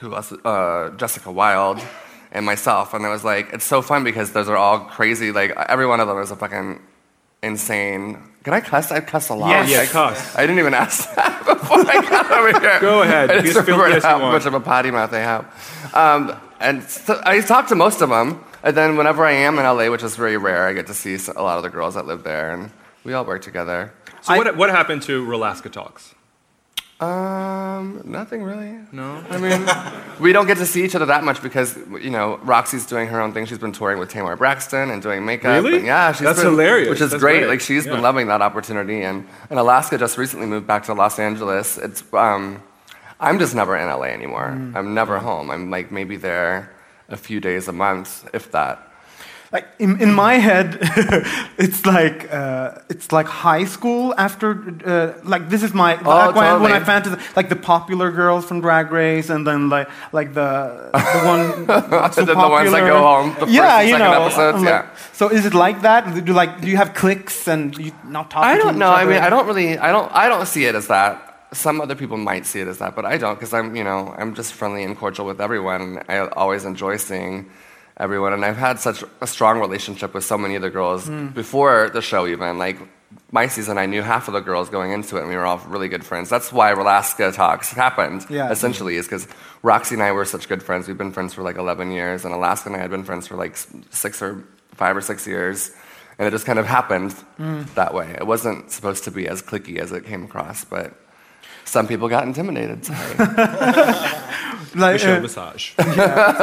who 0.00 0.14
else? 0.14 0.32
Uh, 0.44 0.90
Jessica 0.98 1.32
Wild, 1.32 1.80
and 2.32 2.44
myself. 2.44 2.92
And 2.92 3.04
it 3.04 3.08
was 3.08 3.24
like 3.24 3.52
it's 3.54 3.64
so 3.64 3.80
fun 3.80 4.04
because 4.04 4.32
those 4.32 4.48
are 4.48 4.56
all 4.56 4.80
crazy. 4.80 5.32
Like 5.32 5.52
every 5.56 5.86
one 5.86 6.00
of 6.00 6.08
them 6.08 6.18
is 6.18 6.30
a 6.30 6.36
fucking 6.36 6.80
insane. 7.42 8.22
Can 8.44 8.54
I 8.54 8.60
cuss? 8.60 8.92
I 8.92 9.00
cuss 9.00 9.28
a 9.28 9.34
lot. 9.34 9.48
Yes. 9.50 9.70
Yeah, 9.70 9.80
I, 9.80 9.86
cuss. 9.86 10.36
I 10.36 10.42
didn't 10.42 10.60
even 10.60 10.74
ask 10.74 11.12
that 11.16 11.44
before 11.44 11.78
I 11.78 12.00
got 12.08 12.30
over 12.30 12.60
here. 12.60 12.80
Go 12.80 13.02
ahead. 13.02 13.30
I 13.30 13.40
just 13.40 13.66
remembered 13.66 14.02
how 14.02 14.18
much 14.18 14.46
of 14.46 14.54
a 14.54 14.60
potty 14.60 14.90
mouth 14.90 15.10
they 15.10 15.22
have. 15.22 15.44
Um, 15.92 16.36
and 16.60 16.82
so 16.84 17.20
I 17.24 17.40
talk 17.40 17.68
to 17.68 17.74
most 17.74 18.02
of 18.02 18.08
them. 18.08 18.44
And 18.62 18.76
then 18.76 18.96
whenever 18.96 19.24
I 19.24 19.32
am 19.32 19.58
in 19.58 19.64
LA, 19.64 19.90
which 19.90 20.02
is 20.02 20.16
very 20.16 20.36
rare, 20.36 20.66
I 20.66 20.72
get 20.72 20.86
to 20.88 20.94
see 20.94 21.16
a 21.36 21.42
lot 21.42 21.56
of 21.56 21.62
the 21.62 21.70
girls 21.70 21.94
that 21.94 22.06
live 22.06 22.24
there, 22.24 22.52
and 22.52 22.70
we 23.04 23.12
all 23.12 23.24
work 23.24 23.42
together. 23.42 23.92
So 24.22 24.36
what, 24.36 24.56
what 24.56 24.70
happened 24.70 25.02
to 25.02 25.24
Rolaskatox? 25.24 26.14
Um, 26.98 28.00
nothing 28.06 28.42
really. 28.42 28.74
No. 28.90 29.22
I 29.28 29.36
mean, 29.36 29.66
we 30.20 30.32
don't 30.32 30.46
get 30.46 30.56
to 30.58 30.66
see 30.66 30.82
each 30.84 30.94
other 30.94 31.06
that 31.06 31.24
much 31.24 31.42
because 31.42 31.76
you 32.00 32.08
know 32.10 32.38
Roxy's 32.38 32.86
doing 32.86 33.08
her 33.08 33.20
own 33.20 33.32
thing. 33.34 33.44
She's 33.44 33.58
been 33.58 33.72
touring 33.72 33.98
with 33.98 34.08
Tamar 34.08 34.34
Braxton 34.36 34.90
and 34.90 35.02
doing 35.02 35.24
makeup. 35.26 35.62
Really? 35.62 35.76
and 35.78 35.86
yeah, 35.86 36.12
she's 36.12 36.22
That's 36.24 36.38
been- 36.38 36.52
hilarious. 36.52 36.88
Which 36.88 37.00
is 37.02 37.10
That's 37.10 37.22
great. 37.22 37.40
great. 37.40 37.48
Like 37.48 37.60
she's 37.60 37.84
Yeah. 37.84 37.92
been 37.92 38.02
loving 38.02 38.28
that 38.28 38.40
opportunity. 38.40 39.02
And 39.02 39.26
and 39.50 39.58
Alaska 39.58 39.98
just 39.98 40.16
recently 40.16 40.46
moved 40.46 40.66
back 40.66 40.84
to 40.84 40.94
Los 40.94 41.18
Angeles. 41.18 41.76
It's 41.76 42.02
um, 42.14 42.62
I'm 43.20 43.38
just 43.38 43.54
never 43.54 43.76
in 43.76 43.86
LA 43.88 44.04
anymore. 44.06 44.46
I'm 44.74 44.94
never 44.94 45.18
home. 45.18 45.50
I'm 45.50 45.70
like 45.70 45.92
maybe 45.92 46.16
there 46.16 46.70
a 47.10 47.16
few 47.16 47.40
days 47.40 47.68
a 47.68 47.72
month, 47.72 48.28
if 48.32 48.50
that. 48.52 48.82
Like 49.52 49.66
in, 49.78 50.00
in 50.00 50.12
my 50.12 50.34
head, 50.34 50.78
it's 51.58 51.86
like 51.86 52.32
uh, 52.32 52.78
it's 52.88 53.12
like 53.12 53.26
high 53.26 53.64
school 53.64 54.12
after 54.18 54.48
uh, 54.84 55.12
like 55.24 55.48
this 55.48 55.62
is 55.62 55.72
my 55.72 55.96
back 55.96 56.34
when, 56.34 56.62
when 56.62 56.72
I 56.72 56.80
totally. 56.80 57.16
fantasize 57.16 57.36
like 57.36 57.48
the 57.48 57.56
popular 57.56 58.10
girls 58.10 58.44
from 58.44 58.60
Drag 58.60 58.90
Race 58.90 59.30
and 59.30 59.46
then 59.46 59.68
like 59.68 59.88
like 60.12 60.34
the 60.34 60.90
the 60.92 61.20
one 61.24 61.66
not 61.90 62.14
so 62.14 62.20
And 62.22 62.28
then 62.28 62.38
the 62.38 62.48
ones 62.48 62.70
that 62.72 62.80
go 62.80 62.98
home, 62.98 63.28
the 63.34 63.46
first 63.46 63.52
yeah, 63.52 63.78
and 63.80 63.88
you 63.88 63.94
second 63.94 64.10
know. 64.12 64.22
episodes, 64.22 64.58
like- 64.58 64.68
yeah. 64.68 64.90
So 65.12 65.28
is 65.28 65.46
it 65.46 65.54
like 65.54 65.82
that? 65.82 66.12
Do 66.12 66.20
you 66.26 66.32
like 66.34 66.60
do 66.60 66.66
you 66.66 66.76
have 66.76 66.92
clicks 66.94 67.46
and 67.48 67.76
you 67.78 67.92
not 68.04 68.30
talk? 68.30 68.42
I 68.44 68.58
don't 68.58 68.78
know. 68.78 68.90
I 68.90 69.02
other? 69.02 69.10
mean, 69.12 69.22
I 69.22 69.30
don't 69.30 69.46
really. 69.46 69.78
I 69.78 69.92
don't. 69.92 70.10
I 70.12 70.28
don't 70.28 70.46
see 70.46 70.64
it 70.66 70.74
as 70.74 70.88
that. 70.88 71.22
Some 71.52 71.80
other 71.80 71.94
people 71.94 72.16
might 72.16 72.44
see 72.46 72.60
it 72.60 72.68
as 72.68 72.78
that, 72.78 72.96
but 72.96 73.04
I 73.04 73.16
don't 73.16 73.36
because 73.38 73.54
I'm, 73.54 73.76
you 73.76 73.84
know, 73.84 74.12
I'm 74.18 74.34
just 74.34 74.52
friendly 74.54 74.82
and 74.82 74.98
cordial 74.98 75.24
with 75.24 75.40
everyone. 75.40 75.80
And 75.82 76.02
I 76.08 76.18
always 76.42 76.64
enjoy 76.64 76.96
seeing 76.96 77.46
everyone, 77.98 78.32
and 78.32 78.44
I've 78.44 78.56
had 78.56 78.78
such 78.80 79.02
a 79.20 79.26
strong 79.26 79.60
relationship 79.60 80.14
with 80.14 80.24
so 80.24 80.36
many 80.38 80.54
of 80.56 80.62
the 80.62 80.70
girls 80.70 81.06
Hmm. 81.06 81.28
before 81.28 81.90
the 81.92 82.02
show. 82.02 82.26
Even 82.26 82.58
like 82.58 82.78
my 83.32 83.46
season, 83.46 83.78
I 83.78 83.86
knew 83.86 84.02
half 84.02 84.28
of 84.28 84.34
the 84.34 84.40
girls 84.40 84.68
going 84.68 84.92
into 84.92 85.16
it, 85.16 85.20
and 85.20 85.28
we 85.28 85.36
were 85.36 85.46
all 85.46 85.60
really 85.68 85.88
good 85.88 86.04
friends. 86.04 86.28
That's 86.28 86.52
why 86.52 86.72
Rolaskatox 86.72 87.74
happened. 87.74 88.26
Yeah. 88.28 88.50
essentially, 88.50 88.96
is 88.96 89.06
because 89.06 89.26
Roxy 89.62 89.94
and 89.94 90.02
I 90.02 90.12
were 90.12 90.24
such 90.24 90.48
good 90.48 90.62
friends. 90.62 90.86
We've 90.88 90.98
been 90.98 91.12
friends 91.12 91.32
for 91.34 91.42
like 91.42 91.56
11 91.56 91.90
years, 91.90 92.24
and 92.24 92.34
Alaska 92.34 92.68
and 92.68 92.76
I 92.76 92.80
had 92.80 92.90
been 92.90 93.04
friends 93.04 93.26
for 93.26 93.36
like 93.36 93.56
six 93.90 94.20
or 94.22 94.44
five 94.74 94.96
or 94.96 95.00
six 95.00 95.26
years. 95.26 95.70
And 96.18 96.26
it 96.26 96.30
just 96.30 96.46
kind 96.46 96.58
of 96.58 96.64
happened 96.66 97.14
that 97.74 97.92
way. 97.92 98.14
It 98.18 98.26
wasn't 98.26 98.70
supposed 98.70 99.04
to 99.04 99.10
be 99.10 99.28
as 99.28 99.42
clicky 99.42 99.78
as 99.78 99.92
it 99.92 100.06
came 100.06 100.24
across, 100.24 100.64
but 100.64 100.94
some 101.66 101.86
people 101.86 102.08
got 102.08 102.24
intimidated. 102.24 102.84
Sorry. 102.84 103.16
like, 104.74 104.94
Michelle 104.94 105.18
uh, 105.18 105.20
Visage. 105.20 105.74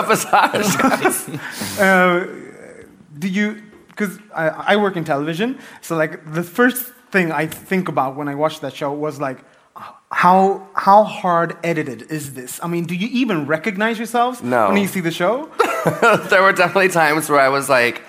Visage. 0.08 1.40
uh, 1.80 2.26
do 3.18 3.28
you 3.28 3.62
because 3.88 4.18
I, 4.36 4.50
I 4.50 4.76
work 4.78 4.96
in 4.98 5.04
television 5.04 5.60
so 5.82 5.96
like 5.96 6.34
the 6.34 6.44
first 6.44 6.92
thing 7.12 7.32
i 7.32 7.46
think 7.46 7.88
about 7.88 8.16
when 8.16 8.28
i 8.28 8.34
watch 8.34 8.60
that 8.62 8.76
show 8.76 8.92
was 8.92 9.20
like 9.20 9.38
how 10.12 10.68
how 10.74 11.04
hard 11.04 11.56
edited 11.64 12.02
is 12.12 12.34
this 12.34 12.60
i 12.64 12.68
mean 12.68 12.86
do 12.86 12.96
you 12.96 13.08
even 13.12 13.46
recognize 13.46 14.00
yourselves 14.00 14.42
No. 14.42 14.70
when 14.70 14.78
you 14.78 14.88
see 14.88 15.00
the 15.00 15.12
show 15.12 15.48
there 16.30 16.42
were 16.42 16.54
definitely 16.54 16.90
times 16.90 17.30
where 17.30 17.40
I 17.40 17.50
was 17.50 17.70
like 17.70 18.02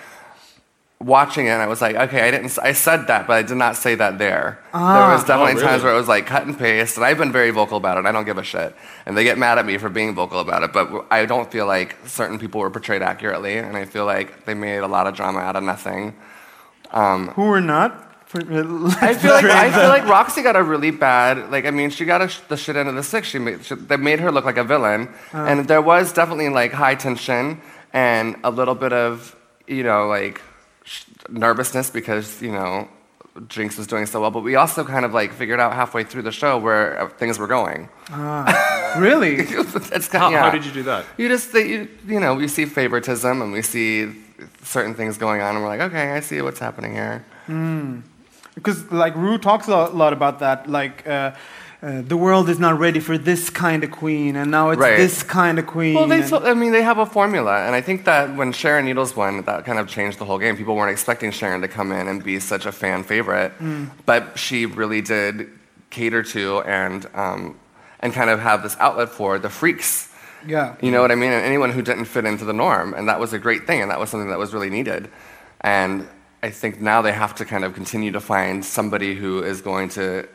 watching 1.00 1.46
it 1.46 1.50
and 1.50 1.60
I 1.60 1.66
was 1.66 1.80
like, 1.80 1.96
okay, 1.96 2.26
I 2.26 2.30
didn't 2.30 2.58
I 2.58 2.72
said 2.72 3.06
that, 3.08 3.26
but 3.26 3.34
I 3.34 3.42
did 3.42 3.56
not 3.56 3.76
say 3.76 3.94
that 3.94 4.18
there. 4.18 4.58
there 4.72 4.80
was 4.80 5.22
ah. 5.22 5.24
definitely 5.26 5.62
Oh, 5.62 5.66
times 5.66 5.82
where 5.82 5.92
it 5.92 5.96
was 5.96 6.08
like 6.08 6.26
cut 6.26 6.46
and 6.46 6.58
paste, 6.58 6.96
and 6.96 7.04
I've 7.04 7.18
been 7.18 7.32
very 7.32 7.50
vocal 7.50 7.76
about 7.76 7.98
it. 7.98 8.06
I 8.06 8.12
don't 8.12 8.24
give 8.24 8.38
a 8.38 8.42
shit. 8.42 8.74
And 9.06 9.16
they 9.16 9.24
get 9.24 9.38
mad 9.38 9.58
at 9.58 9.66
me 9.66 9.76
for 9.78 9.88
being 9.88 10.14
vocal 10.14 10.40
about 10.40 10.62
it, 10.62 10.72
but 10.72 11.06
I 11.10 11.26
don't 11.26 11.50
feel 11.50 11.66
like 11.66 11.96
certain 12.06 12.38
people 12.38 12.60
were 12.60 12.70
portrayed 12.70 13.02
accurately, 13.02 13.58
and 13.58 13.76
I 13.76 13.84
feel 13.84 14.06
like 14.06 14.46
they 14.46 14.54
made 14.54 14.78
a 14.78 14.88
lot 14.88 15.06
of 15.06 15.14
drama 15.14 15.40
out 15.40 15.56
of 15.56 15.62
nothing. 15.62 16.14
Um, 16.90 17.28
Who 17.28 17.42
were 17.42 17.60
not? 17.60 18.00
I 18.36 19.14
feel 19.14 19.30
like 19.30 19.44
I 19.44 19.70
feel 19.70 19.88
like 19.88 20.08
Roxy 20.08 20.42
got 20.42 20.56
a 20.56 20.62
really 20.62 20.90
bad 20.90 21.52
like 21.52 21.66
I 21.66 21.70
mean 21.70 21.90
she 21.90 22.04
got 22.04 22.20
a 22.20 22.26
sh- 22.26 22.40
the 22.48 22.56
shit 22.56 22.74
end 22.74 22.88
of 22.88 22.96
the 22.96 23.02
stick. 23.04 23.24
She 23.24 23.38
made 23.38 23.64
she, 23.64 23.76
they 23.76 23.96
made 23.96 24.18
her 24.18 24.32
look 24.32 24.44
like 24.44 24.56
a 24.56 24.64
villain, 24.64 25.08
oh. 25.32 25.44
and 25.44 25.68
there 25.68 25.80
was 25.80 26.12
definitely 26.12 26.48
like 26.48 26.72
high 26.72 26.96
tension 26.96 27.60
and 27.92 28.34
a 28.42 28.50
little 28.50 28.74
bit 28.74 28.92
of 28.92 29.36
you 29.68 29.84
know 29.84 30.08
like 30.08 30.38
sh- 30.38 30.42
nervousness 31.28 31.90
because 31.90 32.42
you 32.42 32.52
know 32.52 32.88
Jinkx 33.36 33.76
was 33.78 33.86
doing 33.86 34.06
so 34.06 34.20
well. 34.20 34.30
But 34.30 34.42
we 34.42 34.54
also 34.54 34.84
kind 34.84 35.04
of 35.04 35.12
like 35.12 35.32
figured 35.32 35.60
out 35.60 35.72
halfway 35.72 36.04
through 36.04 36.22
the 36.22 36.32
show 36.32 36.58
where 36.58 37.00
uh, 37.00 37.08
things 37.08 37.38
were 37.38 37.46
going. 37.46 37.88
really? 38.98 39.36
it's 39.38 40.08
How, 40.08 40.30
yeah. 40.30 40.42
how 40.42 40.50
did 40.50 40.64
you 40.64 40.72
do 40.72 40.82
that? 40.84 41.04
You 41.16 41.28
just 41.28 41.48
think 41.48 41.68
you, 41.68 41.88
you 42.06 42.20
know 42.20 42.34
we 42.34 42.48
see 42.48 42.64
favoritism 42.64 43.42
and 43.42 43.52
we 43.52 43.62
see 43.62 44.12
certain 44.62 44.94
things 44.94 45.18
going 45.18 45.40
on 45.40 45.54
and 45.54 45.64
we're 45.64 45.70
like 45.70 45.80
okay 45.80 46.12
I 46.12 46.20
see 46.20 46.40
what's 46.42 46.58
happening 46.58 46.92
here. 46.92 47.24
Because 48.54 48.90
like 48.92 49.14
Ru 49.16 49.38
talks 49.38 49.66
a 49.66 49.70
lot, 49.70 49.94
lot 49.96 50.12
about 50.12 50.38
that, 50.40 50.68
like. 50.68 51.06
Uh, 51.06 51.32
uh, 51.84 52.00
the 52.02 52.16
world 52.16 52.48
is 52.48 52.58
not 52.58 52.78
ready 52.78 52.98
for 53.00 53.18
this 53.18 53.50
kind 53.50 53.84
of 53.84 53.90
queen, 53.90 54.36
and 54.36 54.50
now 54.50 54.70
it's 54.70 54.80
Right. 54.80 54.96
this 54.96 55.22
kind 55.22 55.58
of 55.58 55.66
queen. 55.66 55.94
Well, 55.94 56.06
they 56.06 56.22
so, 56.22 56.42
I 56.42 56.54
mean, 56.54 56.72
they 56.72 56.82
have 56.82 56.98
a 56.98 57.04
formula, 57.06 57.66
and 57.66 57.74
I 57.74 57.82
think 57.82 58.04
that 58.06 58.34
when 58.36 58.52
Sharon 58.52 58.86
Needles 58.86 59.14
won, 59.14 59.42
that 59.42 59.64
kind 59.66 59.78
of 59.78 59.86
changed 59.86 60.18
the 60.18 60.24
whole 60.24 60.38
game. 60.38 60.56
People 60.56 60.76
weren't 60.76 60.90
expecting 60.92 61.30
Sharon 61.30 61.60
to 61.60 61.68
come 61.68 61.92
in 61.92 62.08
and 62.08 62.24
be 62.24 62.40
such 62.40 62.64
a 62.66 62.72
fan 62.72 63.02
favorite, 63.04 63.52
but 64.06 64.38
she 64.38 64.66
really 64.66 65.02
did 65.02 65.50
cater 65.90 66.22
to 66.22 66.60
and 66.62 67.06
um, 67.14 67.56
and 68.00 68.12
kind 68.12 68.30
of 68.30 68.40
have 68.40 68.62
this 68.62 68.76
outlet 68.80 69.08
for 69.10 69.38
the 69.38 69.50
freaks. 69.50 70.08
yeah. 70.46 70.74
You 70.80 70.90
know 70.90 71.00
what 71.02 71.10
I 71.10 71.14
mean? 71.14 71.32
And 71.32 71.44
anyone 71.44 71.70
who 71.70 71.82
didn't 71.82 72.06
fit 72.06 72.24
into 72.24 72.44
the 72.44 72.52
norm, 72.52 72.94
and 72.94 73.08
that 73.08 73.20
was 73.20 73.32
a 73.32 73.38
great 73.38 73.66
thing, 73.66 73.82
and 73.82 73.90
that 73.90 74.00
was 74.00 74.08
something 74.10 74.30
that 74.30 74.38
was 74.38 74.52
really 74.54 74.70
needed. 74.70 75.10
And 75.60 76.06
I 76.42 76.50
think 76.50 76.80
now 76.80 77.00
they 77.02 77.12
have 77.12 77.34
to 77.36 77.44
kind 77.44 77.64
of 77.64 77.74
continue 77.74 78.12
to 78.12 78.20
find 78.20 78.64
somebody 78.64 79.14
who 79.14 79.42
is 79.42 79.60
going 79.62 79.88
to 79.90 80.28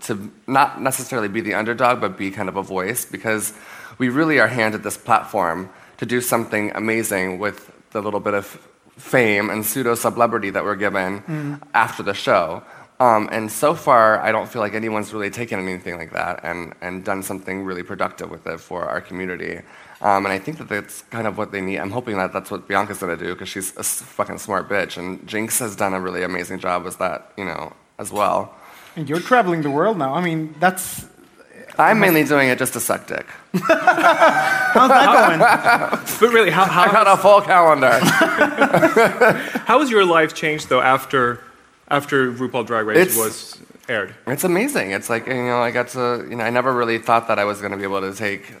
to 0.00 0.30
not 0.46 0.80
necessarily 0.80 1.28
be 1.28 1.40
the 1.40 1.54
underdog, 1.54 2.00
but 2.00 2.16
be 2.16 2.30
kind 2.30 2.48
of 2.48 2.56
a 2.56 2.62
voice, 2.62 3.04
because 3.04 3.52
we 3.98 4.08
really 4.08 4.40
are 4.40 4.48
handed 4.48 4.82
this 4.82 4.96
platform 4.96 5.70
to 5.98 6.06
do 6.06 6.20
something 6.20 6.72
amazing 6.74 7.38
with 7.38 7.70
the 7.90 8.00
little 8.00 8.20
bit 8.20 8.34
of 8.34 8.46
fame 8.96 9.50
and 9.50 9.64
pseudo 9.64 9.94
celebrity 9.94 10.50
that 10.50 10.64
we're 10.64 10.76
given 10.76 11.60
after 11.74 12.02
the 12.02 12.14
show. 12.14 12.62
Um, 13.00 13.28
and 13.32 13.50
so 13.50 13.74
far, 13.74 14.20
I 14.20 14.30
don't 14.30 14.48
feel 14.48 14.62
like 14.62 14.74
anyone's 14.74 15.12
really 15.12 15.30
taken 15.30 15.58
anything 15.58 15.96
like 15.96 16.12
that 16.12 16.40
and, 16.44 16.72
and 16.80 17.04
done 17.04 17.22
something 17.22 17.64
really 17.64 17.82
productive 17.82 18.30
with 18.30 18.46
it 18.46 18.60
for 18.60 18.84
our 18.84 19.00
community. 19.00 19.60
Um, 20.00 20.24
and 20.24 20.28
I 20.28 20.38
think 20.38 20.58
that 20.58 20.68
that's 20.68 21.02
kind 21.10 21.26
of 21.26 21.36
what 21.36 21.50
they 21.50 21.60
need. 21.60 21.78
I'm 21.78 21.90
hoping 21.90 22.16
that 22.16 22.32
that's 22.32 22.50
what 22.50 22.68
Bianca's 22.68 22.98
gonna 22.98 23.16
do 23.16 23.34
because 23.34 23.48
she's 23.48 23.76
a 23.76 23.82
fucking 23.82 24.38
smart 24.38 24.68
bitch. 24.68 24.98
And 24.98 25.20
Jinkx 25.26 25.58
has 25.58 25.74
done 25.74 25.94
a 25.94 26.00
really 26.00 26.22
amazing 26.22 26.60
job 26.60 26.84
with 26.84 26.98
that, 26.98 27.32
you 27.36 27.44
know, 27.44 27.72
as 27.98 28.12
well. 28.12 28.54
And 28.96 29.08
you're 29.08 29.20
traveling 29.20 29.62
the 29.62 29.70
world 29.70 29.96
now. 29.98 30.14
I 30.14 30.20
mean, 30.22 30.54
that's 30.60 31.06
I'm 31.78 32.00
mainly 32.00 32.24
doing 32.24 32.48
it 32.48 32.58
just 32.58 32.74
to 32.74 32.80
suck 32.80 33.06
dick. 33.06 33.26
how's 33.52 34.88
that 34.88 35.28
going? 35.28 35.38
But 36.20 36.32
really, 36.32 36.50
how, 36.50 36.64
how 36.64 36.82
I 36.82 36.86
how, 36.88 37.04
got 37.04 37.18
a 37.18 37.20
full 37.20 37.40
calendar. 37.40 37.98
how 39.66 39.80
has 39.80 39.90
your 39.90 40.04
life 40.04 40.34
changed 40.34 40.68
though 40.68 40.80
after 40.82 41.40
after 41.88 42.30
RuPaul 42.32 42.66
Drag 42.66 42.86
Race 42.86 42.98
It's- 42.98 43.16
was 43.16 43.58
aired? 43.88 44.14
It's 44.26 44.44
amazing. 44.44 44.90
It's 44.90 45.08
like, 45.08 45.26
you 45.26 45.34
know, 45.34 45.60
I 45.60 45.70
got 45.70 45.88
to, 45.88 46.26
you 46.28 46.36
know, 46.36 46.44
I 46.44 46.50
never 46.50 46.72
really 46.72 46.98
thought 46.98 47.28
that 47.28 47.38
I 47.38 47.44
was 47.44 47.60
going 47.60 47.72
to 47.72 47.78
be 47.78 47.84
able 47.84 48.00
to 48.02 48.14
take 48.14 48.52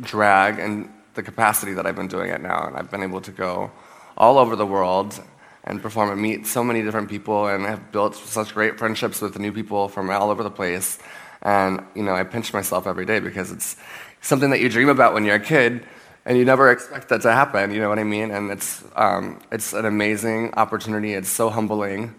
drag 0.00 0.58
and 0.58 0.88
the 1.14 1.22
capacity 1.22 1.72
that 1.74 1.86
I've 1.86 1.96
been 1.96 2.08
doing 2.08 2.30
it 2.30 2.40
now. 2.40 2.66
And 2.66 2.76
I've 2.76 2.90
been 2.90 3.02
able 3.02 3.20
to 3.22 3.32
go 3.32 3.70
all 4.16 4.38
over 4.38 4.54
the 4.54 4.66
world 4.66 5.20
and 5.66 5.82
perform 5.82 6.10
and 6.10 6.20
meet 6.20 6.46
so 6.46 6.62
many 6.62 6.82
different 6.82 7.08
people 7.08 7.48
and 7.48 7.64
have 7.64 7.90
built 7.90 8.14
such 8.14 8.54
great 8.54 8.78
friendships 8.78 9.20
with 9.20 9.38
new 9.38 9.52
people 9.52 9.88
from 9.88 10.08
all 10.10 10.30
over 10.30 10.42
the 10.42 10.50
place. 10.50 10.98
And, 11.42 11.84
you 11.94 12.02
know, 12.02 12.14
I 12.14 12.24
pinch 12.24 12.52
myself 12.52 12.86
every 12.86 13.04
day 13.04 13.20
because 13.20 13.50
it's 13.50 13.76
something 14.20 14.50
that 14.50 14.60
you 14.60 14.68
dream 14.68 14.88
about 14.88 15.14
when 15.14 15.24
you're 15.24 15.36
a 15.36 15.40
kid 15.40 15.84
and 16.24 16.38
you 16.38 16.44
never 16.44 16.70
expect 16.70 17.08
that 17.08 17.22
to 17.22 17.32
happen, 17.32 17.72
you 17.72 17.80
know 17.80 17.88
what 17.88 17.98
I 17.98 18.04
mean? 18.04 18.30
And 18.30 18.50
it's, 18.50 18.84
um, 18.96 19.40
it's 19.52 19.72
an 19.72 19.84
amazing 19.84 20.54
opportunity. 20.54 21.14
It's 21.14 21.28
so 21.28 21.50
humbling. 21.50 22.14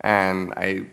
And 0.00 0.54
I 0.56 0.86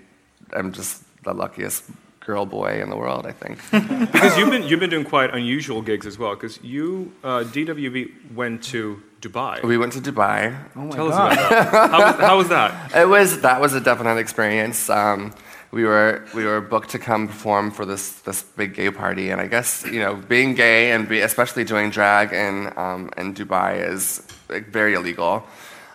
am 0.53 0.73
just 0.73 1.03
the 1.23 1.33
luckiest 1.33 1.83
girl 2.27 2.45
boy 2.45 2.81
in 2.81 2.89
the 2.89 2.97
world, 2.97 3.25
I 3.25 3.31
think. 3.31 3.57
Because 4.11 4.37
you've 4.37 4.49
been 4.49 4.63
you've 4.63 4.81
been 4.81 4.89
doing 4.89 5.05
quite 5.05 5.33
unusual 5.33 5.81
gigs 5.81 6.05
as 6.05 6.17
well. 6.17 6.35
Because 6.35 6.61
you 6.61 7.13
uh, 7.23 7.43
DWV 7.43 8.33
went 8.33 8.63
to 8.65 9.01
Dubai. 9.21 9.63
we 9.63 9.77
went 9.77 9.93
to 9.93 9.99
Dubai. 9.99 10.55
Tell 10.73 11.07
us 11.11 11.15
about 11.15 11.49
that. 11.49 11.89
How 11.91 11.99
was, 11.99 12.15
how 12.27 12.37
was 12.37 12.49
that? 12.49 12.91
It 12.95 13.07
was 13.07 13.41
that 13.41 13.59
was 13.59 13.73
a 13.73 13.81
definite 13.81 14.17
experience. 14.17 14.89
Um, 14.89 15.33
we 15.71 15.83
were 15.83 16.23
we 16.33 16.45
were 16.45 16.61
booked 16.61 16.89
to 16.91 16.99
come 16.99 17.27
perform 17.27 17.71
for 17.71 17.85
this 17.85 18.11
this 18.21 18.43
big 18.43 18.73
gay 18.75 18.91
party, 18.91 19.31
and 19.31 19.41
I 19.41 19.47
guess 19.47 19.85
you 19.85 19.99
know 19.99 20.15
being 20.15 20.53
gay 20.53 20.91
and 20.91 21.09
be, 21.09 21.21
especially 21.21 21.63
doing 21.63 21.89
drag 21.89 22.31
in 22.31 22.71
um, 22.77 23.09
in 23.17 23.33
Dubai 23.33 23.87
is 23.91 24.21
like, 24.49 24.67
very 24.67 24.93
illegal. 24.93 25.43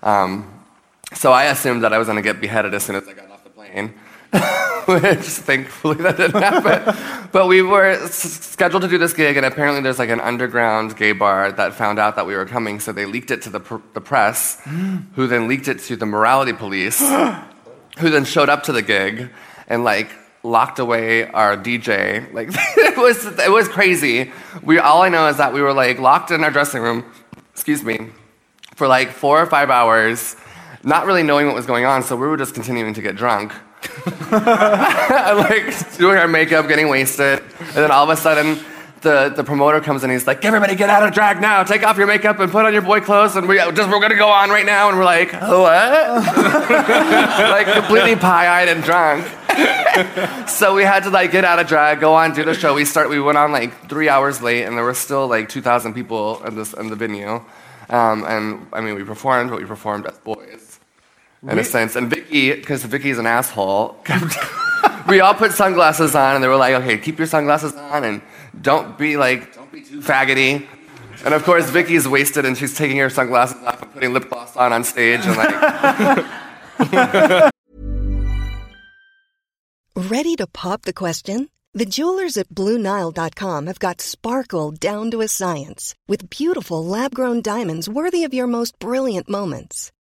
Um, 0.02 0.32
so 1.14 1.32
I 1.32 1.44
assumed 1.44 1.82
that 1.84 1.92
I 1.92 1.98
was 1.98 2.06
going 2.06 2.16
to 2.16 2.22
get 2.22 2.40
beheaded 2.40 2.74
as 2.74 2.84
soon 2.84 2.96
as 2.96 3.06
I 3.06 3.12
got 3.12 3.30
off 3.30 3.44
the 3.44 3.50
plane. 3.50 3.94
Which 4.86 5.18
thankfully 5.26 5.96
that 5.96 6.16
didn't 6.16 6.42
happen. 6.42 7.28
but 7.32 7.46
we 7.46 7.62
were 7.62 7.84
s- 7.84 8.14
scheduled 8.14 8.82
to 8.82 8.88
do 8.88 8.98
this 8.98 9.12
gig, 9.12 9.36
and 9.36 9.46
apparently 9.46 9.80
there's 9.80 9.98
like 9.98 10.10
an 10.10 10.20
underground 10.20 10.96
gay 10.96 11.12
bar 11.12 11.52
that 11.52 11.74
found 11.74 11.98
out 11.98 12.16
that 12.16 12.26
we 12.26 12.34
were 12.34 12.46
coming, 12.46 12.80
so 12.80 12.92
they 12.92 13.04
leaked 13.06 13.30
it 13.30 13.42
to 13.42 13.50
the, 13.50 13.60
pr- 13.60 13.76
the 13.94 14.00
press, 14.00 14.60
who 15.14 15.26
then 15.26 15.48
leaked 15.48 15.68
it 15.68 15.78
to 15.80 15.96
the 15.96 16.06
morality 16.06 16.52
police, 16.52 16.98
who 17.98 18.10
then 18.10 18.24
showed 18.24 18.48
up 18.48 18.64
to 18.64 18.72
the 18.72 18.82
gig 18.82 19.30
and 19.68 19.84
like 19.84 20.10
locked 20.42 20.78
away 20.80 21.28
our 21.28 21.56
DJ. 21.56 22.32
Like 22.32 22.48
it 22.76 22.96
was 22.96 23.24
it 23.38 23.50
was 23.50 23.68
crazy. 23.68 24.32
We 24.62 24.78
all 24.78 25.02
I 25.02 25.08
know 25.10 25.28
is 25.28 25.36
that 25.36 25.52
we 25.52 25.60
were 25.62 25.72
like 25.74 25.98
locked 26.00 26.30
in 26.30 26.42
our 26.42 26.50
dressing 26.50 26.82
room, 26.82 27.04
excuse 27.52 27.84
me, 27.84 28.08
for 28.74 28.88
like 28.88 29.10
four 29.10 29.40
or 29.40 29.46
five 29.46 29.70
hours, 29.70 30.34
not 30.82 31.06
really 31.06 31.22
knowing 31.22 31.46
what 31.46 31.54
was 31.54 31.66
going 31.66 31.84
on. 31.84 32.02
So 32.02 32.16
we 32.16 32.26
were 32.26 32.36
just 32.36 32.54
continuing 32.54 32.94
to 32.94 33.02
get 33.02 33.14
drunk. 33.14 33.52
like 34.30 35.96
doing 35.96 36.16
our 36.16 36.28
makeup, 36.28 36.68
getting 36.68 36.88
wasted, 36.88 37.40
and 37.58 37.74
then 37.74 37.90
all 37.90 38.04
of 38.04 38.10
a 38.10 38.16
sudden, 38.16 38.58
the, 39.02 39.32
the 39.34 39.44
promoter 39.44 39.80
comes 39.80 40.04
in. 40.04 40.10
He's 40.10 40.26
like, 40.26 40.44
"Everybody, 40.44 40.74
get 40.76 40.88
out 40.88 41.06
of 41.06 41.12
drag 41.12 41.40
now! 41.40 41.62
Take 41.64 41.82
off 41.82 41.98
your 41.98 42.06
makeup 42.06 42.38
and 42.38 42.50
put 42.50 42.64
on 42.64 42.72
your 42.72 42.82
boy 42.82 43.00
clothes, 43.00 43.36
and 43.36 43.46
we 43.48 43.56
just 43.56 43.90
we're 43.90 44.00
gonna 44.00 44.14
go 44.14 44.28
on 44.28 44.50
right 44.50 44.64
now." 44.64 44.88
And 44.88 44.98
we're 44.98 45.04
like, 45.04 45.32
"What?" 45.32 45.42
like 47.50 47.66
completely 47.66 48.16
pie-eyed 48.16 48.68
and 48.68 48.82
drunk. 48.82 49.26
so 50.48 50.74
we 50.74 50.84
had 50.84 51.02
to 51.02 51.10
like 51.10 51.30
get 51.32 51.44
out 51.44 51.58
of 51.58 51.66
drag, 51.66 52.00
go 52.00 52.14
on, 52.14 52.32
do 52.34 52.44
the 52.44 52.54
show. 52.54 52.74
We 52.74 52.84
start. 52.84 53.10
We 53.10 53.20
went 53.20 53.38
on 53.38 53.52
like 53.52 53.88
three 53.88 54.08
hours 54.08 54.40
late, 54.40 54.64
and 54.64 54.76
there 54.76 54.84
were 54.84 54.94
still 54.94 55.26
like 55.26 55.48
2,000 55.48 55.94
people 55.94 56.42
in 56.44 56.54
this 56.56 56.72
in 56.72 56.88
the 56.88 56.96
venue. 56.96 57.42
Um, 57.90 58.24
and 58.24 58.66
I 58.72 58.80
mean, 58.80 58.94
we 58.94 59.04
performed, 59.04 59.50
but 59.50 59.58
we 59.58 59.66
performed 59.66 60.06
as 60.06 60.16
boys 60.18 60.61
in 61.48 61.58
a 61.58 61.64
sense. 61.64 61.96
And 61.96 62.08
Vicky, 62.08 62.54
because 62.54 62.84
Vicky's 62.84 63.18
an 63.18 63.26
asshole, 63.26 63.96
we 65.08 65.20
all 65.20 65.34
put 65.34 65.52
sunglasses 65.52 66.14
on, 66.14 66.36
and 66.36 66.44
they 66.44 66.48
were 66.48 66.56
like, 66.56 66.74
"Okay, 66.74 66.98
keep 66.98 67.18
your 67.18 67.26
sunglasses 67.26 67.74
on, 67.74 68.04
and 68.04 68.22
don't 68.60 68.96
be 68.98 69.16
like, 69.16 69.54
don't 69.54 69.72
be 69.72 69.82
too 69.82 70.00
faggoty." 70.00 70.66
And 71.24 71.34
of 71.34 71.44
course, 71.44 71.70
Vicky's 71.70 72.08
wasted, 72.08 72.44
and 72.44 72.56
she's 72.56 72.76
taking 72.76 72.96
her 72.98 73.10
sunglasses 73.10 73.62
off 73.64 73.82
and 73.82 73.92
putting 73.92 74.12
lip 74.12 74.28
gloss 74.28 74.56
on 74.56 74.72
on 74.72 74.84
stage, 74.84 75.20
and 75.24 75.36
like, 75.36 76.26
Ready 79.94 80.36
to 80.36 80.46
pop 80.46 80.82
the 80.82 80.92
question? 80.92 81.48
The 81.74 81.86
jewelers 81.86 82.36
at 82.36 82.48
BlueNile.com 82.48 83.66
have 83.66 83.78
got 83.78 84.02
sparkle 84.02 84.72
down 84.72 85.10
to 85.10 85.22
a 85.22 85.28
science 85.28 85.94
with 86.06 86.28
beautiful 86.28 86.84
lab 86.84 87.14
grown 87.14 87.40
diamonds 87.40 87.88
worthy 87.88 88.24
of 88.24 88.34
your 88.34 88.46
most 88.46 88.78
brilliant 88.78 89.28
moments. 89.28 89.90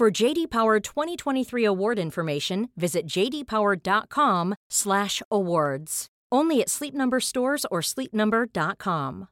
For 0.00 0.08
JD 0.10 0.48
Power 0.48 0.80
2023 0.80 1.62
award 1.62 1.98
information, 1.98 2.70
visit 2.74 3.04
jdpower.com/awards. 3.06 6.06
Only 6.32 6.62
at 6.62 6.70
Sleep 6.70 6.94
Number 6.94 7.20
stores 7.20 7.66
or 7.70 7.82
sleepnumber.com. 7.82 9.28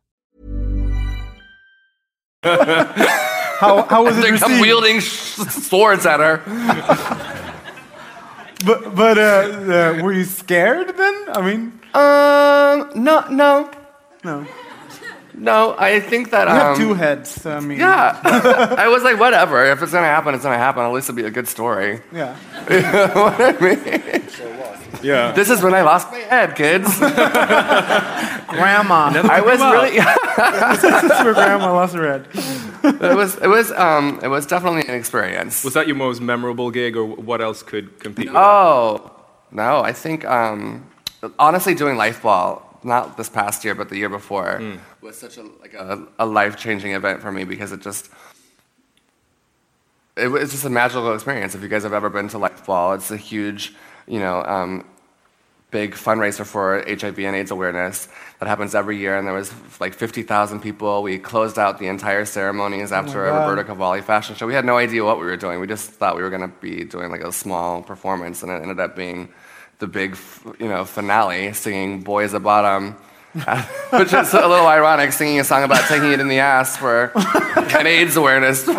How, 2.45 3.87
how 3.89 4.05
was 4.05 4.19
it 4.19 4.21
They 4.21 4.29
come 4.37 4.53
received? 4.53 4.61
wielding 4.61 5.01
swords 5.01 6.05
at 6.05 6.21
her. 6.21 6.43
But, 8.67 8.95
but 8.95 9.17
uh, 9.17 9.23
uh, 9.23 10.01
were 10.03 10.13
you 10.13 10.25
scared 10.25 10.95
then? 10.99 11.25
I 11.33 11.41
mean, 11.41 11.81
Um, 11.95 12.91
no, 13.03 13.25
no, 13.31 13.71
no. 14.23 14.45
No. 15.39 15.75
I 15.79 16.01
think 16.01 16.31
that 16.31 16.49
You 16.49 16.55
um, 16.55 16.61
have 16.61 16.77
two 16.77 16.95
heads. 16.95 17.47
I 17.47 17.61
mean, 17.61 17.79
Yeah, 17.79 18.21
I 18.79 18.89
was 18.89 19.03
like, 19.03 19.19
whatever. 19.19 19.65
If 19.65 19.83
it's 19.83 19.93
gonna 19.93 20.07
happen, 20.07 20.35
it's 20.35 20.45
gonna 20.45 20.59
happen. 20.59 20.83
At 20.83 20.93
least 20.93 21.09
it'll 21.09 21.17
be 21.17 21.25
a 21.25 21.31
good 21.31 21.49
story. 21.49 22.01
Yeah. 22.13 22.37
You 22.71 22.81
know 22.93 23.13
what 23.15 23.41
I 23.41 23.53
mean? 23.61 24.23
Yeah. 25.03 25.33
This 25.33 25.51
is 25.51 25.63
when 25.63 25.75
I 25.75 25.83
lost 25.83 26.11
my 26.11 26.19
head, 26.19 26.57
kids. 26.57 26.99
Grandma. 28.49 29.13
I 29.31 29.41
was 29.41 29.61
really. 29.61 29.99
this 29.99 30.85
is 31.13 31.25
where 31.25 31.35
grandma 31.35 31.73
lost 31.73 31.95
her 31.95 32.07
head. 32.09 32.27
it 32.85 33.17
was. 33.17 33.37
It 33.37 33.49
was. 33.49 33.71
Um. 33.73 34.21
It 34.23 34.29
was 34.29 34.47
definitely 34.47 34.89
an 34.89 34.95
experience. 34.95 35.63
Was 35.65 35.75
that 35.75 35.87
your 35.87 35.97
most 35.97 36.21
memorable 36.21 36.71
gig, 36.71 36.97
or 36.97 37.05
what 37.05 37.41
else 37.41 37.63
could 37.63 38.01
compete 38.01 38.27
with 38.27 38.35
that? 38.35 38.41
Oh 38.43 39.11
no, 39.51 39.81
I 39.81 39.93
think 39.93 40.25
um, 40.25 40.89
honestly 41.39 41.75
doing 41.75 41.97
Life 41.97 42.23
Ball, 42.23 42.63
not 42.89 43.17
this 43.17 43.29
past 43.29 43.65
year, 43.65 43.75
but 43.75 43.89
the 43.89 43.97
year 43.97 44.09
before, 44.09 44.61
was 45.01 45.17
such 45.17 45.37
a 45.37 45.43
like 45.61 45.75
a, 45.75 46.07
a 46.19 46.27
life 46.27 46.57
changing 46.57 46.93
event 46.93 47.21
for 47.23 47.31
me 47.31 47.45
because 47.45 47.71
it 47.73 47.81
just 47.81 48.11
it 50.17 50.29
was 50.29 50.51
just 50.51 50.65
a 50.65 50.71
magical 50.71 51.15
experience. 51.15 51.55
If 51.55 51.63
you 51.63 51.69
guys 51.69 51.85
have 51.85 51.93
ever 51.93 52.11
been 52.11 52.29
to 52.29 52.39
Life 52.39 52.67
Ball, 52.67 52.95
it's 52.95 53.11
a 53.11 53.17
huge, 53.17 53.75
you 54.07 54.19
know, 54.19 54.43
um, 54.43 54.85
big 55.71 55.93
fundraiser 55.93 56.47
for 56.47 56.83
HIV 56.89 57.19
and 57.21 57.37
AIDS 57.37 57.51
awareness 57.51 58.09
that 58.39 58.49
happens 58.49 58.75
every 58.75 58.97
year. 58.99 59.17
And 59.19 59.27
there 59.27 59.35
was 59.35 59.53
like 59.81 59.95
50,000 59.95 60.61
people. 60.61 61.03
We 61.03 61.19
closed 61.19 61.59
out 61.59 61.79
the 61.79 61.87
entire 61.87 62.25
ceremonies 62.25 62.91
after 62.91 63.27
a 63.27 63.31
God. 63.31 63.49
Roberto 63.49 63.69
Cavalli 63.69 64.01
fashion 64.01 64.35
show. 64.35 64.47
We 64.47 64.55
had 64.55 64.65
no 64.65 64.77
idea 64.77 65.05
what 65.05 65.19
we 65.19 65.27
were 65.27 65.37
doing. 65.37 65.61
We 65.61 65.67
just 65.67 65.91
thought 65.91 66.17
we 66.17 66.23
were 66.23 66.31
going 66.31 66.43
to 66.43 66.55
be 66.61 66.85
doing 66.85 67.11
like 67.11 67.23
a 67.23 67.33
small 67.33 67.83
performance, 67.83 68.43
and 68.43 68.51
it 68.51 68.63
ended 68.63 68.81
up 68.81 68.97
being 68.97 69.29
the 69.79 69.87
big, 69.87 70.17
you 70.59 70.69
know, 70.69 70.85
finale, 70.85 71.53
singing 71.53 72.03
"Boy 72.03 72.25
Is 72.25 72.35
a 72.35 72.41
Bottom." 72.41 72.97
Which 73.91 74.13
is 74.13 74.35
a 74.35 74.49
little 74.49 74.67
ironic, 74.67 75.13
singing 75.13 75.39
a 75.39 75.45
song 75.45 75.63
about 75.63 75.87
taking 75.87 76.13
it 76.13 76.19
in 76.19 76.29
the 76.29 76.39
ass 76.41 76.77
for 76.77 77.13
an 77.15 77.87
AIDS 77.87 78.17
awareness. 78.17 78.65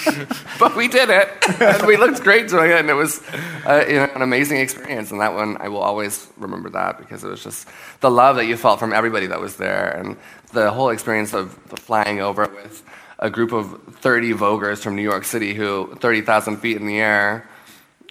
but 0.58 0.76
we 0.76 0.88
did 0.88 1.08
it, 1.08 1.28
and 1.60 1.86
we 1.86 1.96
looked 1.96 2.22
great 2.22 2.48
doing 2.48 2.70
it, 2.70 2.80
and 2.80 2.90
it 2.90 2.94
was 2.94 3.22
uh, 3.64 3.84
you 3.88 3.94
know, 3.94 4.10
an 4.14 4.22
amazing 4.22 4.58
experience. 4.58 5.10
And 5.10 5.20
that 5.20 5.34
one, 5.34 5.56
I 5.60 5.68
will 5.68 5.80
always 5.80 6.26
remember 6.36 6.68
that 6.70 6.98
because 6.98 7.24
it 7.24 7.28
was 7.28 7.42
just 7.42 7.68
the 8.00 8.10
love 8.10 8.36
that 8.36 8.46
you 8.46 8.56
felt 8.56 8.80
from 8.80 8.92
everybody 8.92 9.26
that 9.28 9.40
was 9.40 9.56
there, 9.56 9.90
and 9.90 10.16
the 10.52 10.70
whole 10.70 10.90
experience 10.90 11.32
of 11.32 11.52
flying 11.76 12.20
over 12.20 12.42
with 12.42 12.82
a 13.18 13.30
group 13.30 13.52
of 13.52 13.80
30 14.00 14.32
Vogers 14.32 14.82
from 14.82 14.96
New 14.96 15.02
York 15.02 15.24
City 15.24 15.54
who 15.54 15.94
30,000 15.96 16.56
feet 16.56 16.76
in 16.76 16.86
the 16.86 16.98
air 16.98 17.48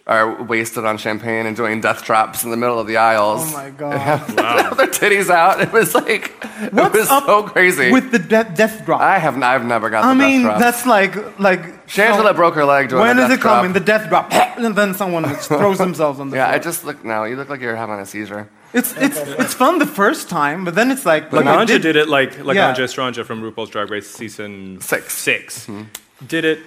are 0.10 0.42
wasted 0.42 0.86
on 0.86 0.98
champagne 0.98 1.46
and 1.46 1.56
doing 1.56 1.82
death 1.82 2.04
drops 2.04 2.44
in 2.44 2.50
the 2.50 2.58
middle 2.58 2.80
of 2.80 2.88
the 2.88 2.98
aisles. 2.98 3.44
Oh 3.46 3.54
my 3.54 3.70
God. 3.84 3.94
have, 3.94 4.22
have 4.28 4.76
their 4.76 4.88
titties 4.88 5.30
out. 5.30 5.62
It 5.62 5.72
was 5.72 5.94
like, 5.94 6.34
it 6.62 6.74
was 6.74 7.08
up 7.12 7.26
so 7.28 7.44
crazy. 7.44 7.92
With 7.92 8.10
the 8.12 8.18
de- 8.18 8.52
death 8.56 8.84
drop. 8.86 9.02
I 9.02 9.20
have, 9.20 9.36
n- 9.36 9.44
I've 9.44 9.64
never 9.64 9.92
got 9.92 10.02
the 10.02 10.08
I 10.08 10.14
mean, 10.16 10.42
death 10.42 10.50
drop. 10.50 10.60
that's 10.60 10.86
like 10.88 11.40
like. 11.40 11.86
Shangela 11.88 12.36
broke 12.36 12.56
her 12.56 12.66
leg 12.66 12.90
doing 12.90 13.02
When 13.02 13.18
the 13.18 13.26
is 13.26 13.32
it 13.34 13.40
coming? 13.40 13.74
The 13.74 13.80
death 13.80 14.10
drop, 14.10 14.34
and 14.58 14.76
then 14.76 14.96
someone 14.96 15.24
just 15.26 15.48
throws 15.60 15.78
themselves 15.78 16.20
on 16.20 16.32
the 16.32 16.38
Yeah, 16.38 16.46
floor. 16.48 16.56
I 16.56 16.60
just 16.60 16.84
look 16.86 17.06
now. 17.06 17.26
You 17.26 17.36
look 17.36 17.50
like 17.50 17.62
you're 17.62 17.76
having 17.76 18.00
a 18.00 18.06
seizure. 18.06 18.50
It's 18.74 18.96
it's 18.98 19.18
it's 19.18 19.54
fun 19.54 19.78
the 19.80 19.86
first 19.88 20.28
time, 20.30 20.66
but 20.66 20.74
then 20.76 20.90
it's 20.92 21.06
like. 21.06 21.32
Like 21.32 21.46
when 21.46 21.68
Anja 21.68 21.80
did, 21.82 21.96
it 21.96 22.08
like 22.08 22.44
like 22.44 22.56
Yeah. 22.56 22.74
Laganja 22.74 22.86
Estranja 22.86 23.24
from 23.26 23.42
RuPaul's 23.44 23.70
Drag 23.70 23.90
Race 23.92 24.10
season 24.10 24.80
Six. 24.82 25.14
6 25.14 25.66
mm-hmm. 25.68 25.84
Did 26.28 26.46
it 26.46 26.60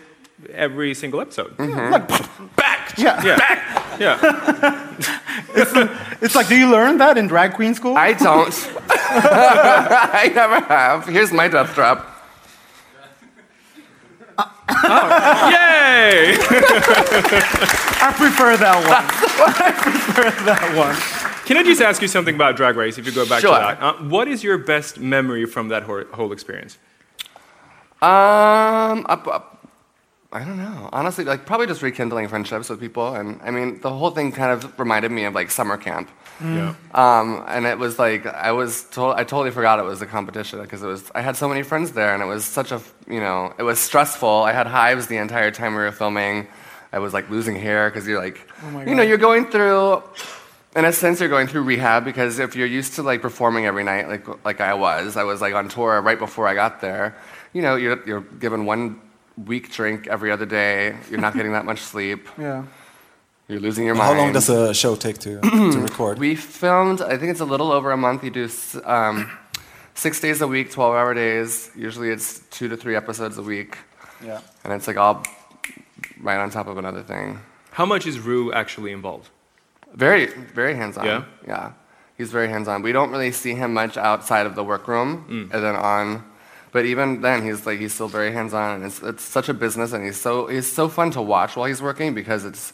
every 0.51 0.95
single 0.95 1.21
episode. 1.21 1.59
Like, 1.59 2.09
Back. 2.57 2.99
Yeah. 2.99 3.25
Yeah. 3.25 3.97
yeah. 3.99 4.97
it's 6.21 6.35
like, 6.35 6.49
do 6.49 6.57
you 6.57 6.71
learn 6.71 6.99
that 6.99 7.17
in 7.19 7.27
drag 7.27 7.55
queen 7.55 7.75
school? 7.75 7.97
I 7.97 8.13
don't. 8.13 8.53
I 8.89 10.31
never 10.35 10.61
have. 10.61 11.07
Here's 11.07 11.33
my 11.33 11.49
death 11.49 11.75
drop. 11.75 12.09
Yay! 14.69 16.37
I 18.01 18.13
prefer 18.17 18.57
that 18.57 18.79
one. 18.85 19.05
I 19.65 19.73
prefer 19.73 20.31
that 20.45 20.77
one. 20.77 20.97
Can 21.47 21.57
I 21.57 21.63
just 21.63 21.81
ask 21.83 22.01
you 22.01 22.09
something 22.09 22.35
about 22.35 22.57
Drag 22.57 22.77
Race? 22.77 22.99
If 22.99 23.07
you 23.07 23.13
go 23.13 23.29
back 23.29 23.41
Sure. 23.41 23.55
to 23.55 23.61
that, 23.61 23.83
uh, 23.83 23.95
what 24.05 24.29
is 24.29 24.43
your 24.43 24.59
best 24.59 24.99
memory 24.99 25.45
from 25.45 25.69
that 25.69 25.83
whole, 25.83 26.05
whole 26.13 26.33
experience? 26.33 26.79
Um, 28.01 29.05
up, 29.09 29.27
up, 29.29 29.52
I 30.33 30.45
don't 30.45 30.57
know. 30.57 30.89
Honestly, 30.93 31.25
like 31.25 31.45
probably 31.47 31.67
just 31.67 31.83
rekindling 31.83 32.29
friendships 32.29 32.69
with 32.71 32.81
people, 32.81 33.15
and 33.15 33.39
I 33.43 33.51
mean, 33.51 33.81
the 33.81 33.91
whole 33.91 34.11
thing 34.11 34.33
kind 34.33 34.51
of 34.51 34.79
reminded 34.79 35.11
me 35.11 35.25
of 35.25 35.35
like 35.35 35.51
summer 35.51 35.77
camp. 35.77 36.09
Yeah. 36.43 36.75
Um, 36.95 37.45
and 37.47 37.67
it 37.67 37.79
was 37.79 37.99
like 37.99 38.27
I 38.27 38.51
was 38.53 38.85
to- 38.93 39.15
I 39.21 39.25
totally 39.25 39.51
forgot 39.51 39.79
it 39.79 39.83
was 39.85 40.01
a 40.03 40.07
competition 40.07 40.61
because 40.63 40.83
it 40.83 40.87
was 40.87 41.11
I 41.15 41.21
had 41.21 41.37
so 41.37 41.49
many 41.49 41.63
friends 41.63 41.93
there, 41.93 42.15
and 42.15 42.23
it 42.23 42.27
was 42.27 42.45
such 42.45 42.73
a 42.73 42.81
you 43.07 43.21
know 43.21 43.53
it 43.59 43.63
was 43.63 43.79
stressful. 43.79 44.43
I 44.43 44.53
had 44.53 44.67
hives 44.67 45.07
the 45.07 45.19
entire 45.19 45.51
time 45.51 45.75
we 45.75 45.83
were 45.83 45.93
filming. 45.93 46.49
I 46.93 46.99
was 46.99 47.13
like 47.15 47.29
losing 47.31 47.57
hair 47.57 47.89
because 47.91 48.07
you're 48.09 48.19
like 48.21 48.41
you 48.89 48.95
know 48.95 49.03
you're 49.03 49.19
going 49.19 49.47
through. 49.47 50.03
In 50.75 50.87
a 50.87 50.93
sense, 50.93 51.21
you're 51.21 51.29
going 51.29 51.49
through 51.49 51.65
rehab 51.65 52.03
because 52.07 52.39
if 52.39 52.57
you're 52.57 52.67
used 52.67 52.95
to 52.95 53.03
like 53.03 53.21
performing 53.21 53.67
every 53.67 53.85
night, 53.85 54.09
like 54.09 54.27
like 54.45 54.61
I 54.63 54.73
was, 54.73 55.19
I 55.19 55.25
was 55.25 55.43
like 55.43 55.55
on 55.55 55.69
tour 55.69 56.01
right 56.01 56.19
before 56.19 56.49
I 56.49 56.55
got 56.55 56.81
there. 56.81 57.15
You 57.53 57.61
know, 57.61 57.77
you're 57.77 58.03
you're 58.07 58.23
given 58.23 58.65
one 58.65 58.99
week 59.47 59.71
drink 59.73 60.07
every 60.07 60.31
other 60.31 60.47
day. 60.47 60.97
You're 61.11 61.21
not 61.21 61.35
getting 61.35 61.53
that 61.53 61.65
much 61.65 61.81
sleep. 61.81 62.29
Yeah. 62.39 62.65
You're 63.49 63.61
losing 63.61 63.85
your 63.85 63.95
mind. 63.97 64.17
How 64.17 64.25
long 64.25 64.33
does 64.33 64.49
a 64.49 64.73
show 64.73 64.95
take 64.97 65.19
to, 65.19 65.41
to 65.41 65.79
record? 65.89 66.19
We 66.19 66.37
filmed, 66.37 67.03
I 67.03 67.19
think 67.19 67.31
it's 67.33 67.41
a 67.41 67.45
little 67.45 67.71
over 67.73 67.91
a 67.91 67.97
month. 67.97 68.25
You 68.25 68.31
do 68.31 68.49
um, 68.85 69.31
six 69.95 70.21
days 70.21 70.41
a 70.41 70.47
week, 70.47 70.71
12 70.71 70.95
hour 70.95 71.13
days. 71.13 71.71
Usually 71.77 72.09
it's 72.11 72.39
two 72.51 72.69
to 72.69 72.77
three 72.77 72.97
episodes 72.97 73.37
a 73.37 73.43
week. 73.43 73.77
Yeah. 74.25 74.41
And 74.65 74.73
it's 74.73 74.87
like 74.87 74.97
all 74.97 75.23
right 76.21 76.39
on 76.39 76.51
top 76.51 76.67
of 76.67 76.79
another 76.79 77.03
thing. 77.03 77.41
How 77.73 77.85
much 77.85 78.07
is 78.07 78.21
Ru 78.21 78.53
actually 78.53 78.93
involved? 78.93 79.29
Very, 79.93 80.27
very 80.55 80.75
hands 80.75 80.97
on. 80.97 81.05
Yeah? 81.05 81.25
Yeah. 81.47 81.73
He's 82.17 82.31
very 82.31 82.49
hands 82.49 82.69
on. 82.69 82.81
We 82.83 82.93
don't 82.93 83.11
really 83.11 83.33
see 83.33 83.55
him 83.55 83.75
much 83.75 83.97
outside 83.99 84.47
of 84.47 84.55
the 84.55 84.65
workroom 84.65 85.27
Mm. 85.29 85.55
and 85.55 85.63
then 85.65 85.75
on. 85.77 86.25
But 86.73 86.87
even 86.87 87.21
then, 87.21 87.45
he's 87.45 87.67
like 87.67 87.79
he's 87.79 87.93
still 87.93 88.09
very 88.09 88.33
hands 88.33 88.55
on, 88.55 88.77
and 88.77 88.85
it's, 88.85 89.03
it's 89.03 89.23
such 89.23 89.49
a 89.49 89.55
business, 89.55 89.93
and 89.93 90.05
he's 90.05 90.21
so 90.21 90.47
he's 90.47 90.71
so 90.71 90.89
fun 90.89 91.11
to 91.13 91.23
watch 91.23 91.55
while 91.55 91.67
he's 91.67 91.83
working 91.83 92.15
because 92.15 92.45
it's 92.47 92.73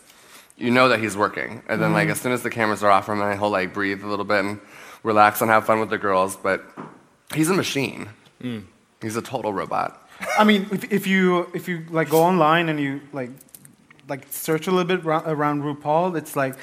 you 0.56 0.70
know 0.70 0.88
that 0.88 1.00
he's 1.00 1.16
working, 1.16 1.62
and 1.68 1.80
then 1.82 1.88
Mm-hmm. 1.90 1.94
like 1.94 2.08
as 2.08 2.20
soon 2.20 2.32
as 2.32 2.42
the 2.42 2.50
cameras 2.50 2.82
are 2.84 2.90
off 2.90 3.06
from 3.06 3.20
him, 3.20 3.37
he'll 3.38 3.50
like 3.50 3.74
breathe 3.74 4.02
a 4.02 4.06
little 4.06 4.24
bit 4.24 4.44
and 4.44 4.61
relax 5.02 5.40
and 5.40 5.50
have 5.50 5.66
fun 5.66 5.80
with 5.80 5.90
the 5.90 5.98
girls. 5.98 6.37
But 6.37 6.64
he's 7.34 7.50
a 7.50 7.54
machine. 7.54 8.08
Mm. 8.42 8.64
He's 9.02 9.16
a 9.16 9.22
total 9.22 9.52
robot. 9.52 10.08
I 10.38 10.44
mean, 10.44 10.68
if, 10.72 10.92
if 10.92 11.06
you 11.08 11.48
if 11.52 11.66
you 11.68 11.84
like 11.90 12.08
go 12.08 12.22
online 12.22 12.68
and 12.68 12.78
you 12.80 13.00
like 13.12 13.30
like 14.08 14.26
search 14.30 14.68
a 14.68 14.70
little 14.70 14.96
bit 14.96 15.04
around 15.04 15.62
RuPaul, 15.62 16.16
it's 16.16 16.37
like 16.37 16.54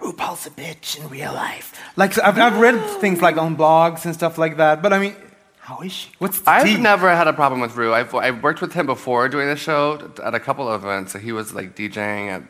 RuPaul's 0.00 0.46
a 0.46 0.50
bitch 0.50 0.98
in 1.00 1.08
real 1.08 1.32
life. 1.32 1.72
Like 1.96 2.14
so 2.14 2.22
I've, 2.22 2.36
I've 2.38 2.58
read 2.58 2.78
things 3.00 3.20
like 3.22 3.36
on 3.36 3.56
blogs 3.56 4.04
and 4.04 4.14
stuff 4.14 4.38
like 4.38 4.56
that, 4.58 4.82
but 4.82 4.92
I 4.92 4.98
mean, 4.98 5.14
how 5.60 5.80
is 5.80 5.92
she? 5.92 6.10
What's 6.18 6.40
the 6.40 6.50
I've 6.50 6.64
tea? 6.64 6.76
never 6.78 7.14
had 7.14 7.28
a 7.28 7.32
problem 7.32 7.60
with 7.60 7.76
Ru. 7.76 7.92
I've, 7.92 8.14
I've 8.14 8.42
worked 8.42 8.60
with 8.60 8.72
him 8.72 8.86
before 8.86 9.28
doing 9.28 9.46
the 9.46 9.56
show 9.56 10.10
at 10.22 10.34
a 10.34 10.40
couple 10.40 10.68
of 10.68 10.82
events. 10.82 11.12
He 11.12 11.32
was 11.32 11.52
like 11.52 11.76
DJing 11.76 12.28
at 12.28 12.42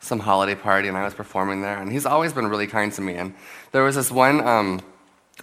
some 0.00 0.18
holiday 0.18 0.54
party, 0.54 0.88
and 0.88 0.96
I 0.96 1.04
was 1.04 1.14
performing 1.14 1.60
there. 1.60 1.78
And 1.78 1.92
he's 1.92 2.06
always 2.06 2.32
been 2.32 2.46
really 2.46 2.66
kind 2.66 2.92
to 2.94 3.00
me. 3.00 3.14
And 3.14 3.34
there 3.70 3.82
was 3.84 3.96
this 3.96 4.10
one 4.10 4.40
um, 4.46 4.80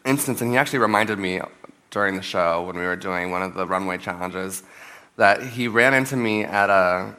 instance, 0.06 0.42
and 0.42 0.52
he 0.52 0.58
actually 0.58 0.80
reminded 0.80 1.20
me 1.20 1.40
during 1.92 2.16
the 2.16 2.22
show 2.22 2.64
when 2.64 2.76
we 2.76 2.84
were 2.84 2.96
doing 2.96 3.32
one 3.32 3.44
of 3.44 3.54
the 3.54 3.66
runway 3.66 3.98
challenges 3.98 4.64
that 5.16 5.44
he 5.44 5.68
ran 5.68 5.94
into 5.94 6.16
me 6.16 6.44
at 6.44 6.70
a 6.70 7.16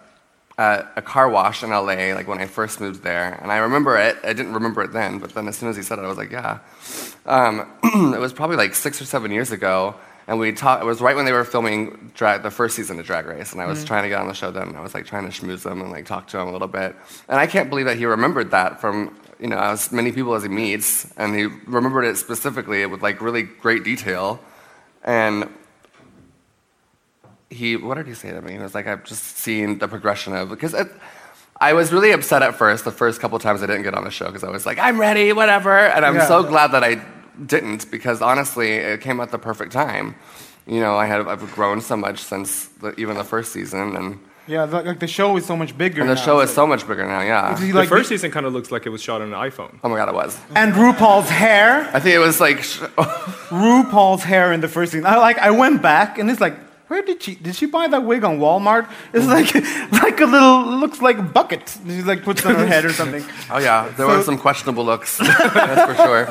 at 0.61 0.93
a 0.95 1.01
car 1.03 1.29
wash 1.31 1.63
in 1.65 1.71
LA, 1.71 2.13
like 2.19 2.29
when 2.29 2.39
I 2.39 2.47
first 2.47 2.81
moved 2.81 3.03
there. 3.03 3.39
And 3.41 3.51
I 3.51 3.57
remember 3.59 3.97
it. 3.97 4.17
I 4.23 4.35
didn't 4.35 4.53
remember 4.53 4.83
it 4.83 4.93
then, 4.93 5.19
but 5.19 5.33
then 5.35 5.49
as 5.49 5.57
soon 5.57 5.71
as 5.71 5.77
he 5.77 5.83
said 5.83 5.99
it, 5.99 6.03
I 6.03 6.09
was 6.09 6.19
like, 6.19 6.31
yeah. 6.31 6.59
Um, 7.25 7.67
it 8.15 8.21
was 8.21 8.33
probably 8.35 8.57
like 8.57 8.75
six 8.75 9.01
or 9.01 9.07
seven 9.07 9.31
years 9.31 9.53
ago. 9.53 9.95
And 10.27 10.39
we 10.39 10.53
talked, 10.53 10.83
it 10.83 10.87
was 10.87 11.01
right 11.01 11.17
when 11.17 11.25
they 11.25 11.33
were 11.33 11.45
filming 11.45 12.13
drag, 12.15 12.43
the 12.43 12.51
first 12.51 12.77
season 12.77 13.01
of 13.01 13.07
Drag 13.07 13.25
Race. 13.27 13.53
And 13.53 13.61
I 13.63 13.67
was 13.67 13.79
Mm-hmm. 13.79 13.87
trying 13.89 14.03
to 14.05 14.09
get 14.11 14.21
on 14.21 14.29
the 14.29 14.35
show 14.35 14.51
then. 14.51 14.69
And 14.69 14.77
I 14.77 14.81
was 14.83 14.93
like 14.95 15.07
trying 15.07 15.29
to 15.29 15.33
schmooze 15.37 15.65
him 15.65 15.81
and 15.81 15.91
like 15.91 16.05
talk 16.05 16.29
to 16.29 16.39
him 16.39 16.49
a 16.49 16.53
little 16.53 16.69
bit. 16.69 16.95
And 17.29 17.41
I 17.41 17.47
can't 17.47 17.69
believe 17.71 17.87
that 17.87 17.97
he 17.97 18.05
remembered 18.05 18.51
that 18.51 18.81
from, 18.83 19.17
you 19.41 19.49
know, 19.49 19.59
as 19.59 19.91
many 19.91 20.13
people 20.13 20.35
as 20.35 20.43
he 20.43 20.49
meets. 20.51 21.11
And 21.17 21.35
he 21.35 21.45
remembered 21.67 22.05
it 22.05 22.17
specifically 22.19 22.85
with 22.87 23.03
like 23.03 23.21
really 23.23 23.43
great 23.45 23.83
detail. 23.83 24.39
And 25.03 25.49
he 27.51 27.77
what 27.77 27.97
did 27.97 28.07
he 28.07 28.15
say 28.15 28.31
to 28.31 28.41
me? 28.41 28.53
He 28.53 28.59
was 28.59 28.75
like, 28.75 28.87
I've 28.87 29.05
just 29.05 29.39
seen 29.39 29.79
the 29.79 29.89
progression 29.89 30.35
of 30.35 30.49
because 30.49 30.73
it, 30.75 30.89
I 31.61 31.73
was 31.75 31.93
really 31.93 32.13
upset 32.13 32.43
at 32.43 32.55
first. 32.55 32.85
The 32.85 32.91
first 32.93 33.21
couple 33.21 33.39
times 33.39 33.63
I 33.63 33.67
didn't 33.67 33.83
get 33.83 33.95
on 33.95 34.05
the 34.05 34.11
show 34.11 34.27
because 34.27 34.45
I 34.45 34.51
was 34.51 34.65
like, 34.67 34.79
I'm 34.79 34.99
ready, 35.01 35.33
whatever. 35.33 35.77
And 35.77 36.07
I'm 36.07 36.15
Yeah. 36.15 36.27
so 36.29 36.43
glad 36.43 36.69
that 36.73 36.83
I 36.85 37.03
didn't 37.45 37.91
because 37.91 38.23
honestly, 38.23 38.71
it 38.73 39.01
came 39.01 39.21
at 39.21 39.31
the 39.31 39.39
perfect 39.39 39.73
time. 39.73 40.15
You 40.67 40.81
know, 40.81 40.97
I 40.97 41.07
had 41.07 41.27
I've 41.27 41.53
grown 41.55 41.81
so 41.81 41.97
much 41.97 42.19
since 42.21 42.67
the, 42.81 42.95
even 43.01 43.17
the 43.17 43.25
first 43.25 43.53
season, 43.53 43.97
and, 43.97 44.19
Yeah, 44.47 44.65
like, 44.65 44.85
like 44.87 45.01
the 45.01 45.07
show 45.09 45.37
is 45.37 45.45
so 45.47 45.57
much 45.57 45.77
bigger. 45.77 46.01
and 46.03 46.09
the 46.11 46.15
now, 46.15 46.21
show 46.21 46.41
is 46.41 46.51
so 46.53 46.67
much 46.67 46.87
bigger 46.87 47.05
now. 47.07 47.21
Yeah. 47.23 47.55
Is 47.55 47.61
he 47.61 47.73
The 47.73 47.85
first 47.87 48.09
the- 48.09 48.17
season 48.17 48.31
kind 48.31 48.47
of 48.47 48.53
looks 48.53 48.71
like 48.71 48.87
it 48.87 48.91
was 48.91 49.03
shot 49.03 49.21
on 49.23 49.33
an 49.35 49.39
iPhone. 49.51 49.79
Oh 49.83 49.89
my 49.89 49.97
god, 49.97 50.09
it 50.09 50.15
was. 50.15 50.39
and 50.55 50.73
RuPaul's 50.75 51.29
hair, 51.31 51.91
I 51.93 51.99
think 51.99 52.15
it 52.15 52.19
was 52.21 52.41
like 52.41 52.63
sh- 52.63 52.79
RuPaul's 53.51 54.23
hair 54.23 54.53
in 54.53 54.61
the 54.61 54.69
first 54.69 54.93
season. 54.93 55.07
I 55.07 55.17
like 55.17 55.39
I 55.39 55.51
went 55.51 55.83
back 55.83 56.19
and 56.19 56.31
it's 56.31 56.41
like, 56.41 56.57
where 56.91 57.03
did 57.03 57.23
she 57.23 57.35
did 57.37 57.55
she 57.55 57.67
buy 57.67 57.87
that 57.89 58.03
wig 58.05 58.25
on 58.25 58.39
Walmart? 58.41 58.89
It's 59.15 59.27
like 59.27 59.55
like 60.03 60.21
a 60.21 60.27
little 60.27 60.67
looks 60.83 61.01
like 61.01 61.19
a 61.19 61.23
bucket. 61.23 61.63
She 61.87 62.03
like 62.03 62.23
puts 62.25 62.41
it 62.45 62.47
on 62.49 62.57
her 62.57 62.67
head 62.67 62.85
or 62.85 62.93
something. 63.01 63.25
oh 63.51 63.59
yeah, 63.59 63.85
there 63.97 64.07
So- 64.07 64.17
were 64.17 64.23
some 64.23 64.39
questionable 64.39 64.85
looks. 64.85 65.19
that's 65.19 65.87
for 65.89 65.95
sure. 66.05 66.27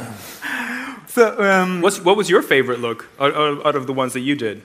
So 1.07 1.23
um, 1.51 1.81
What's, 1.81 1.99
what 2.01 2.15
was 2.17 2.29
your 2.29 2.41
favorite 2.43 2.79
look 2.79 3.07
out, 3.19 3.33
out 3.35 3.65
out 3.65 3.75
of 3.75 3.87
the 3.87 3.93
ones 3.93 4.13
that 4.13 4.19
you 4.21 4.35
did? 4.35 4.61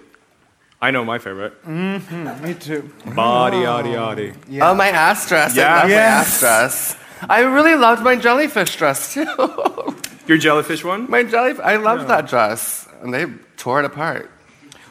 I 0.82 0.90
know 0.90 1.04
my 1.04 1.18
favorite. 1.18 1.54
me 1.66 2.52
too. 2.60 2.90
Body, 3.14 3.58
yaddy, 3.64 3.94
yaddy. 3.94 4.34
Yeah. 4.48 4.68
Oh, 4.68 4.74
my 4.74 4.88
ass 4.88 5.26
dress. 5.28 5.56
Yeah. 5.56 5.72
I 5.74 5.80
love 5.82 5.88
Yes. 5.90 5.96
my 5.96 6.08
ass 6.08 6.40
dress. 6.40 6.96
I 7.30 7.40
really 7.40 7.74
loved 7.76 8.02
my 8.02 8.16
jellyfish 8.16 8.76
dress 8.76 9.14
too. 9.14 9.24
Your 10.26 10.36
jellyfish 10.36 10.84
one? 10.84 11.08
my 11.08 11.22
jelly, 11.22 11.54
I 11.62 11.76
loved 11.76 12.08
that 12.08 12.28
dress, 12.28 12.86
and 13.02 13.14
they 13.14 13.24
tore 13.56 13.78
it 13.80 13.86
apart. 13.86 14.30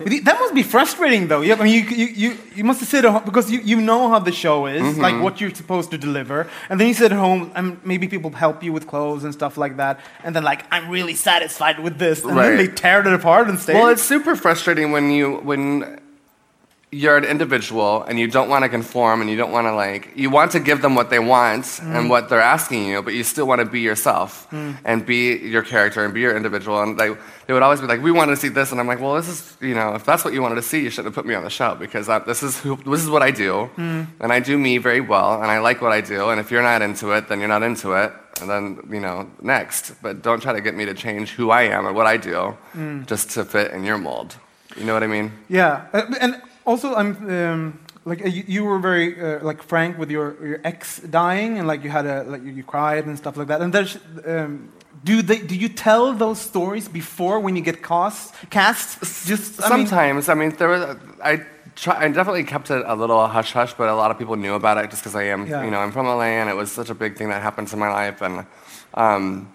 That 0.03 0.37
must 0.39 0.53
be 0.53 0.63
frustrating, 0.63 1.27
though. 1.27 1.41
Yeah, 1.41 1.55
I 1.59 1.63
mean, 1.63 1.73
you, 1.73 1.95
you, 1.95 2.05
you, 2.07 2.37
you 2.55 2.63
must 2.63 2.81
sit 2.83 3.05
at 3.05 3.11
home 3.11 3.23
because 3.25 3.49
you, 3.51 3.59
you 3.59 3.79
know 3.81 4.09
how 4.09 4.19
the 4.19 4.31
show 4.31 4.65
is, 4.67 4.81
Mm-hmm. 4.81 5.01
like 5.01 5.21
what 5.21 5.39
you're 5.41 5.53
supposed 5.55 5.91
to 5.91 5.97
deliver, 5.97 6.47
and 6.69 6.79
then 6.79 6.87
you 6.87 6.93
sit 6.93 7.11
at 7.11 7.17
home 7.17 7.51
and 7.55 7.79
maybe 7.85 8.07
people 8.07 8.31
help 8.31 8.63
you 8.63 8.71
with 8.73 8.85
clothes 8.87 9.23
and 9.23 9.33
stuff 9.33 9.57
like 9.57 9.77
that, 9.77 9.99
and 10.23 10.35
then 10.35 10.43
like 10.43 10.65
I'm 10.71 10.89
really 10.89 11.15
satisfied 11.15 11.79
with 11.79 11.97
this, 11.97 12.23
and 12.23 12.37
then 12.37 12.57
they 12.57 12.67
tear 12.67 12.99
it 13.01 13.07
apart 13.13 13.47
and 13.49 13.59
stay. 13.59 13.73
Well, 13.73 13.89
it's 13.89 14.03
super 14.03 14.35
frustrating 14.35 14.91
when 14.91 15.11
you 15.11 15.37
when 15.37 15.99
you're 17.01 17.17
an 17.17 17.25
individual 17.35 18.03
and 18.07 18.13
you 18.21 18.27
don't 18.35 18.49
want 18.53 18.63
to 18.65 18.69
conform 18.69 19.21
and 19.21 19.29
you 19.31 19.37
don't 19.41 19.51
want 19.57 19.65
to 19.67 19.73
like 19.85 20.03
you 20.15 20.29
want 20.37 20.51
to 20.51 20.59
give 20.69 20.79
them 20.85 20.93
what 20.99 21.07
they 21.09 21.19
want 21.19 21.63
Mm. 21.65 21.95
and 21.97 22.03
what 22.13 22.23
they're 22.29 22.47
asking 22.55 22.81
you, 22.91 23.01
but 23.05 23.13
you 23.17 23.23
still 23.23 23.47
want 23.51 23.59
to 23.65 23.65
be 23.77 23.81
yourself 23.89 24.29
Mm. 24.51 24.73
and 24.89 24.97
be 25.05 25.21
your 25.53 25.63
character 25.73 25.99
and 26.05 26.13
be 26.13 26.21
your 26.21 26.35
individual. 26.41 26.77
And 26.83 26.91
they 26.99 27.09
they 27.47 27.53
would 27.53 27.63
always 27.67 27.81
be 27.81 27.87
like, 27.93 28.01
"We 28.09 28.11
want 28.19 28.29
to 28.33 28.37
see 28.43 28.49
this," 28.59 28.71
and 28.71 28.79
I'm 28.81 28.87
like, 28.93 29.01
"Well, 29.03 29.15
this 29.21 29.27
is 29.33 29.39
you 29.69 29.75
know, 29.79 29.89
if 29.99 30.03
that's 30.09 30.23
what 30.25 30.33
you 30.35 30.41
wanted 30.45 30.55
to 30.63 30.67
see, 30.71 30.79
you 30.85 30.89
shouldn't 30.91 31.09
have 31.13 31.17
put 31.19 31.25
me 31.31 31.35
on 31.39 31.43
the 31.43 31.49
show 31.59 31.71
because 31.85 32.05
I, 32.15 32.19
this 32.31 32.41
is 32.47 32.53
who, 32.63 32.71
this 32.93 33.01
is 33.05 33.09
what 33.15 33.23
I 33.29 33.31
do, 33.45 33.51
Mm. 33.77 34.05
and 34.21 34.29
I 34.37 34.39
do 34.49 34.55
me 34.67 34.73
very 34.89 35.01
well, 35.13 35.29
and 35.41 35.49
I 35.55 35.57
like 35.67 35.77
what 35.85 35.91
I 35.99 36.01
do. 36.15 36.19
And 36.29 36.37
if 36.43 36.47
you're 36.51 36.67
not 36.71 36.81
into 36.81 37.05
it, 37.17 37.21
then 37.27 37.39
you're 37.39 37.53
not 37.57 37.63
into 37.63 37.87
it." 38.03 38.11
And 38.41 38.49
then, 38.49 38.63
you 38.95 38.99
know, 39.05 39.17
next. 39.41 39.83
But 40.01 40.13
don't 40.27 40.41
try 40.45 40.53
to 40.53 40.61
get 40.67 40.73
me 40.75 40.85
to 40.91 40.93
change 41.05 41.27
who 41.37 41.45
I 41.51 41.63
am 41.77 41.85
or 41.87 41.93
what 41.99 42.07
I 42.15 42.17
do 42.17 42.37
Mm. 42.77 43.05
just 43.11 43.25
to 43.35 43.45
fit 43.45 43.67
in 43.75 43.83
your 43.89 43.97
mold. 43.99 44.29
You 44.77 44.85
know 44.85 44.93
what 44.97 45.03
I 45.03 45.07
mean? 45.17 45.27
Yeah, 45.49 45.73
uh, 45.93 46.01
and 46.23 46.31
also 46.65 46.95
I'm 46.95 47.15
um, 47.29 47.79
like 48.05 48.25
uh, 48.25 48.27
you, 48.27 48.43
you 48.47 48.63
were 48.65 48.79
very 48.79 49.19
uh, 49.19 49.39
like 49.43 49.63
frank 49.63 49.97
with 49.97 50.09
your 50.11 50.35
your 50.45 50.59
ex 50.63 50.99
dying, 50.99 51.57
and 51.59 51.67
like 51.67 51.83
you 51.83 51.89
had 51.89 52.05
a 52.05 52.23
like 52.23 52.43
you, 52.43 52.51
you 52.51 52.63
cried 52.63 53.05
and 53.05 53.17
stuff 53.17 53.37
like 53.37 53.47
that. 53.47 53.61
And 53.61 53.73
there's 53.73 53.97
um, 54.25 54.71
do 55.03 55.21
they 55.21 55.39
do 55.39 55.55
you 55.55 55.69
tell 55.69 56.13
those 56.13 56.39
stories 56.39 56.87
before 56.87 57.39
when 57.39 57.55
you 57.55 57.61
get 57.63 57.81
cast? 57.83 58.33
Cast 58.49 58.99
just 59.27 59.61
I 59.61 59.69
mean- 59.69 59.87
Sometimes, 59.87 60.29
I 60.29 60.33
mean, 60.33 60.51
there 60.57 60.69
was, 60.69 60.97
I, 61.23 61.41
try, 61.75 62.05
I 62.05 62.07
definitely 62.07 62.43
kept 62.45 62.71
it 62.71 62.83
a 62.85 62.95
little 62.95 63.27
hush 63.27 63.51
hush, 63.51 63.73
but 63.73 63.89
a 63.89 63.95
lot 63.95 64.11
of 64.11 64.17
people 64.17 64.35
knew 64.37 64.53
about 64.53 64.77
it 64.77 64.89
just 64.89 65.03
because 65.03 65.15
I 65.15 65.23
am, 65.23 65.45
Yeah. 65.45 65.65
you 65.65 65.71
know, 65.71 65.79
I'm 65.79 65.91
from 65.91 66.05
LA 66.05 66.39
and 66.39 66.49
it 66.49 66.55
was 66.55 66.71
such 66.71 66.89
a 66.89 66.95
big 66.95 67.17
thing 67.17 67.29
that 67.29 67.41
happened 67.41 67.71
in 67.73 67.79
my 67.79 67.89
life. 67.91 68.21
And, 68.21 68.45
um, 68.93 69.51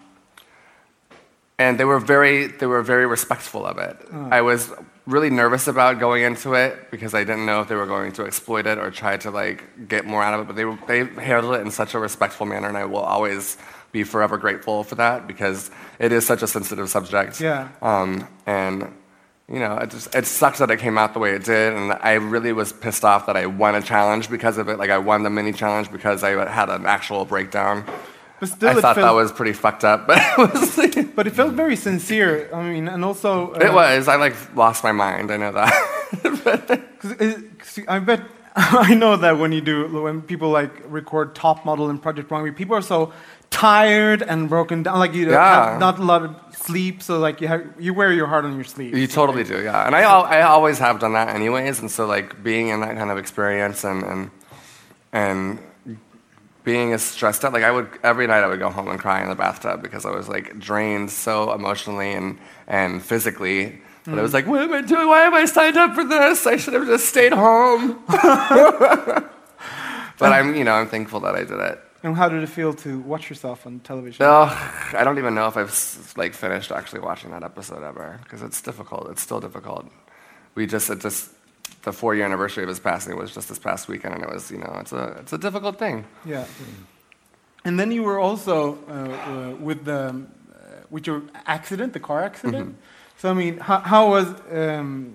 and 1.58 1.78
they 1.78 1.84
were 1.84 1.98
very, 2.00 2.46
they 2.48 2.66
were 2.66 2.82
very 2.82 3.06
respectful 3.06 3.64
of 3.64 3.78
it. 3.78 3.96
I 4.30 4.42
was 4.42 4.70
really 5.08 5.30
nervous 5.30 5.66
about 5.68 5.98
going 5.98 6.22
into 6.22 6.52
it 6.52 6.90
because 6.90 7.14
I 7.14 7.24
didn't 7.24 7.46
know 7.46 7.62
if 7.62 7.68
they 7.68 7.74
were 7.74 7.86
going 7.86 8.12
to 8.12 8.24
exploit 8.26 8.66
it 8.66 8.76
or 8.78 8.90
try 8.90 9.16
to 9.18 9.30
like 9.30 9.88
get 9.88 10.04
more 10.04 10.22
out 10.22 10.34
of 10.34 10.40
it. 10.40 10.46
But 10.48 10.56
they, 10.56 10.64
were- 10.66 10.78
they 10.86 11.04
handled 11.22 11.54
it 11.54 11.62
in 11.62 11.70
such 11.70 11.94
a 11.94 11.98
respectful 11.98 12.44
manner, 12.46 12.68
and 12.68 12.76
I 12.76 12.84
will 12.84 12.98
always 13.00 13.56
be 13.90 14.04
forever 14.04 14.36
grateful 14.36 14.84
for 14.84 14.96
that 14.96 15.26
because 15.26 15.70
it 15.98 16.12
is 16.12 16.26
such 16.26 16.42
a 16.42 16.46
sensitive 16.46 16.90
subject. 16.90 17.40
Yeah. 17.40 17.68
Um, 17.80 18.28
and 18.46 18.92
you 19.50 19.60
know, 19.60 19.78
it 19.78 19.88
just 19.90 20.14
it 20.14 20.26
sucks 20.26 20.58
that 20.58 20.70
it 20.70 20.78
came 20.78 20.98
out 20.98 21.14
the 21.14 21.20
way 21.20 21.32
it 21.34 21.44
did, 21.44 21.72
and 21.72 21.92
I 21.94 22.12
really 22.14 22.52
was 22.52 22.70
pissed 22.70 23.02
off 23.02 23.24
that 23.26 23.36
I 23.36 23.46
won 23.46 23.74
a 23.74 23.80
challenge 23.80 24.28
because 24.28 24.58
of 24.58 24.68
it. 24.68 24.78
Like 24.78 24.90
I 24.90 24.98
won 24.98 25.22
the 25.22 25.30
mini 25.30 25.52
challenge 25.54 25.90
because 25.90 26.22
I 26.22 26.32
had 26.50 26.68
an 26.68 26.84
actual 26.84 27.24
breakdown. 27.24 27.84
But 28.40 28.48
still, 28.48 28.68
I 28.78 28.80
thought 28.80 28.96
that 28.96 29.10
was 29.14 29.32
pretty 29.32 29.52
fucked 29.52 29.84
up, 29.84 30.06
but 30.08 30.18
it 30.18 30.38
was. 30.38 31.06
But 31.16 31.26
it 31.26 31.34
felt 31.34 31.54
very 31.54 31.74
sincere. 31.76 32.48
I 32.54 32.62
mean, 32.62 32.86
and 32.88 33.04
also 33.04 33.52
uh, 33.54 33.58
It 33.58 33.72
was. 33.72 34.06
I 34.08 34.16
like 34.16 34.34
lost 34.54 34.84
my 34.84 34.92
mind. 34.92 35.30
I 35.30 35.36
know 35.36 35.52
that. 35.52 35.72
'cause 37.00 37.12
it- 37.20 37.58
'cause 37.58 37.80
I 37.88 37.98
bet 37.98 38.20
I 38.56 38.94
know 38.94 39.16
that 39.16 39.38
when 39.38 39.52
you 39.52 39.60
do 39.60 39.86
when 40.02 40.22
people 40.22 40.50
like 40.50 40.70
record 40.86 41.34
Top 41.34 41.64
Model 41.64 41.90
and 41.90 42.00
Project 42.02 42.30
Runway, 42.30 42.50
people 42.52 42.76
are 42.76 42.82
so 42.82 43.12
tired 43.50 44.22
and 44.22 44.48
broken 44.48 44.82
down. 44.84 44.98
Like 44.98 45.14
you 45.14 45.30
Yeah. 45.30 45.70
have 45.72 45.80
not 45.80 45.98
a 45.98 46.02
lot 46.04 46.22
of 46.22 46.34
sleep, 46.56 47.02
so 47.02 47.18
like 47.18 47.40
you 47.40 47.48
have 47.48 47.62
you 47.78 47.92
wear 47.94 48.12
your 48.12 48.26
heart 48.26 48.44
on 48.44 48.54
your 48.54 48.64
sleeve. 48.64 48.96
you 48.96 49.06
totally 49.06 49.44
do, 49.44 49.62
yeah. 49.62 49.86
And 49.86 49.94
I, 49.94 50.02
I 50.02 50.42
always 50.42 50.78
have 50.78 50.98
done 51.00 51.12
that 51.14 51.28
anyways, 51.34 51.80
and 51.80 51.90
so 51.90 52.06
like 52.06 52.42
being 52.42 52.68
in 52.68 52.80
that 52.80 52.96
kind 52.96 53.10
of 53.10 53.18
experience 53.18 53.84
and 53.84 54.02
and 54.04 54.30
and 55.12 55.58
being 56.68 56.92
as 56.92 57.02
stressed 57.02 57.46
out, 57.46 57.54
like 57.54 57.64
I 57.64 57.70
would 57.70 57.88
every 58.02 58.26
night 58.26 58.44
I 58.44 58.46
would 58.46 58.58
go 58.58 58.68
home 58.68 58.88
and 58.88 59.00
cry 59.00 59.22
in 59.22 59.30
the 59.30 59.34
bathtub 59.34 59.80
because 59.80 60.04
I 60.04 60.10
was 60.10 60.28
like 60.28 60.58
drained 60.58 61.10
so 61.10 61.50
emotionally 61.58 62.12
and 62.12 62.38
and 62.66 63.02
physically. 63.02 63.80
But 64.04 64.18
I 64.18 64.22
was 64.22 64.32
mm. 64.32 64.34
like, 64.34 64.46
what 64.46 64.60
am 64.60 64.74
I 64.74 64.82
doing? 64.82 65.08
Why 65.08 65.22
am 65.22 65.32
I 65.32 65.46
signed 65.46 65.78
up 65.78 65.94
for 65.94 66.04
this? 66.04 66.46
I 66.46 66.58
should 66.58 66.74
have 66.74 66.86
just 66.86 67.06
stayed 67.06 67.32
home. 67.32 68.02
but 70.18 70.30
I'm, 70.36 70.54
you 70.54 70.64
know, 70.64 70.74
I'm 70.74 70.88
thankful 70.88 71.20
that 71.20 71.34
I 71.34 71.44
did 71.44 71.60
it. 71.70 71.78
And 72.02 72.14
how 72.14 72.28
did 72.28 72.42
it 72.42 72.50
feel 72.58 72.74
to 72.84 73.00
watch 73.00 73.30
yourself 73.30 73.66
on 73.66 73.80
television? 73.80 74.26
Ugh, 74.26 74.94
I 74.94 75.02
don't 75.04 75.18
even 75.18 75.34
know 75.34 75.48
if 75.48 75.56
I've 75.56 75.72
like 76.22 76.34
finished 76.34 76.70
actually 76.70 77.00
watching 77.00 77.30
that 77.30 77.42
episode 77.42 77.82
ever 77.82 78.20
because 78.24 78.42
it's 78.42 78.60
difficult. 78.60 79.08
It's 79.10 79.22
still 79.22 79.40
difficult. 79.40 79.86
We 80.54 80.66
just 80.66 80.90
it 80.90 81.00
just 81.00 81.30
the 81.82 81.92
four 81.92 82.14
year 82.14 82.24
anniversary 82.24 82.62
of 82.64 82.68
his 82.68 82.80
passing 82.80 83.16
was 83.16 83.34
just 83.34 83.48
this 83.48 83.58
past 83.58 83.88
weekend, 83.88 84.14
and 84.14 84.22
it 84.22 84.30
was 84.30 84.50
you 84.50 84.58
know 84.58 84.76
it's 84.80 84.92
a 84.92 85.16
it's 85.20 85.32
a 85.32 85.38
difficult 85.38 85.78
thing. 85.78 86.04
Yeah. 86.24 86.44
And 87.64 87.78
then 87.78 87.90
you 87.92 88.02
were 88.02 88.18
also 88.18 88.78
uh, 88.88 88.92
uh, 88.92 89.54
with 89.56 89.84
the 89.84 90.08
um, 90.10 90.28
uh, 90.52 90.56
with 90.90 91.06
your 91.06 91.22
accident, 91.46 91.92
the 91.92 92.00
car 92.00 92.22
accident. 92.22 92.76
So 93.18 93.30
I 93.30 93.34
mean, 93.34 93.58
how, 93.58 93.78
how 93.80 94.10
was 94.10 94.26
um, 94.52 95.14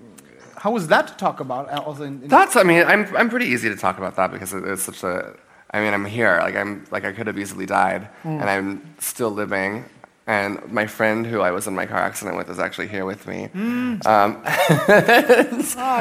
how 0.58 0.72
was 0.72 0.88
that 0.88 1.08
to 1.08 1.16
talk 1.16 1.40
about? 1.40 1.72
uh, 1.72 1.82
Also, 1.88 2.04
in, 2.04 2.22
in 2.24 2.28
That's 2.28 2.56
I 2.56 2.64
mean 2.64 2.84
I'm 2.86 3.04
I'm 3.16 3.30
pretty 3.30 3.48
easy 3.48 3.70
to 3.70 3.76
talk 3.76 3.98
about 3.98 4.16
that 4.18 4.32
because 4.32 4.54
it, 4.54 4.64
it's 4.66 4.84
such 4.84 5.04
a 5.04 5.36
I 5.72 5.80
mean 5.82 5.94
I'm 5.94 6.06
here 6.06 6.40
like 6.42 6.56
I'm 6.56 6.86
like 6.92 7.06
I 7.06 7.12
could 7.14 7.28
have 7.28 7.40
easily 7.40 7.66
died 7.66 8.08
and 8.24 8.44
I'm 8.50 8.96
still 9.00 9.32
living. 9.32 9.86
And 10.26 10.72
my 10.72 10.88
friend 10.88 11.26
who 11.26 11.42
I 11.42 11.52
was 11.52 11.68
in 11.68 11.76
my 11.76 11.86
car 11.86 12.00
accident 12.00 12.38
with 12.38 12.50
is 12.50 12.58
actually 12.58 12.88
here 12.88 13.06
with 13.06 13.28
me. 13.28 13.50
Um, 14.06 14.42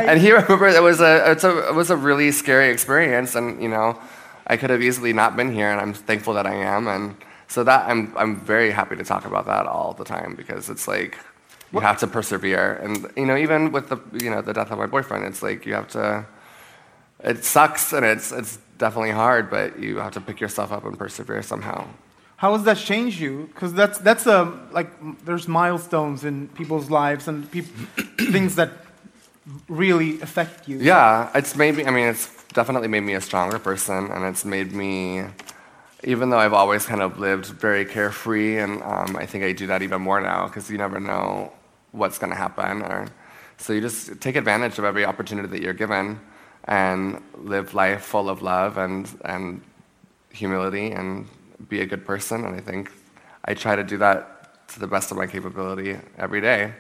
and 0.07 0.20
he 0.20 0.31
remembered 0.31 0.75
it 0.75 0.83
was 0.83 1.01
a, 1.01 1.33
it's 1.33 1.43
a, 1.43 1.68
it 1.68 1.75
was 1.75 1.91
a 1.91 1.97
really 1.97 2.31
scary 2.31 2.70
experience. 2.70 3.35
And, 3.35 3.61
you 3.61 3.68
know, 3.68 3.99
I 4.47 4.57
could 4.57 4.70
have 4.70 4.81
easily 4.81 5.12
not 5.12 5.37
been 5.37 5.53
here, 5.53 5.70
and 5.70 5.81
I'm 5.81 5.93
thankful 5.93 6.35
that 6.35 6.47
I 6.47 6.55
am. 6.55 6.87
And 6.87 7.16
so 7.49 7.64
that 7.64 7.89
I'm, 7.89 8.12
I'm 8.16 8.37
very 8.37 8.70
happy 8.70 8.97
to 8.97 9.05
talk 9.05 9.25
about 9.25 9.47
that 9.47 9.66
all 9.66 9.93
the 9.93 10.05
time 10.05 10.37
because 10.37 10.70
it's 10.70 10.87
like 10.87 11.18
you 11.73 11.81
have 11.81 11.99
to 11.99 12.07
persevere. 12.07 12.75
And, 12.75 13.11
you 13.16 13.27
know, 13.27 13.37
even 13.37 13.73
with 13.73 13.89
the, 13.89 13.99
you 14.23 14.31
know, 14.31 14.41
the 14.41 14.53
death 14.53 14.70
of 14.70 14.79
my 14.79 14.87
boyfriend, 14.87 15.25
it's 15.25 15.43
like 15.43 15.66
you 15.66 15.75
have 15.75 15.89
to, 15.89 16.27
it 17.25 17.45
sucks 17.45 17.93
and 17.93 18.05
it's 18.05 18.31
it's 18.33 18.59
definitely 18.79 19.12
hard, 19.12 19.51
but 19.51 19.79
you 19.79 19.99
have 19.99 20.12
to 20.12 20.20
pick 20.20 20.41
yourself 20.41 20.73
up 20.73 20.85
and 20.85 20.99
persevere 20.99 21.43
somehow. 21.43 21.87
How 22.43 22.55
has 22.55 22.64
that 22.64 22.76
changed 22.76 23.20
you? 23.20 23.49
Because 23.55 23.72
that's 23.72 23.99
that's 23.99 24.26
a 24.26 24.53
like 24.72 24.90
there's 25.24 25.47
milestones 25.47 26.24
in 26.24 26.49
people's 26.49 26.90
lives 26.90 27.28
and 27.28 27.49
things 28.18 28.57
that 28.57 28.70
really 29.68 30.20
affect 30.20 30.68
you. 30.68 30.78
Yeah, 30.78 31.30
it's 31.36 31.55
made 31.55 31.76
me. 31.76 31.84
I 31.84 31.93
mean, 31.93 32.09
it's 32.09 32.26
definitely 32.53 32.88
made 32.88 33.05
me 33.05 33.14
a 33.14 33.20
stronger 33.20 33.61
person, 33.61 34.11
and 34.11 34.24
it's 34.24 34.45
made 34.45 34.72
me. 34.72 35.22
Even 36.03 36.30
though 36.30 36.40
I've 36.40 36.53
always 36.53 36.84
kind 36.84 37.01
of 37.01 37.20
lived 37.20 37.47
very 37.47 37.84
carefree, 37.84 38.59
and 38.59 38.82
um, 38.82 39.14
I 39.14 39.24
think 39.24 39.45
I 39.45 39.53
do 39.53 39.68
that 39.68 39.82
even 39.82 40.03
more 40.03 40.20
now 40.20 40.49
because 40.49 40.68
you 40.68 40.78
never 40.78 40.99
know 40.99 41.53
what's 41.93 42.18
going 42.18 42.30
to 42.30 42.36
happen, 42.47 42.82
or 42.82 43.07
so 43.57 43.72
you 43.72 43.80
just 43.80 44.20
take 44.20 44.34
advantage 44.34 44.80
of 44.80 44.84
every 44.84 45.05
opportunity 45.05 45.47
that 45.47 45.62
you're 45.62 45.80
given, 45.84 46.18
and 46.64 47.22
live 47.36 47.72
life 47.72 48.03
full 48.03 48.28
of 48.28 48.43
love 48.43 48.78
and 48.78 49.09
and 49.24 49.62
humility, 50.32 50.90
and 50.90 51.28
be 51.68 51.80
a 51.80 51.86
good 51.86 52.04
person. 52.04 52.44
And 52.44 52.54
I 52.54 52.60
think 52.60 52.90
I 53.44 53.54
try 53.54 53.76
to 53.76 53.84
do 53.84 53.98
that 53.98 54.68
to 54.68 54.80
the 54.80 54.86
best 54.86 55.10
of 55.10 55.16
my 55.16 55.26
capability 55.26 55.96
every 56.16 56.40
day. 56.40 56.74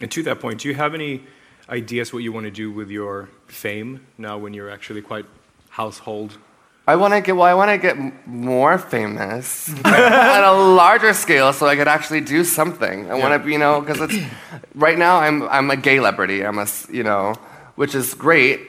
And 0.00 0.10
to 0.10 0.22
that 0.24 0.40
point, 0.40 0.60
do 0.60 0.68
you 0.68 0.74
have 0.74 0.94
any 0.94 1.22
ideas 1.68 2.12
what 2.12 2.22
you 2.22 2.32
want 2.32 2.44
to 2.44 2.50
do 2.50 2.70
with 2.72 2.90
your 2.90 3.28
fame 3.46 4.06
now 4.18 4.38
when 4.38 4.54
you're 4.54 4.70
actually 4.70 5.02
quite 5.02 5.26
household? 5.68 6.38
I 6.86 6.96
want 6.96 7.14
to 7.14 7.20
get 7.20 7.36
well. 7.36 7.44
I 7.44 7.54
want 7.54 7.70
to 7.70 7.78
get 7.78 8.26
more 8.26 8.76
famous 8.78 9.68
at 9.84 10.42
a 10.42 10.52
larger 10.52 11.12
scale, 11.12 11.52
so 11.52 11.66
I 11.66 11.76
could 11.76 11.86
actually 11.86 12.22
do 12.22 12.42
something. 12.42 13.10
I 13.10 13.14
want 13.14 13.40
to, 13.40 13.50
you 13.50 13.58
know, 13.58 13.80
because 13.80 14.00
it's 14.00 14.26
right 14.74 14.98
now 14.98 15.18
I'm 15.18 15.42
I'm 15.44 15.70
a 15.70 15.76
gay 15.76 15.98
celebrity. 15.98 16.44
I'm 16.44 16.58
a, 16.58 16.66
you 16.90 17.04
know, 17.04 17.34
which 17.76 17.94
is 17.94 18.14
great, 18.14 18.60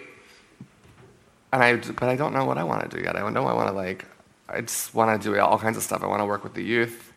and 1.51 1.63
I 1.63 1.77
but 1.77 2.03
I 2.03 2.15
don't 2.15 2.33
know 2.33 2.45
what 2.45 2.57
I 2.59 2.63
want 2.63 2.87
to 2.87 2.95
do 2.95 3.01
yet. 3.01 3.15
I 3.15 3.19
don't 3.19 3.33
know. 3.33 3.47
I 3.47 3.53
want 3.53 3.69
to 3.69 3.73
like, 3.73 4.05
I 4.51 4.61
just 4.61 4.93
want 4.93 5.21
to 5.21 5.29
do 5.29 5.39
all 5.39 5.57
kinds 5.57 5.77
of 5.77 5.83
stuff. 5.83 6.03
I 6.03 6.07
want 6.07 6.21
to 6.21 6.25
work 6.25 6.43
with 6.43 6.53
the 6.53 6.63
youth. 6.63 7.11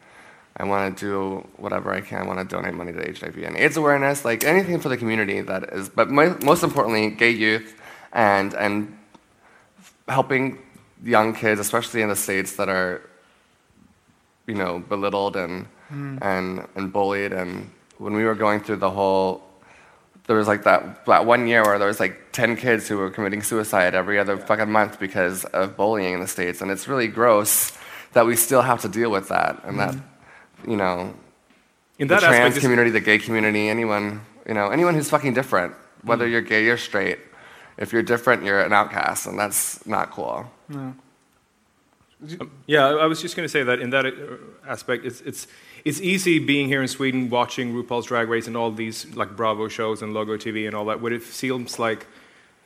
I 0.57 0.65
want 0.65 0.97
to 0.97 1.07
do 1.07 1.49
whatever 1.57 1.93
I 1.93 2.01
can. 2.01 2.23
I 2.23 2.27
want 2.27 2.39
to 2.39 2.45
donate 2.45 2.75
money 2.75 2.93
to 2.93 3.01
HIV 3.01 3.39
and 3.39 3.57
AIDS 3.57 3.77
awareness, 3.77 4.25
like 4.25 4.45
anything 4.45 4.79
for 4.79 4.89
the 4.89 4.97
community 4.97 5.41
that 5.41 5.65
is. 5.73 5.89
But 5.89 6.11
mo- 6.11 6.39
most 6.43 6.63
importantly, 6.63 7.11
gay 7.11 7.31
youth 7.31 7.75
and 8.13 8.55
and 8.55 8.97
helping 10.07 10.59
young 11.03 11.35
kids, 11.35 11.61
especially 11.61 12.03
in 12.03 12.09
the 12.09 12.17
states 12.17 12.55
that 12.57 12.69
are, 12.69 13.03
you 14.47 14.55
know, 14.55 14.79
belittled 14.79 15.35
and 15.37 15.67
hmm. 15.89 16.19
and 16.23 16.69
and 16.77 16.93
bullied. 16.93 17.33
And 17.33 17.71
when 17.99 18.15
we 18.15 18.25
were 18.25 18.37
going 18.37 18.61
through 18.61 18.77
the 18.77 18.91
whole, 18.91 19.43
there 20.27 20.37
was 20.37 20.49
like 20.49 20.65
that 20.65 21.05
that 21.07 21.27
one 21.27 21.47
year 21.47 21.63
where 21.63 21.79
there 21.79 21.89
was 21.89 22.01
like 22.01 22.33
ten 22.33 22.57
kids 22.57 22.89
who 22.89 22.97
were 22.97 23.11
committing 23.11 23.43
suicide 23.43 23.95
every 23.95 24.19
other 24.19 24.37
fucking 24.37 24.71
month 24.71 24.99
because 24.99 25.45
of 25.47 25.77
bullying 25.77 26.15
in 26.15 26.21
the 26.21 26.27
states, 26.27 26.61
and 26.63 26.71
it's 26.71 26.89
really 26.89 27.09
gross 27.09 27.73
that 28.15 28.25
we 28.27 28.37
still 28.37 28.63
have 28.63 28.81
to 28.83 28.89
deal 28.89 29.11
with 29.11 29.29
that, 29.29 29.61
and 29.65 29.79
that, 29.79 29.95
you 30.67 30.77
know, 30.77 31.13
In 31.99 32.07
the 32.09 32.17
trans 32.19 32.35
aspect, 32.37 32.61
community, 32.61 32.91
the 32.91 33.01
gay 33.01 33.19
community, 33.19 33.69
anyone, 33.69 34.21
you 34.47 34.55
know, 34.55 34.71
anyone 34.71 34.95
who's 34.95 35.11
fucking 35.11 35.35
different, 35.35 35.75
whether 36.03 36.27
you're 36.27 36.41
gay 36.41 36.69
or 36.69 36.77
straight. 36.77 37.19
If 37.77 37.93
you're 37.93 38.05
different, 38.05 38.45
you're 38.45 38.61
an 38.61 38.73
outcast, 38.73 39.27
and 39.27 39.37
that's 39.37 39.85
not 39.85 40.13
cool. 40.13 40.47
Yeah, 42.67 42.87
I 42.87 42.93
I 43.05 43.07
was 43.07 43.21
just 43.21 43.37
going 43.37 43.45
to 43.45 43.51
say 43.51 43.65
that 43.65 43.81
in 43.81 43.91
that 43.91 44.07
uh, 44.07 44.11
aspect, 44.67 45.05
it's, 45.05 45.21
it's, 45.23 45.47
it's 45.85 46.01
easy 46.01 46.39
being 46.39 46.69
here 46.69 46.81
in 46.83 46.89
Sweden 46.89 47.29
watching 47.31 47.75
RuPaul's 47.75 48.07
Drag 48.07 48.29
Race 48.29 48.47
and 48.47 48.57
all 48.57 48.71
these 48.71 49.15
like 49.15 49.37
Bravo 49.37 49.69
shows 49.69 50.03
and 50.03 50.15
Logo 50.15 50.37
TV 50.37 50.67
and 50.67 50.75
all 50.75 50.87
that, 50.87 51.01
where 51.01 51.13
it 51.13 51.23
seems 51.23 51.79
like, 51.79 52.07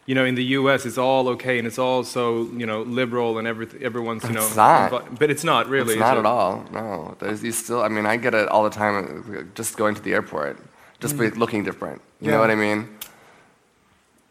you 0.07 0.15
know, 0.15 0.25
in 0.25 0.35
the 0.37 0.45
U.S. 0.61 0.87
it's 0.87 0.99
all 0.99 1.29
okay 1.31 1.59
and 1.59 1.67
it's 1.67 1.79
all 1.79 2.05
so 2.05 2.49
you 2.57 2.65
know 2.65 2.83
liberal 2.83 3.39
and 3.39 3.47
every, 3.49 3.67
everyone's 3.83 4.25
you 4.25 4.31
know, 4.31 4.47
It's 4.47 4.57
not. 4.57 5.19
but 5.19 5.31
it's 5.31 5.45
not 5.45 5.69
really. 5.69 5.95
It's 5.95 6.01
not 6.01 6.17
at 6.17 6.27
all. 6.27 6.65
No, 6.73 7.17
there's 7.19 7.43
you 7.43 7.53
still. 7.53 7.83
I 7.83 7.89
mean, 7.89 8.07
I 8.07 8.17
get 8.17 8.35
it 8.35 8.49
all 8.49 8.65
the 8.65 8.71
time. 8.71 8.95
uh, 9.37 9.43
Just 9.55 9.77
going 9.77 9.95
to 9.97 10.01
the 10.03 10.13
airport, 10.15 10.59
just 11.01 11.19
be 11.19 11.31
looking 11.31 11.63
different. 11.65 12.01
You 12.21 12.31
know 12.31 12.41
what 12.41 12.51
I 12.51 12.55
mean? 12.57 12.89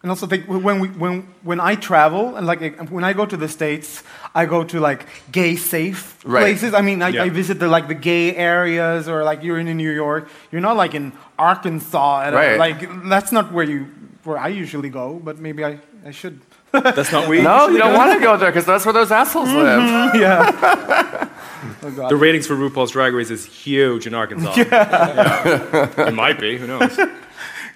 And 0.04 0.12
also 0.12 0.28
think 0.28 0.46
when 0.46 0.80
we 0.80 0.90
when 0.90 1.24
when 1.44 1.60
I 1.60 1.74
travel 1.76 2.36
and 2.36 2.46
like 2.46 2.62
when 2.92 3.04
I 3.04 3.14
go 3.14 3.26
to 3.26 3.36
the 3.36 3.48
states, 3.48 4.04
I 4.36 4.46
go 4.46 4.64
to 4.64 4.80
like 4.80 5.08
gay 5.32 5.56
safe 5.56 6.20
Right. 6.24 6.42
places. 6.42 6.74
I 6.76 6.82
mean, 6.82 7.02
I, 7.02 7.10
Yeah. 7.10 7.24
I 7.24 7.30
visit 7.30 7.58
the 7.60 7.68
like 7.68 7.88
the 7.88 7.96
gay 7.96 8.36
areas 8.36 9.10
or 9.10 9.24
like 9.24 9.44
you're 9.44 9.58
in 9.58 9.76
New 9.76 9.92
York. 9.92 10.30
You're 10.52 10.62
not 10.62 10.78
like 10.78 10.94
in 10.94 11.14
Arkansas. 11.40 12.22
At 12.22 12.34
a- 12.34 12.38
Right. 12.38 12.60
like 12.60 13.10
that's 13.10 13.32
not 13.32 13.52
where 13.52 13.66
you 13.66 13.88
where 14.24 14.38
I 14.38 14.50
usually 14.50 14.90
go. 14.90 15.20
But 15.24 15.40
maybe 15.40 15.66
I 15.66 15.80
I 16.06 16.12
should. 16.12 16.40
That's 16.72 17.12
not 17.12 17.28
we. 17.32 17.42
No, 17.42 17.68
you 17.68 17.80
don't 17.80 17.96
want 17.96 18.14
to 18.14 18.20
go 18.20 18.38
there 18.38 18.52
because 18.52 18.66
that's 18.66 18.86
where 18.86 18.94
those 18.94 19.12
assholes 19.12 19.50
mm-hmm. 19.50 19.58
live. 19.58 20.16
yeah. 20.22 21.28
oh, 21.84 22.10
The 22.10 22.16
ratings 22.16 22.46
for 22.46 22.56
RuPaul's 22.56 22.92
Drag 22.92 23.14
Race 23.14 23.32
is 23.32 23.46
huge 23.46 24.06
in 24.06 24.14
Arkansas. 24.14 24.54
Yeah. 24.58 26.08
It 26.08 26.14
might 26.14 26.40
be. 26.40 26.58
Who 26.60 26.68
knows? 26.68 27.00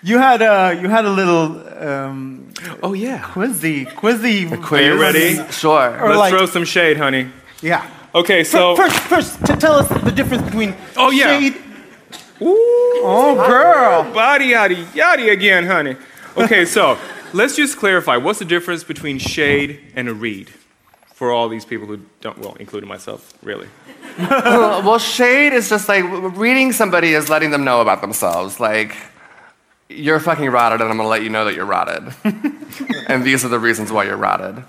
You 0.03 0.17
had 0.17 0.41
a 0.41 0.79
you 0.81 0.89
had 0.89 1.05
a 1.05 1.09
little 1.09 1.45
um, 1.81 2.53
Oh 2.83 2.93
yeah. 2.93 3.19
quizzy 3.19 3.85
quizzy. 3.85 4.45
Are 4.71 4.81
you 4.81 4.99
ready? 5.01 5.35
Sure. 5.51 5.99
Or 6.01 6.09
Let's 6.09 6.19
like- 6.19 6.33
throw 6.33 6.45
some 6.45 6.65
shade, 6.65 6.97
honey. 6.97 7.29
Yeah. 7.61 7.89
Okay, 8.13 8.43
so 8.43 8.75
first, 8.75 8.99
first, 9.01 9.45
to 9.45 9.55
tell 9.55 9.73
us 9.75 9.87
the 10.03 10.11
difference 10.11 10.43
between 10.43 10.75
Oh, 10.97 11.11
yeah. 11.11 11.39
shade. 11.39 11.55
Oh, 12.41 13.35
girl. 13.47 14.03
body 14.13 14.49
yaddy 14.51 14.83
yaddy 14.87 15.31
again, 15.31 15.65
honey. 15.65 15.95
Okay, 16.35 16.65
so 16.65 16.97
let's 17.33 17.55
just 17.55 17.77
clarify. 17.77 18.17
What's 18.17 18.39
the 18.39 18.45
difference 18.45 18.83
between 18.83 19.17
shade 19.19 19.79
and 19.95 20.09
a 20.09 20.13
read? 20.13 20.49
For 21.13 21.31
all 21.31 21.49
these 21.49 21.65
people 21.65 21.85
who 21.85 21.99
don't, 22.21 22.39
well, 22.39 22.57
including 22.59 22.89
myself, 22.89 23.31
really. 23.43 23.67
well, 24.17 24.81
well, 24.81 24.97
shade 24.99 25.53
is 25.53 25.69
just 25.69 25.87
like 25.87 26.03
reading 26.35 26.71
somebody 26.71 27.13
is 27.13 27.29
letting 27.29 27.51
them 27.51 27.63
know 27.63 27.79
about 27.79 28.01
themselves. 28.01 28.59
Like, 28.59 28.95
you're 29.95 30.19
fucking 30.19 30.49
rotted, 30.49 30.81
and 30.81 30.89
I'm 30.89 30.97
gonna 30.97 31.09
let 31.09 31.23
you 31.23 31.29
know 31.29 31.45
that 31.45 31.55
you're 31.55 31.65
rotted. 31.65 32.13
and 33.07 33.23
these 33.23 33.45
are 33.45 33.49
the 33.49 33.59
reasons 33.59 33.91
why 33.91 34.05
you're 34.05 34.17
rotted. 34.17 34.63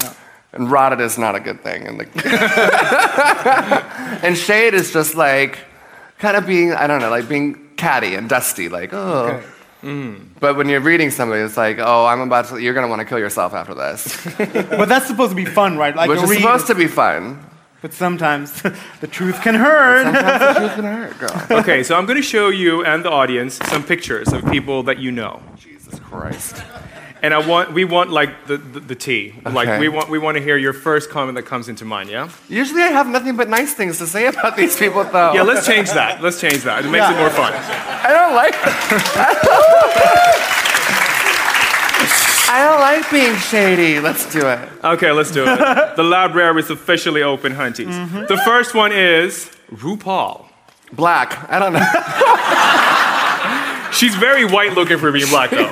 And 0.53 0.70
rotted 0.70 1.01
is 1.01 1.16
not 1.16 1.35
a 1.35 1.41
good 1.41 1.62
thing. 1.62 1.87
And, 1.87 2.01
the 2.01 2.07
and 4.23 4.37
shade 4.37 4.75
is 4.75 4.93
just 4.93 5.14
like 5.14 5.59
kind 6.18 6.37
of 6.37 6.47
being, 6.47 6.73
I 6.73 6.87
don't 6.87 7.01
know, 7.01 7.09
like 7.11 7.29
being 7.29 7.70
catty 7.77 8.14
and 8.14 8.29
dusty. 8.29 8.68
Like, 8.68 8.93
oh. 8.93 9.43
Mm. 9.83 10.27
But 10.39 10.57
when 10.57 10.68
you're 10.68 10.81
reading 10.81 11.11
somebody, 11.11 11.41
it's 11.41 11.57
like, 11.57 11.79
oh, 11.79 12.07
I'm 12.07 12.20
about 12.20 12.49
to, 12.49 12.59
you're 12.59 12.75
gonna 12.75 12.89
want 12.89 13.01
to 13.01 13.07
kill 13.07 13.18
yourself 13.18 13.55
after 13.55 13.75
this. 13.75 14.25
But 14.37 14.89
that's 14.89 15.07
supposed 15.07 15.31
to 15.31 15.37
be 15.37 15.47
fun, 15.47 15.77
right? 15.77 15.97
Like 15.97 16.09
Which 16.09 16.23
is 16.23 16.31
read, 16.31 16.41
supposed 16.41 16.66
to 16.68 16.75
be 16.75 16.87
fun. 16.87 17.45
But 17.83 17.93
sometimes 17.93 18.62
the 19.01 19.09
truth 19.09 19.43
can 19.43 19.57
hurt. 19.57 20.05
Sometimes 20.05 20.41
the 20.41 20.55
truth 20.61 20.74
can 20.76 20.85
hurt, 20.85 21.18
girl. 21.18 21.47
Okay, 21.61 21.83
so 21.83 21.97
I'm 21.97 22.07
going 22.07 22.16
to 22.16 22.22
show 22.22 22.49
you 22.49 22.85
and 22.85 23.05
the 23.05 23.11
audience 23.11 23.57
some 23.57 23.83
pictures 23.83 24.33
of 24.33 24.49
people 24.51 24.85
that 24.85 24.99
you 24.99 25.11
know. 25.11 25.43
Jesus 25.59 25.99
Christ. 25.99 26.62
And 27.22 27.33
I 27.33 27.39
want, 27.47 27.72
we 27.72 27.85
want 27.85 28.11
like 28.11 28.47
the, 28.47 28.57
the, 28.57 28.80
the 28.80 28.95
tea. 28.97 29.35
Like 29.45 29.80
we 29.80 29.89
want, 29.89 30.09
we 30.09 30.18
want 30.18 30.37
to 30.39 30.43
hear 30.43 30.57
your 30.57 30.72
first 30.72 31.11
comment 31.11 31.37
that 31.37 31.45
comes 31.45 31.68
into 31.68 31.85
mind, 31.85 32.11
yeah? 32.11 32.28
Usually 32.49 32.83
I 32.83 32.89
have 32.89 33.07
nothing 33.07 33.37
but 33.37 33.49
nice 33.49 33.74
things 33.74 33.99
to 33.99 34.09
say 34.09 34.26
about 34.26 34.57
these 34.57 34.76
people, 34.76 35.05
though. 35.05 35.33
Yeah, 35.33 35.43
let's 35.43 35.64
change 35.64 35.91
that. 35.91 36.20
Let's 36.20 36.41
change 36.41 36.64
that. 36.64 36.85
It 36.85 36.91
makes 36.91 37.09
it 37.09 37.16
more 37.16 37.30
fun. 37.30 37.53
I 37.55 38.12
don't 38.12 38.35
like. 38.35 38.57
I 42.55 42.64
don't 42.64 42.80
like 42.80 43.11
being 43.11 43.34
shady. 43.36 43.98
Let's 43.98 44.26
do 44.30 44.46
it. 44.46 44.68
Okay, 44.84 45.11
let's 45.11 45.30
do 45.30 45.44
it. 45.46 45.59
The 45.96 46.03
library 46.03 46.61
is 46.61 46.68
officially 46.70 47.22
open, 47.22 47.55
hunties. 47.55 47.86
Mm-hmm. 47.92 48.26
The 48.26 48.36
first 48.44 48.74
one 48.74 48.92
is 48.92 49.50
RuPaul. 49.72 50.44
Black. 50.92 51.48
I 51.50 51.59
don't 51.59 51.72
know. 51.72 51.80
She's 53.92 54.14
very 54.16 54.44
white 54.44 54.74
looking 54.74 54.98
for 54.98 55.11
being 55.12 55.28
black, 55.28 55.48
though. 55.50 55.64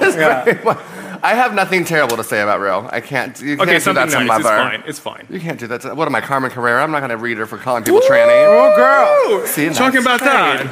I 1.23 1.35
have 1.35 1.53
nothing 1.55 1.85
terrible 1.85 2.17
to 2.17 2.25
say 2.25 2.41
about 2.41 2.61
Ru. 2.61 2.89
I 2.91 3.03
can't. 3.03 3.39
You 3.41 3.57
can't 3.59 3.69
Okay, 3.69 3.75
do 3.75 3.81
something 3.81 4.09
that 4.09 4.19
to 4.19 4.25
nice. 4.25 4.39
It's 4.39 4.49
fine. 4.49 4.83
It's 4.87 4.99
fine. 4.99 5.27
You 5.29 5.39
can't 5.41 5.61
do 5.61 5.67
that. 5.67 5.83
To, 5.83 5.95
what 5.95 6.09
am 6.09 6.15
I, 6.15 6.23
Carmen 6.23 6.51
Carrera? 6.51 6.83
I'm 6.83 6.91
not 6.91 7.01
going 7.01 7.11
to 7.11 7.19
read 7.19 7.37
her 7.37 7.45
for 7.45 7.59
calling 7.59 7.85
people 7.85 8.01
tranny. 8.01 8.47
oh, 8.49 8.75
girl. 8.75 9.47
See. 9.47 9.69
Talking 9.69 10.01
about 10.01 10.21
that. 10.21 10.65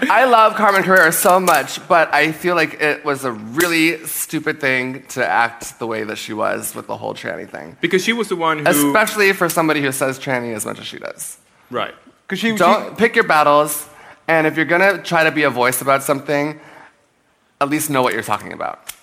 I 0.06 0.24
love 0.28 0.54
Carmen 0.54 0.82
Carrera 0.82 1.12
so 1.12 1.40
much, 1.40 1.86
but 1.88 2.12
I 2.12 2.32
feel 2.32 2.54
like 2.54 2.80
it 2.80 3.04
was 3.04 3.24
a 3.24 3.32
really 3.32 4.04
stupid 4.06 4.60
thing 4.60 5.04
to 5.08 5.26
act 5.26 5.78
the 5.78 5.86
way 5.86 6.04
that 6.04 6.16
she 6.18 6.32
was 6.32 6.74
with 6.74 6.86
the 6.86 6.96
whole 6.96 7.14
tranny 7.14 7.48
thing. 7.48 7.76
Because 7.80 8.04
she 8.04 8.12
was 8.12 8.28
the 8.28 8.36
one 8.36 8.58
who. 8.64 8.70
Especially 8.88 9.32
for 9.32 9.48
somebody 9.48 9.80
who 9.80 9.92
says 9.92 10.18
tranny 10.18 10.54
as 10.54 10.66
much 10.66 10.78
as 10.78 10.86
she 10.86 10.98
does. 10.98 11.38
right. 11.70 11.94
Because 12.26 12.38
she, 12.38 12.56
Don't 12.56 12.96
pick 12.96 13.14
your 13.14 13.24
battles, 13.24 13.86
and 14.28 14.46
if 14.46 14.56
you're 14.56 14.64
gonna 14.64 15.02
try 15.02 15.24
to 15.24 15.30
be 15.30 15.42
a 15.42 15.50
voice 15.50 15.82
about 15.82 16.02
something, 16.02 16.58
at 17.60 17.68
least 17.68 17.90
know 17.90 18.00
what 18.02 18.14
you're 18.14 18.22
talking 18.22 18.52
about. 18.54 18.94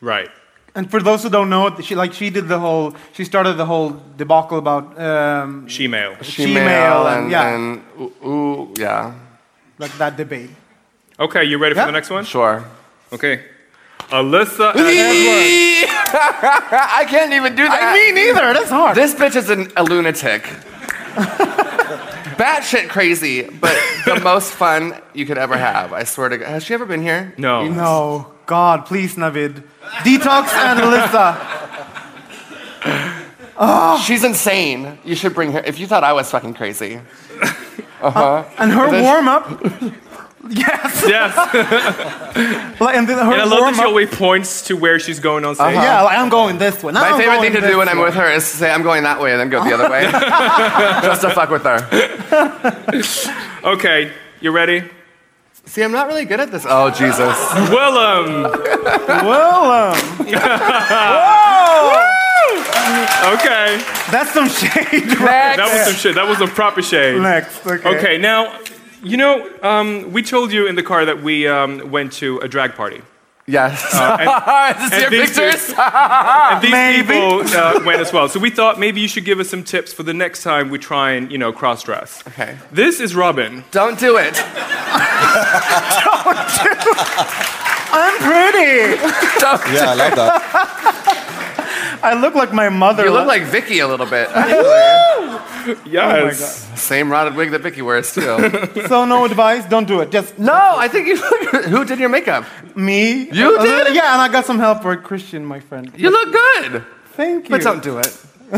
Right. 0.00 0.30
She, 0.72 0.78
and 0.78 0.90
for 0.90 1.00
those 1.02 1.22
who 1.22 1.30
don't 1.30 1.48
know, 1.50 1.76
she 1.80 1.94
like 1.94 2.12
she 2.12 2.30
did 2.30 2.48
the 2.48 2.58
whole. 2.58 2.94
She 3.12 3.24
started 3.24 3.54
the 3.54 3.66
whole 3.66 3.96
debacle 4.16 4.58
about 4.58 4.98
um, 5.00 5.66
She 5.68 5.88
male. 5.88 6.16
She-male 6.22 7.06
and- 7.06 7.22
and, 7.24 7.30
yeah. 7.30 7.54
and 7.54 7.82
ooh, 8.00 8.28
ooh, 8.28 8.74
yeah. 8.78 9.12
like 9.78 9.92
that 9.98 10.16
debate. 10.16 10.50
Okay, 11.18 11.44
you 11.44 11.58
ready 11.58 11.74
for 11.74 11.80
Yeah. 11.80 11.86
the 11.86 11.92
next 11.92 12.10
one? 12.10 12.24
Sure. 12.24 12.64
Okay. 13.12 13.42
Alyssa 14.10 14.70
Edwards. 14.74 15.92
I 17.00 17.04
can't 17.08 17.32
even 17.32 17.54
do 17.54 17.64
that. 17.64 17.78
I 17.82 17.94
mean, 17.94 18.14
neither. 18.14 18.52
That's 18.54 18.70
hard. 18.70 18.96
This 18.96 19.14
bitch 19.14 19.36
is 19.36 19.50
an, 19.50 19.70
a 19.76 19.82
lunatic. 19.84 20.42
Batshit 22.40 22.88
crazy, 22.88 23.42
but 23.42 23.76
the 24.06 24.18
most 24.24 24.52
fun 24.52 24.94
you 25.14 25.26
could 25.26 25.36
ever 25.38 25.56
have. 25.56 25.92
I 25.92 26.04
swear 26.04 26.28
to 26.30 26.38
God. 26.38 26.48
Has 26.48 26.64
she 26.64 26.72
ever 26.74 26.86
been 26.86 27.02
here? 27.02 27.34
No. 27.36 27.68
no, 27.68 28.32
God, 28.50 28.84
please, 28.84 29.14
Navid. 29.14 29.62
Detox 30.02 30.52
and 30.52 30.80
Alyssa. 30.80 31.36
She's 34.04 34.24
insane. 34.24 34.98
You 35.04 35.14
should 35.14 35.34
bring 35.34 35.52
her. 35.52 35.60
If 35.60 35.78
you 35.78 35.86
thought 35.86 36.02
I 36.02 36.12
was 36.12 36.28
fucking 36.30 36.54
crazy. 36.54 37.00
Uh-huh. 38.02 38.44
And 38.56 38.72
her 38.72 38.90
This- 38.90 39.02
warm 39.04 39.28
up. 39.28 39.46
yes. 40.48 41.04
Yes. 41.06 41.36
Like, 42.80 42.96
and 42.96 43.06
then 43.06 43.18
her 43.18 43.32
And 43.34 43.42
I 43.42 43.44
love 43.44 43.60
warm 43.60 43.74
that 43.74 43.76
she 43.76 43.80
up. 43.82 43.88
always 43.88 44.08
points 44.08 44.62
to 44.68 44.74
where 44.74 44.98
she's 44.98 45.20
going 45.20 45.44
on 45.44 45.54
stage. 45.54 45.74
Yeah, 45.74 46.00
like, 46.00 46.16
I'm 46.18 46.30
going 46.30 46.56
this 46.56 46.82
way. 46.82 46.94
Now 46.94 47.02
My 47.02 47.10
I'm 47.10 47.18
favorite 47.20 47.40
thing 47.42 47.52
to 47.60 47.68
do 47.68 47.76
when 47.76 47.90
I'm 47.90 47.98
with 48.00 48.14
her 48.14 48.30
is 48.32 48.50
to 48.50 48.56
say, 48.56 48.70
I'm 48.72 48.82
going 48.82 49.02
that 49.02 49.20
way, 49.20 49.32
and 49.32 49.38
then 49.40 49.50
go 49.50 49.62
the 49.62 49.74
other 49.74 49.90
way. 49.90 50.04
Just 51.06 51.20
to 51.20 51.28
fuck 51.30 51.50
with 51.50 51.62
her. 51.64 51.78
Okay, 53.74 54.10
you 54.40 54.50
ready? 54.50 54.88
See, 55.66 55.82
I'm 55.82 55.92
not 55.92 56.08
really 56.08 56.24
good 56.24 56.40
at 56.40 56.50
this. 56.50 56.66
Oh, 56.68 56.90
Jesus. 56.90 57.36
Willam. 57.70 58.52
Willam. 58.52 59.24
Well, 59.24 59.70
um, 59.70 59.96
okay. 63.34 63.80
that's 64.10 64.32
some 64.32 64.48
shade. 64.48 65.06
Next. 65.06 65.56
That 65.56 65.68
was 65.72 65.86
some 65.86 65.94
shit. 65.94 66.14
That 66.16 66.26
was 66.26 66.38
some 66.38 66.50
proper 66.50 66.82
shade. 66.82 67.20
Next, 67.20 67.64
okay. 67.66 67.96
Okay, 67.96 68.18
now, 68.18 68.58
you 69.02 69.16
know, 69.16 69.48
um, 69.62 70.12
we 70.12 70.22
told 70.22 70.52
you 70.52 70.66
in 70.66 70.74
the 70.74 70.82
car 70.82 71.04
that 71.04 71.22
we 71.22 71.46
um, 71.46 71.90
went 71.90 72.12
to 72.14 72.38
a 72.38 72.48
drag 72.48 72.74
party. 72.74 73.02
Yes. 73.50 73.82
and- 73.94 74.22
is 74.82 74.90
this 74.90 74.92
and 74.92 75.00
your 75.02 75.10
these 75.10 75.36
pictures? 75.36 75.74
and 75.78 76.62
these 76.62 76.70
Maybe. 76.70 77.06
people 77.08 77.40
uh, 77.58 77.80
went 77.84 78.00
as 78.00 78.12
well. 78.12 78.28
So 78.28 78.38
we 78.38 78.50
thought 78.50 78.78
maybe 78.78 79.00
you 79.00 79.08
should 79.08 79.24
give 79.24 79.40
us 79.40 79.48
some 79.50 79.64
tips 79.64 79.92
for 79.92 80.02
the 80.04 80.14
next 80.14 80.42
time 80.42 80.70
we 80.70 80.78
try 80.78 81.12
and, 81.12 81.30
you 81.32 81.38
know, 81.38 81.52
cross 81.52 81.82
dress. 81.82 82.22
Okay. 82.28 82.56
This 82.70 83.00
is 83.00 83.14
Robin. 83.14 83.64
Don't 83.72 83.98
do 83.98 84.16
it. 84.16 84.34
Don't 84.34 84.44
do 86.62 86.70
I'm 87.92 88.16
pretty. 88.18 88.96
Yeah, 89.74 89.90
I 89.90 89.94
love 89.96 90.14
that. 90.14 91.98
I 92.02 92.14
look 92.14 92.34
like 92.34 92.52
my 92.52 92.68
mother. 92.68 93.04
You 93.04 93.10
look 93.12 93.26
like 93.26 93.42
Vicky 93.42 93.80
a 93.80 93.88
little 93.88 94.06
bit. 94.06 94.28
Yes. 95.86 96.68
Oh 96.72 96.76
Same 96.76 97.10
rotted 97.10 97.34
wig 97.34 97.50
that 97.50 97.60
Vicky 97.62 97.82
wears 97.82 98.12
too. 98.14 98.22
so 98.88 99.04
no 99.04 99.24
advice. 99.24 99.64
Don't 99.66 99.86
do 99.86 100.00
it. 100.00 100.10
Just 100.10 100.38
no, 100.38 100.74
I 100.76 100.88
think 100.88 101.06
you 101.08 101.16
look. 101.16 101.64
Who 101.66 101.84
did 101.84 101.98
your 101.98 102.08
makeup? 102.08 102.44
me. 102.76 103.28
You 103.30 103.58
A 103.58 103.60
little- 103.60 103.84
did? 103.84 103.94
Yeah, 103.96 104.12
and 104.12 104.22
I 104.22 104.28
got 104.28 104.46
some 104.46 104.58
help 104.58 104.82
for 104.82 104.96
Christian, 104.96 105.44
my 105.44 105.60
friend. 105.60 105.90
You 105.96 106.10
look 106.10 106.32
good, 106.32 106.84
Thank 107.14 107.44
you. 107.48 107.50
but 107.50 107.62
don't 107.62 107.82
do 107.82 107.98
it. 107.98 108.16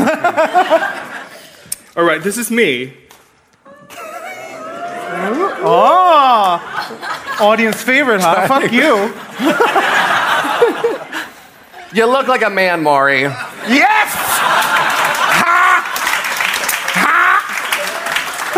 All 1.95 2.03
right, 2.03 2.21
this 2.23 2.37
is 2.37 2.49
me. 2.51 2.93
Oh, 5.65 6.59
audience 7.39 7.81
favorite, 7.81 8.21
huh? 8.21 8.47
Fuck 8.47 8.71
you. 8.71 9.13
You 11.93 12.05
look 12.07 12.27
like 12.27 12.41
a 12.43 12.49
man, 12.49 12.81
Maury. 12.83 13.21
Yes. 13.21 14.09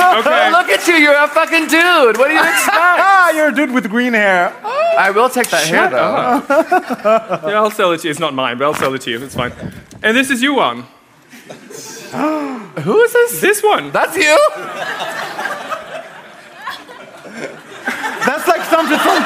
Okay. 0.19 0.51
Look 0.51 0.69
at 0.69 0.87
you. 0.87 0.95
You're 0.95 1.23
a 1.23 1.27
fucking 1.27 1.67
dude. 1.67 2.17
What 2.17 2.27
do 2.27 2.33
you 2.33 2.39
expect? 2.53 2.77
Ah, 2.77 3.31
you're 3.31 3.49
a 3.49 3.55
dude 3.55 3.71
with 3.71 3.89
green 3.89 4.13
hair. 4.13 4.53
I 4.97 5.11
will 5.11 5.29
take 5.29 5.49
that 5.49 5.67
hair 5.67 5.89
though. 5.89 6.43
Yeah, 7.49 7.61
I'll 7.61 7.71
sell 7.71 7.91
it 7.91 7.99
to 8.01 8.07
you. 8.07 8.11
It's 8.11 8.19
not 8.19 8.33
mine, 8.33 8.57
but 8.57 8.65
I'll 8.65 8.73
sell 8.73 8.93
it 8.93 9.01
to 9.01 9.11
you. 9.11 9.21
It's 9.23 9.35
fine. 9.35 9.51
And 10.03 10.15
this 10.15 10.29
is 10.29 10.41
you 10.41 10.55
one. 10.55 10.83
Who 12.85 12.99
is 13.01 13.13
this? 13.13 13.41
This 13.41 13.63
one. 13.63 13.91
That's 13.91 14.15
you. 14.15 14.37
That's 18.25 18.47
like 18.47 18.63
something 18.63 18.97
from. 18.99 19.23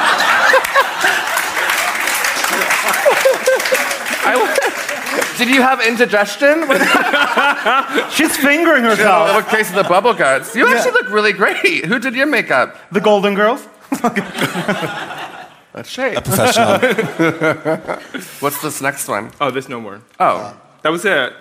I, 4.22 4.34
did 5.38 5.48
you 5.48 5.62
have 5.62 5.80
indigestion? 5.80 6.66
What, 6.68 6.80
She's 8.12 8.36
fingering 8.36 8.84
herself. 8.84 9.34
what 9.34 9.48
case 9.48 9.68
of 9.70 9.76
the 9.76 9.84
bubble 9.84 10.14
guts? 10.14 10.54
You 10.54 10.66
actually 10.68 10.92
look 10.92 11.10
really 11.10 11.32
great. 11.32 11.84
Who 11.86 11.98
did 11.98 12.14
your 12.14 12.26
makeup? 12.26 12.76
The 12.92 13.00
Golden 13.00 13.34
Girls. 13.34 13.66
That's 15.72 15.98
A 15.98 16.20
Professional. 16.20 16.78
What's 18.40 18.60
this 18.62 18.80
next 18.80 19.06
one? 19.08 19.30
Oh, 19.40 19.50
this 19.50 19.68
no 19.68 19.80
more. 19.80 20.00
Oh, 20.18 20.56
That 20.82 20.90
was 20.90 21.04
it. 21.04 21.32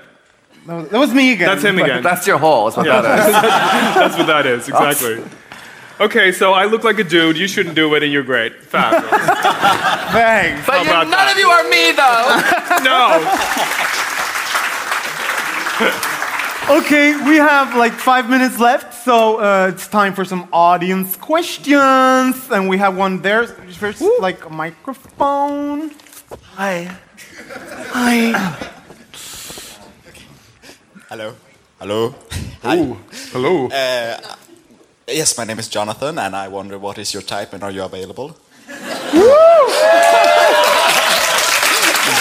That 0.68 0.92
was, 0.92 1.14
me 1.14 1.32
again. 1.34 1.48
That's 1.48 1.64
him 1.64 1.80
again. 1.80 2.04
that's 2.04 2.28
your 2.28 2.38
hole. 2.38 2.68
Is 2.68 2.76
what 2.78 2.86
Yeah. 2.86 3.02
that 3.02 3.28
is. 3.28 3.34
That's 3.96 4.18
what 4.18 4.28
that 4.28 4.46
is, 4.46 4.68
exactly. 4.70 5.24
Okay, 6.00 6.32
so 6.32 6.54
I 6.54 6.64
look 6.66 6.86
like 6.86 6.98
a 6.98 7.04
dude. 7.04 7.38
You 7.38 7.48
shouldn't 7.48 7.76
do 7.76 7.94
it, 7.96 8.04
and 8.04 8.12
you're 8.12 8.24
great. 8.24 8.56
Fabulous. 8.64 9.10
Thanks. 10.14 10.66
But 10.66 10.86
you, 10.86 10.92
none 10.92 11.10
that? 11.10 11.34
of 11.34 11.38
you 11.38 11.50
are 11.50 11.64
me 11.68 11.92
though. 11.92 12.40
no. 12.88 13.20
Okay, 16.80 17.16
we 17.26 17.36
have 17.36 17.76
like 17.76 17.94
five 17.94 18.30
minutes 18.30 18.60
left, 18.60 18.94
so 18.94 19.42
uh, 19.42 19.72
it's 19.74 19.88
time 19.88 20.14
for 20.14 20.24
some 20.24 20.48
audience 20.54 21.18
questions. 21.18 22.50
And 22.50 22.70
we 22.70 22.78
have 22.78 22.96
one 22.96 23.22
there. 23.22 23.48
First, 23.48 24.02
like 24.22 24.46
a 24.46 24.50
microphone. 24.50 25.92
Hi. 26.56 26.96
Hi. 27.92 28.32
Hello. 31.10 31.36
Hello. 31.80 32.16
Hi. 32.62 32.96
Hello. 33.34 33.68
Yes, 35.12 35.36
my 35.38 35.44
name 35.44 35.58
is 35.58 35.68
Jonathan, 35.68 36.20
and 36.20 36.36
I 36.36 36.48
wonder 36.48 36.78
what 36.78 37.00
is 37.00 37.14
your 37.14 37.24
type 37.24 37.54
and 37.54 37.64
are 37.64 37.72
you 37.72 37.82
available? 37.84 38.38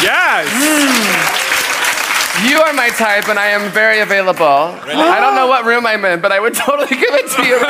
Yes. 0.01 0.49
Mm. 0.49 2.49
You 2.49 2.61
are 2.61 2.73
my 2.73 2.89
type, 2.91 3.29
and 3.29 3.37
I 3.39 3.49
am 3.49 3.71
very 3.73 3.99
available. 4.01 4.45
I 4.45 5.19
don't 5.21 5.35
know 5.35 5.49
what 5.49 5.65
room 5.65 5.85
I'm 5.87 6.05
in, 6.05 6.21
but 6.21 6.31
I 6.33 6.39
would 6.41 6.55
totally 6.67 6.87
give 6.89 7.13
it 7.13 7.31
to 7.37 7.45
you. 7.45 7.59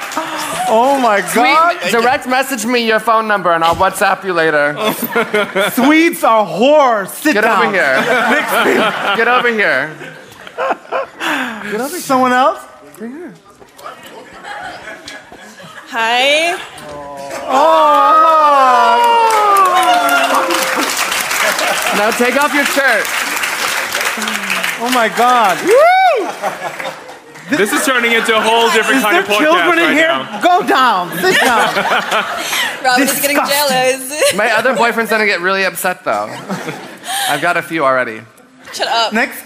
Oh 0.72 0.96
my 1.00 1.20
God. 1.34 1.80
Tweet, 1.80 1.90
direct 1.90 2.28
message 2.28 2.64
me 2.64 2.86
your 2.86 3.00
phone 3.00 3.26
number, 3.26 3.50
and 3.52 3.64
I'll 3.64 3.74
WhatsApp 3.74 4.22
you 4.22 4.32
later. 4.32 4.72
Swedes 5.72 6.22
are 6.22 6.46
whores. 6.46 7.08
Sit 7.08 7.32
Get 7.34 7.40
down. 7.40 7.66
over 7.66 7.74
here. 7.74 7.96
Get 9.16 9.26
over 9.26 9.48
here. 9.52 9.90
Get 11.64 11.80
over 11.80 11.88
here. 11.88 12.00
Someone 12.00 12.32
else? 12.32 12.60
Hi. 15.90 16.54
Oh. 17.52 17.90
now 21.98 22.10
take 22.12 22.36
off 22.42 22.54
your 22.54 22.64
shirt. 22.64 23.04
Oh 24.82 24.90
my 24.94 25.08
God. 25.08 25.58
This 27.50 27.72
is 27.72 27.84
turning 27.84 28.12
into 28.12 28.36
a 28.36 28.40
whole 28.40 28.70
different 28.70 28.98
Is 28.98 29.02
kind 29.02 29.16
there 29.16 29.22
of 29.22 29.28
podcast 29.28 29.38
children 29.38 29.78
in 29.78 29.84
right 29.84 29.96
here? 29.96 30.08
now. 30.08 30.40
Go 30.40 30.66
down. 30.66 31.10
Sit 31.18 31.40
down. 31.40 31.74
Robin 32.84 33.08
is 33.08 33.20
getting 33.20 33.36
jealous. 33.36 34.34
My 34.36 34.52
other 34.52 34.76
boyfriend's 34.76 35.10
gonna 35.10 35.26
get 35.26 35.40
really 35.40 35.64
upset 35.64 36.04
though. 36.04 36.28
I've 37.28 37.42
got 37.42 37.56
a 37.56 37.62
few 37.62 37.84
already. 37.84 38.20
Shut 38.72 38.86
up. 38.86 39.12
Next. 39.12 39.44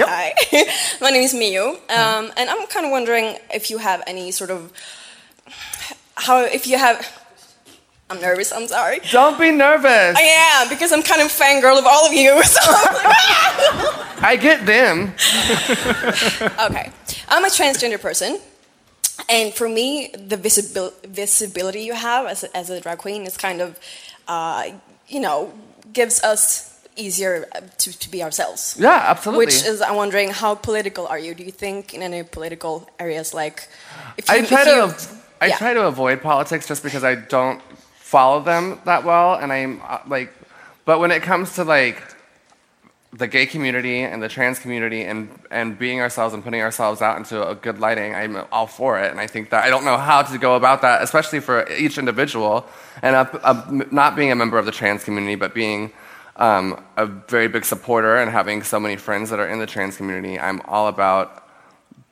Hi. 0.00 0.34
My 1.00 1.10
name 1.10 1.22
is 1.22 1.34
Miyu, 1.34 1.74
um, 1.90 2.32
and 2.36 2.50
I'm 2.50 2.66
kind 2.68 2.86
of 2.86 2.92
wondering 2.92 3.36
if 3.52 3.70
you 3.70 3.78
have 3.78 4.02
any 4.06 4.30
sort 4.30 4.50
of 4.50 4.72
how 6.18 6.44
if 6.44 6.66
you 6.66 6.78
have. 6.78 7.06
I'm 8.10 8.20
nervous. 8.22 8.52
I'm 8.52 8.66
sorry. 8.66 9.00
Don't 9.12 9.38
be 9.38 9.50
nervous. 9.52 10.16
I 10.16 10.22
am 10.62 10.68
because 10.70 10.92
I'm 10.92 11.02
kind 11.02 11.20
of 11.20 11.28
fangirl 11.28 11.78
of 11.78 11.84
all 11.86 12.06
of 12.06 12.12
you. 12.12 12.32
So 12.54 12.58
I'm 12.64 12.94
like, 12.94 13.04
"Ah!" 13.36 14.18
I 14.32 14.36
get 14.36 14.64
them. 14.64 15.12
okay, 16.66 16.90
I'm 17.28 17.44
a 17.44 17.48
transgender 17.48 18.00
person, 18.00 18.40
and 19.28 19.52
for 19.52 19.68
me, 19.68 20.08
the 20.16 20.36
visibil- 20.36 20.94
visibility 21.06 21.82
you 21.82 21.94
have 21.94 22.26
as 22.26 22.44
a, 22.44 22.56
as 22.56 22.70
a 22.70 22.80
drag 22.80 22.98
queen 22.98 23.26
is 23.26 23.36
kind 23.36 23.60
of, 23.60 23.78
uh, 24.26 24.64
you 25.06 25.20
know, 25.20 25.52
gives 25.92 26.22
us 26.24 26.74
easier 26.96 27.46
to, 27.78 27.96
to 27.98 28.10
be 28.10 28.22
ourselves. 28.22 28.76
Yeah, 28.78 29.04
absolutely. 29.06 29.46
Which 29.46 29.64
is, 29.64 29.80
I'm 29.82 29.96
wondering, 29.96 30.30
how 30.30 30.54
political 30.56 31.06
are 31.06 31.18
you? 31.18 31.34
Do 31.34 31.44
you 31.44 31.52
think 31.52 31.94
in 31.94 32.02
any 32.02 32.22
political 32.24 32.88
areas, 32.98 33.34
like, 33.34 33.68
if 34.16 34.28
you, 34.28 34.34
I 34.34 34.40
try 34.44 34.62
if 34.62 34.66
you- 35.12 35.18
I 35.40 35.46
yeah. 35.46 35.56
try 35.56 35.74
to 35.74 35.86
avoid 35.86 36.22
politics 36.22 36.66
just 36.66 36.82
because 36.82 37.04
I 37.04 37.14
don't 37.14 37.62
follow 37.96 38.42
them 38.42 38.80
that 38.84 39.04
well, 39.04 39.34
and 39.34 39.52
I'm 39.52 39.82
uh, 39.86 39.98
like, 40.06 40.32
but 40.84 40.98
when 40.98 41.10
it 41.10 41.22
comes 41.22 41.54
to 41.56 41.64
like 41.64 42.02
the 43.12 43.26
gay 43.26 43.46
community 43.46 44.00
and 44.00 44.22
the 44.22 44.28
trans 44.28 44.58
community 44.58 45.02
and, 45.02 45.30
and 45.50 45.78
being 45.78 46.00
ourselves 46.00 46.34
and 46.34 46.44
putting 46.44 46.60
ourselves 46.60 47.00
out 47.00 47.16
into 47.16 47.46
a 47.46 47.54
good 47.54 47.78
lighting, 47.78 48.14
I'm 48.14 48.44
all 48.52 48.66
for 48.66 48.98
it. 48.98 49.10
And 49.10 49.18
I 49.18 49.26
think 49.26 49.50
that 49.50 49.64
I 49.64 49.70
don't 49.70 49.84
know 49.84 49.96
how 49.96 50.22
to 50.22 50.38
go 50.38 50.56
about 50.56 50.82
that, 50.82 51.02
especially 51.02 51.40
for 51.40 51.70
each 51.72 51.96
individual. 51.96 52.66
And 53.00 53.16
a, 53.16 53.50
a, 53.50 53.86
not 53.90 54.14
being 54.14 54.30
a 54.30 54.36
member 54.36 54.58
of 54.58 54.66
the 54.66 54.72
trans 54.72 55.04
community, 55.04 55.36
but 55.36 55.54
being 55.54 55.92
um, 56.36 56.82
a 56.96 57.06
very 57.06 57.48
big 57.48 57.64
supporter 57.64 58.16
and 58.16 58.30
having 58.30 58.62
so 58.62 58.78
many 58.78 58.96
friends 58.96 59.30
that 59.30 59.38
are 59.38 59.48
in 59.48 59.58
the 59.58 59.66
trans 59.66 59.96
community, 59.96 60.38
I'm 60.38 60.60
all 60.66 60.88
about 60.88 61.44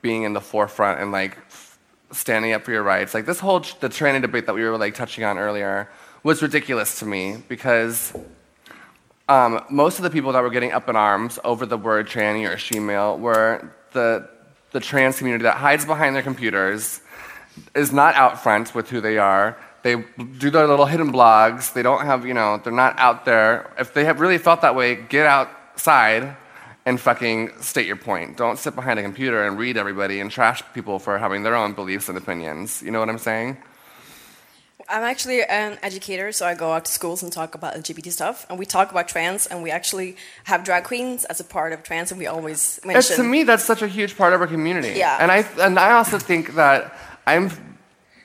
being 0.00 0.22
in 0.22 0.32
the 0.32 0.40
forefront 0.40 1.00
and 1.00 1.12
like 1.12 1.45
standing 2.12 2.52
up 2.52 2.64
for 2.64 2.72
your 2.72 2.82
rights. 2.82 3.14
Like 3.14 3.26
this 3.26 3.40
whole 3.40 3.60
the 3.60 3.88
tranny 3.88 4.20
debate 4.20 4.46
that 4.46 4.54
we 4.54 4.62
were 4.62 4.78
like 4.78 4.94
touching 4.94 5.24
on 5.24 5.38
earlier 5.38 5.88
was 6.22 6.42
ridiculous 6.42 6.98
to 7.00 7.06
me 7.06 7.42
because 7.48 8.12
um, 9.28 9.64
most 9.70 9.98
of 9.98 10.04
the 10.04 10.10
people 10.10 10.32
that 10.32 10.42
were 10.42 10.50
getting 10.50 10.72
up 10.72 10.88
in 10.88 10.96
arms 10.96 11.38
over 11.44 11.66
the 11.66 11.76
word 11.76 12.06
tranny 12.06 12.48
or 12.48 12.56
she-male 12.56 13.18
were 13.18 13.72
the, 13.92 14.28
the 14.72 14.80
trans 14.80 15.18
community 15.18 15.42
that 15.42 15.56
hides 15.56 15.84
behind 15.84 16.14
their 16.14 16.22
computers, 16.22 17.00
is 17.74 17.92
not 17.92 18.14
out 18.14 18.42
front 18.42 18.74
with 18.74 18.88
who 18.90 19.00
they 19.00 19.18
are. 19.18 19.56
They 19.82 20.04
do 20.38 20.50
their 20.50 20.66
little 20.66 20.86
hidden 20.86 21.12
blogs. 21.12 21.72
They 21.72 21.82
don't 21.82 22.04
have, 22.04 22.26
you 22.26 22.34
know, 22.34 22.60
they're 22.62 22.72
not 22.72 22.98
out 22.98 23.24
there. 23.24 23.72
If 23.78 23.94
they 23.94 24.04
have 24.04 24.20
really 24.20 24.38
felt 24.38 24.60
that 24.62 24.74
way, 24.74 24.96
get 24.96 25.26
outside 25.26 26.36
and 26.86 27.00
fucking 27.00 27.50
state 27.60 27.86
your 27.86 27.96
point. 27.96 28.36
Don't 28.36 28.58
sit 28.58 28.76
behind 28.76 28.98
a 29.00 29.02
computer 29.02 29.44
and 29.44 29.58
read 29.58 29.76
everybody 29.76 30.20
and 30.20 30.30
trash 30.30 30.62
people 30.72 31.00
for 31.00 31.18
having 31.18 31.42
their 31.42 31.56
own 31.56 31.72
beliefs 31.72 32.08
and 32.08 32.16
opinions. 32.16 32.80
You 32.80 32.92
know 32.92 33.00
what 33.00 33.08
I'm 33.10 33.18
saying? 33.18 33.58
I'm 34.88 35.02
actually 35.02 35.42
an 35.42 35.78
educator, 35.82 36.30
so 36.30 36.46
I 36.46 36.54
go 36.54 36.70
out 36.70 36.84
to 36.84 36.92
schools 36.92 37.24
and 37.24 37.32
talk 37.32 37.56
about 37.56 37.74
LGBT 37.74 38.12
stuff. 38.12 38.46
And 38.48 38.56
we 38.56 38.64
talk 38.64 38.92
about 38.92 39.08
trans, 39.08 39.48
and 39.48 39.64
we 39.64 39.72
actually 39.72 40.16
have 40.44 40.62
drag 40.62 40.84
queens 40.84 41.24
as 41.24 41.40
a 41.40 41.44
part 41.44 41.72
of 41.72 41.82
trans, 41.82 42.12
and 42.12 42.20
we 42.20 42.28
always 42.28 42.78
mention. 42.84 42.98
It's, 42.98 43.16
to 43.16 43.24
me, 43.24 43.42
that's 43.42 43.64
such 43.64 43.82
a 43.82 43.88
huge 43.88 44.16
part 44.16 44.32
of 44.32 44.40
our 44.40 44.46
community. 44.46 44.96
Yeah. 44.96 45.18
And 45.20 45.32
I, 45.32 45.38
and 45.58 45.76
I 45.80 45.90
also 45.92 46.20
think 46.20 46.54
that 46.54 46.96
I'm 47.26 47.50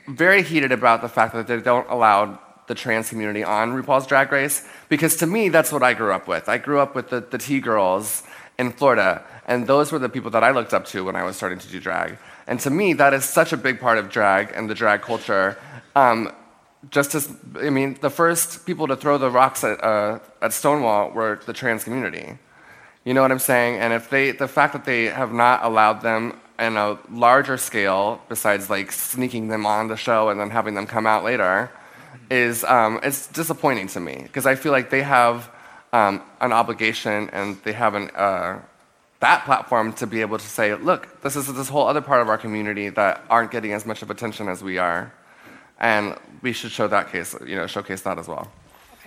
very 0.08 0.44
heated 0.44 0.72
about 0.72 1.02
the 1.02 1.10
fact 1.10 1.34
that 1.34 1.48
they 1.48 1.60
don't 1.60 1.90
allow 1.90 2.40
the 2.68 2.76
trans 2.76 3.10
community 3.10 3.44
on 3.44 3.72
RuPaul's 3.72 4.06
Drag 4.06 4.32
Race, 4.32 4.64
because 4.88 5.16
to 5.18 5.26
me, 5.26 5.50
that's 5.50 5.72
what 5.72 5.82
I 5.82 5.96
grew 5.96 6.14
up 6.14 6.28
with. 6.28 6.48
I 6.48 6.60
grew 6.60 6.80
up 6.80 6.94
with 6.94 7.10
the, 7.10 7.22
the 7.22 7.40
T 7.40 7.60
girls 7.60 8.22
in 8.62 8.72
Florida, 8.72 9.24
and 9.48 9.68
those 9.68 9.92
were 9.92 10.00
the 10.00 10.14
people 10.16 10.32
that 10.36 10.44
I 10.44 10.52
looked 10.52 10.74
up 10.74 10.86
to 10.94 11.04
when 11.08 11.16
I 11.16 11.24
was 11.24 11.36
starting 11.36 11.60
to 11.60 11.68
do 11.68 11.80
drag. 11.80 12.18
And 12.48 12.60
to 12.66 12.70
me, 12.70 12.94
that 13.02 13.14
is 13.18 13.26
such 13.26 13.52
a 13.58 13.58
big 13.58 13.80
part 13.86 13.98
of 13.98 14.10
drag 14.18 14.44
and 14.56 14.70
the 14.70 14.76
drag 14.76 15.02
culture. 15.02 15.58
Um, 15.96 16.32
just 16.90 17.16
as, 17.16 17.24
I 17.68 17.70
mean, 17.78 17.98
the 18.02 18.10
first 18.10 18.66
people 18.66 18.86
to 18.88 18.96
throw 18.96 19.18
the 19.18 19.30
rocks 19.30 19.64
at, 19.64 19.84
uh, 19.84 20.20
at 20.42 20.54
Stonewall 20.54 21.12
were 21.12 21.40
the 21.46 21.54
trans 21.54 21.84
community. 21.84 22.28
You 23.04 23.14
know 23.16 23.22
what 23.22 23.32
I'm 23.32 23.46
saying? 23.54 23.80
And 23.82 23.94
if 23.94 24.10
they, 24.10 24.32
the 24.32 24.48
fact 24.48 24.74
that 24.74 24.86
they 24.86 25.06
have 25.06 25.34
not 25.34 25.64
allowed 25.64 26.02
them 26.02 26.40
in 26.60 26.78
a 26.78 26.98
larger 27.10 27.58
scale, 27.58 28.22
besides 28.30 28.70
like 28.70 28.92
sneaking 28.92 29.48
them 29.48 29.66
on 29.66 29.88
the 29.88 29.98
show 29.98 30.30
and 30.30 30.40
then 30.40 30.52
having 30.52 30.76
them 30.76 30.86
come 30.86 31.08
out 31.08 31.24
later, 31.24 31.72
is 32.30 32.64
um, 32.64 33.00
it's 33.04 33.28
disappointing 33.28 33.88
to 33.88 34.00
me 34.00 34.16
because 34.24 34.46
I 34.46 34.56
feel 34.56 34.72
like 34.72 34.90
they 34.90 35.02
have 35.02 35.50
um, 35.94 36.22
an 36.40 36.52
obligation 36.54 37.30
and 37.32 37.62
they 37.64 37.74
have 37.74 37.96
an, 37.96 38.10
uh, 38.16 38.60
that 39.20 39.46
platform 39.46 39.94
to 39.94 40.08
be 40.08 40.22
able 40.22 40.38
to 40.38 40.48
say, 40.48 40.74
look, 40.76 41.22
this 41.22 41.36
is 41.36 41.52
this 41.54 41.70
whole 41.70 41.88
other 41.88 42.02
part 42.02 42.22
of 42.22 42.30
our 42.30 42.38
community 42.38 42.90
that 42.90 43.24
aren't 43.30 43.52
getting 43.52 43.74
as 43.74 43.86
much 43.86 44.02
of 44.02 44.10
attention 44.10 44.48
as 44.48 44.64
we 44.64 44.78
are 44.78 45.14
and 45.82 46.16
we 46.42 46.54
should 46.54 46.72
show 46.72 46.88
that 46.88 47.12
case, 47.12 47.36
you 47.46 47.56
know, 47.56 47.68
showcase 47.68 48.02
that 48.04 48.18
as 48.18 48.28
well. 48.28 48.50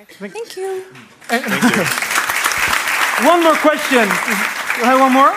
Okay. 0.01 0.29
Thank 0.29 0.57
you. 0.57 0.83
Thank 1.23 1.47
you. 1.47 1.85
One 3.29 3.43
more 3.45 3.55
question. 3.55 4.09
You 4.79 4.85
have 4.85 5.01
one 5.01 5.13
more? 5.13 5.33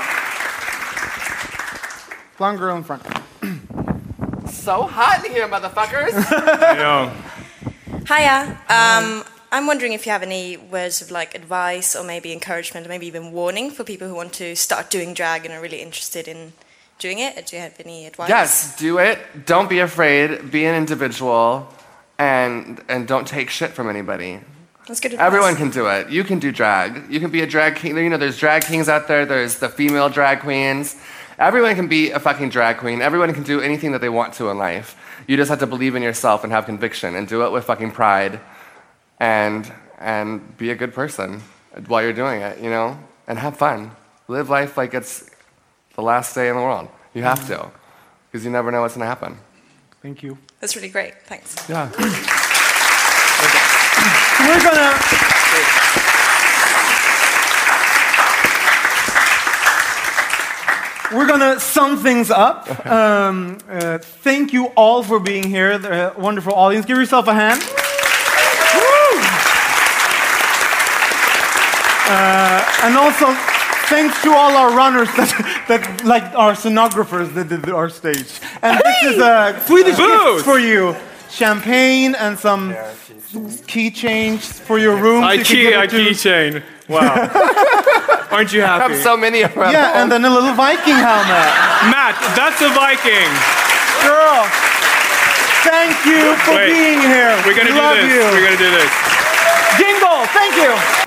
Blonde 2.38 2.58
girl 2.58 2.76
in 2.76 2.84
front. 2.84 3.04
So 4.50 4.84
hot 4.84 5.24
in 5.26 5.32
here, 5.32 5.48
motherfuckers. 5.48 6.14
Yeah. 6.78 7.14
Hiya. 8.08 8.60
Um, 8.70 9.24
I'm 9.52 9.66
wondering 9.66 9.94
if 9.94 10.06
you 10.06 10.12
have 10.12 10.24
any 10.24 10.58
words 10.58 11.02
of 11.02 11.10
like 11.10 11.34
advice 11.34 11.96
or 11.96 12.04
maybe 12.04 12.34
encouragement 12.34 12.86
or 12.86 12.90
maybe 12.90 13.08
even 13.08 13.32
warning 13.32 13.72
for 13.72 13.84
people 13.84 14.08
who 14.08 14.16
want 14.16 14.34
to 14.34 14.56
start 14.56 14.90
doing 14.90 15.14
drag 15.14 15.46
and 15.46 15.54
are 15.54 15.62
really 15.62 15.82
interested 15.82 16.28
in 16.28 16.54
doing 17.00 17.20
it. 17.20 17.46
Do 17.46 17.56
you 17.56 17.62
have 17.62 17.80
any 17.80 18.06
advice? 18.08 18.30
yes, 18.30 18.78
do 18.78 18.98
it. 18.98 19.20
Don't 19.46 19.70
be 19.70 19.80
afraid. 19.80 20.52
Be 20.52 20.66
an 20.66 20.76
individual, 20.76 21.68
and 22.18 22.84
and 22.90 23.08
don't 23.08 23.28
take 23.28 23.50
shit 23.50 23.72
from 23.72 23.90
anybody. 23.90 24.42
That's 24.88 25.00
good 25.00 25.14
advice. 25.14 25.26
Everyone 25.26 25.56
can 25.56 25.70
do 25.70 25.88
it. 25.88 26.10
You 26.10 26.24
can 26.24 26.40
do 26.40 26.52
drag. 26.52 27.12
You 27.12 27.20
can 27.20 27.30
be 27.30 27.42
a 27.42 27.48
drag 27.48 27.76
king. 27.76 27.98
You 27.98 28.10
know, 28.10 28.18
there's 28.18 28.38
drag 28.38 28.64
kings 28.64 28.90
out 28.90 29.08
there. 29.08 29.26
There's 29.26 29.60
the 29.60 29.70
female 29.70 30.10
drag 30.10 30.42
queens. 30.42 30.96
Everyone 31.40 31.76
can 31.76 31.88
be 31.88 32.12
a 32.12 32.20
fucking 32.20 32.50
drag 32.50 32.78
queen. 32.78 33.02
Everyone 33.02 33.32
can 33.34 33.44
do 33.44 33.62
anything 33.62 33.92
that 33.92 34.02
they 34.02 34.10
want 34.10 34.34
to 34.36 34.50
in 34.50 34.58
life. 34.58 34.96
You 35.28 35.38
just 35.38 35.50
have 35.50 35.60
to 35.60 35.68
believe 35.68 35.94
in 35.96 36.02
yourself 36.02 36.44
and 36.44 36.52
have 36.52 36.66
conviction 36.66 37.16
and 37.16 37.28
do 37.28 37.46
it 37.46 37.52
with 37.52 37.66
fucking 37.66 37.92
pride, 37.92 38.40
and 39.20 39.72
and 40.00 40.58
be 40.58 40.70
a 40.72 40.76
good 40.76 40.94
person 40.94 41.42
while 41.88 42.02
you're 42.04 42.14
doing 42.14 42.42
it. 42.42 42.60
You 42.60 42.70
know, 42.70 42.98
and 43.28 43.38
have 43.40 43.58
fun. 43.58 43.92
Live 44.28 44.50
life 44.50 44.78
like 44.78 44.94
it's 44.94 45.30
the 45.96 46.02
last 46.02 46.36
day 46.36 46.50
in 46.50 46.56
the 46.56 46.62
world. 46.62 46.90
You 47.14 47.24
have 47.24 47.48
to, 47.48 47.72
because 48.30 48.46
you 48.46 48.52
never 48.52 48.72
know 48.72 48.82
what's 48.82 48.94
going 48.94 49.02
to 49.04 49.08
happen. 49.08 49.38
Thank 50.02 50.22
you. 50.22 50.38
That's 50.60 50.76
really 50.76 50.90
great. 50.90 51.16
Thanks. 51.24 51.56
Yeah. 51.68 51.90
We're 54.40 54.64
gonna. 54.64 54.94
We're 61.14 61.28
gonna 61.28 61.60
sum 61.60 61.98
things 61.98 62.30
up. 62.30 62.68
Um, 62.88 63.58
uh, 63.70 63.98
thank 63.98 64.54
you 64.54 64.68
all 64.68 65.04
for 65.04 65.20
being 65.20 65.44
here, 65.44 65.78
the 65.78 66.14
wonderful 66.18 66.54
audience. 66.54 66.86
Give 66.86 66.98
yourself 66.98 67.28
a 67.28 67.34
hand. 67.34 67.62
Woo! 68.74 69.22
Uh, 72.10 72.64
and 72.84 72.96
also, 72.98 73.28
thanks 73.90 74.22
to 74.24 74.32
all 74.32 74.52
our 74.56 74.76
runners 74.76 75.08
that, 75.18 75.66
that 75.68 76.04
like 76.06 76.24
our 76.36 76.56
scenographers 76.56 77.30
that 77.34 77.50
did 77.50 77.70
our 77.70 77.90
stage. 77.90 78.40
And 78.62 78.80
this 78.84 79.04
is 79.04 79.18
a 79.20 79.62
Swedish 79.66 79.98
gift 79.98 80.46
for 80.46 80.58
you: 80.60 80.96
champagne 81.30 82.16
and 82.16 82.38
some 82.40 82.74
key 83.68 83.92
keychains 83.92 84.40
for 84.62 84.78
your 84.80 84.96
room. 84.96 85.24
so 85.24 85.32
you 85.32 85.44
can 85.44 85.92
give 85.92 85.92
IKEA 85.92 86.08
keychain. 86.16 86.64
Wow. 86.88 87.04
Aren't 88.32 88.54
you 88.54 88.62
happy? 88.62 88.64
I 88.64 88.88
happy? 88.88 88.94
have 88.94 89.04
so 89.04 89.18
many 89.18 89.42
of 89.42 89.54
them. 89.54 89.72
Yeah, 89.72 90.00
and 90.02 90.10
then 90.12 90.24
a 90.24 90.30
little 90.30 90.54
Viking 90.54 90.96
helmet. 90.96 91.52
Matt, 91.92 92.16
that's 92.40 92.62
a 92.64 92.70
Viking. 92.72 93.28
Girl, 94.08 94.48
thank 95.68 95.92
you 96.08 96.36
for 96.48 96.56
Wait. 96.56 96.72
being 96.72 97.02
here. 97.04 97.36
We're 97.44 97.56
gonna 97.56 97.72
We 97.72 97.76
do 97.76 97.84
love 97.84 97.98
this. 98.00 98.08
you. 98.16 98.24
We're 98.32 98.46
gonna 98.48 98.64
do 98.64 98.72
this. 98.72 98.92
Jingle, 99.76 100.24
thank 100.32 100.56
you. 100.56 101.07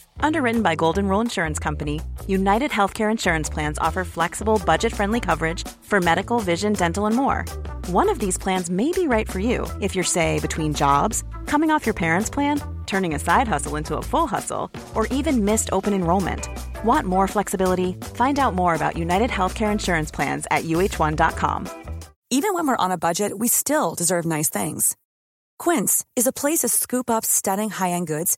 Underwritten 0.23 0.61
by 0.61 0.75
Golden 0.75 1.07
Rule 1.07 1.21
Insurance 1.21 1.57
Company, 1.57 1.99
United 2.27 2.69
Healthcare 2.69 3.09
Insurance 3.09 3.49
Plans 3.49 3.79
offer 3.79 4.03
flexible, 4.03 4.61
budget 4.65 4.93
friendly 4.93 5.19
coverage 5.19 5.67
for 5.81 5.99
medical, 5.99 6.39
vision, 6.39 6.73
dental, 6.73 7.07
and 7.07 7.15
more. 7.15 7.43
One 7.87 8.07
of 8.07 8.19
these 8.19 8.37
plans 8.37 8.69
may 8.69 8.91
be 8.91 9.07
right 9.07 9.29
for 9.29 9.39
you 9.39 9.65
if 9.79 9.95
you're, 9.95 10.03
say, 10.03 10.39
between 10.39 10.73
jobs, 10.73 11.23
coming 11.47 11.71
off 11.71 11.85
your 11.85 11.95
parents' 11.95 12.29
plan, 12.29 12.61
turning 12.85 13.15
a 13.15 13.19
side 13.19 13.47
hustle 13.47 13.75
into 13.75 13.97
a 13.97 14.01
full 14.01 14.27
hustle, 14.27 14.69
or 14.93 15.07
even 15.07 15.43
missed 15.43 15.69
open 15.71 15.93
enrollment. 15.93 16.47
Want 16.85 17.07
more 17.07 17.27
flexibility? 17.27 17.93
Find 18.15 18.37
out 18.37 18.53
more 18.53 18.75
about 18.75 18.97
United 18.97 19.31
Healthcare 19.31 19.71
Insurance 19.71 20.11
Plans 20.11 20.45
at 20.51 20.65
uh1.com. 20.65 21.69
Even 22.29 22.53
when 22.53 22.67
we're 22.67 22.77
on 22.85 22.91
a 22.91 22.97
budget, 22.97 23.39
we 23.39 23.47
still 23.47 23.95
deserve 23.95 24.25
nice 24.25 24.49
things. 24.49 24.95
Quince 25.57 26.05
is 26.15 26.27
a 26.27 26.31
place 26.31 26.59
to 26.59 26.69
scoop 26.69 27.09
up 27.09 27.25
stunning 27.25 27.71
high-end 27.71 28.07
goods 28.07 28.37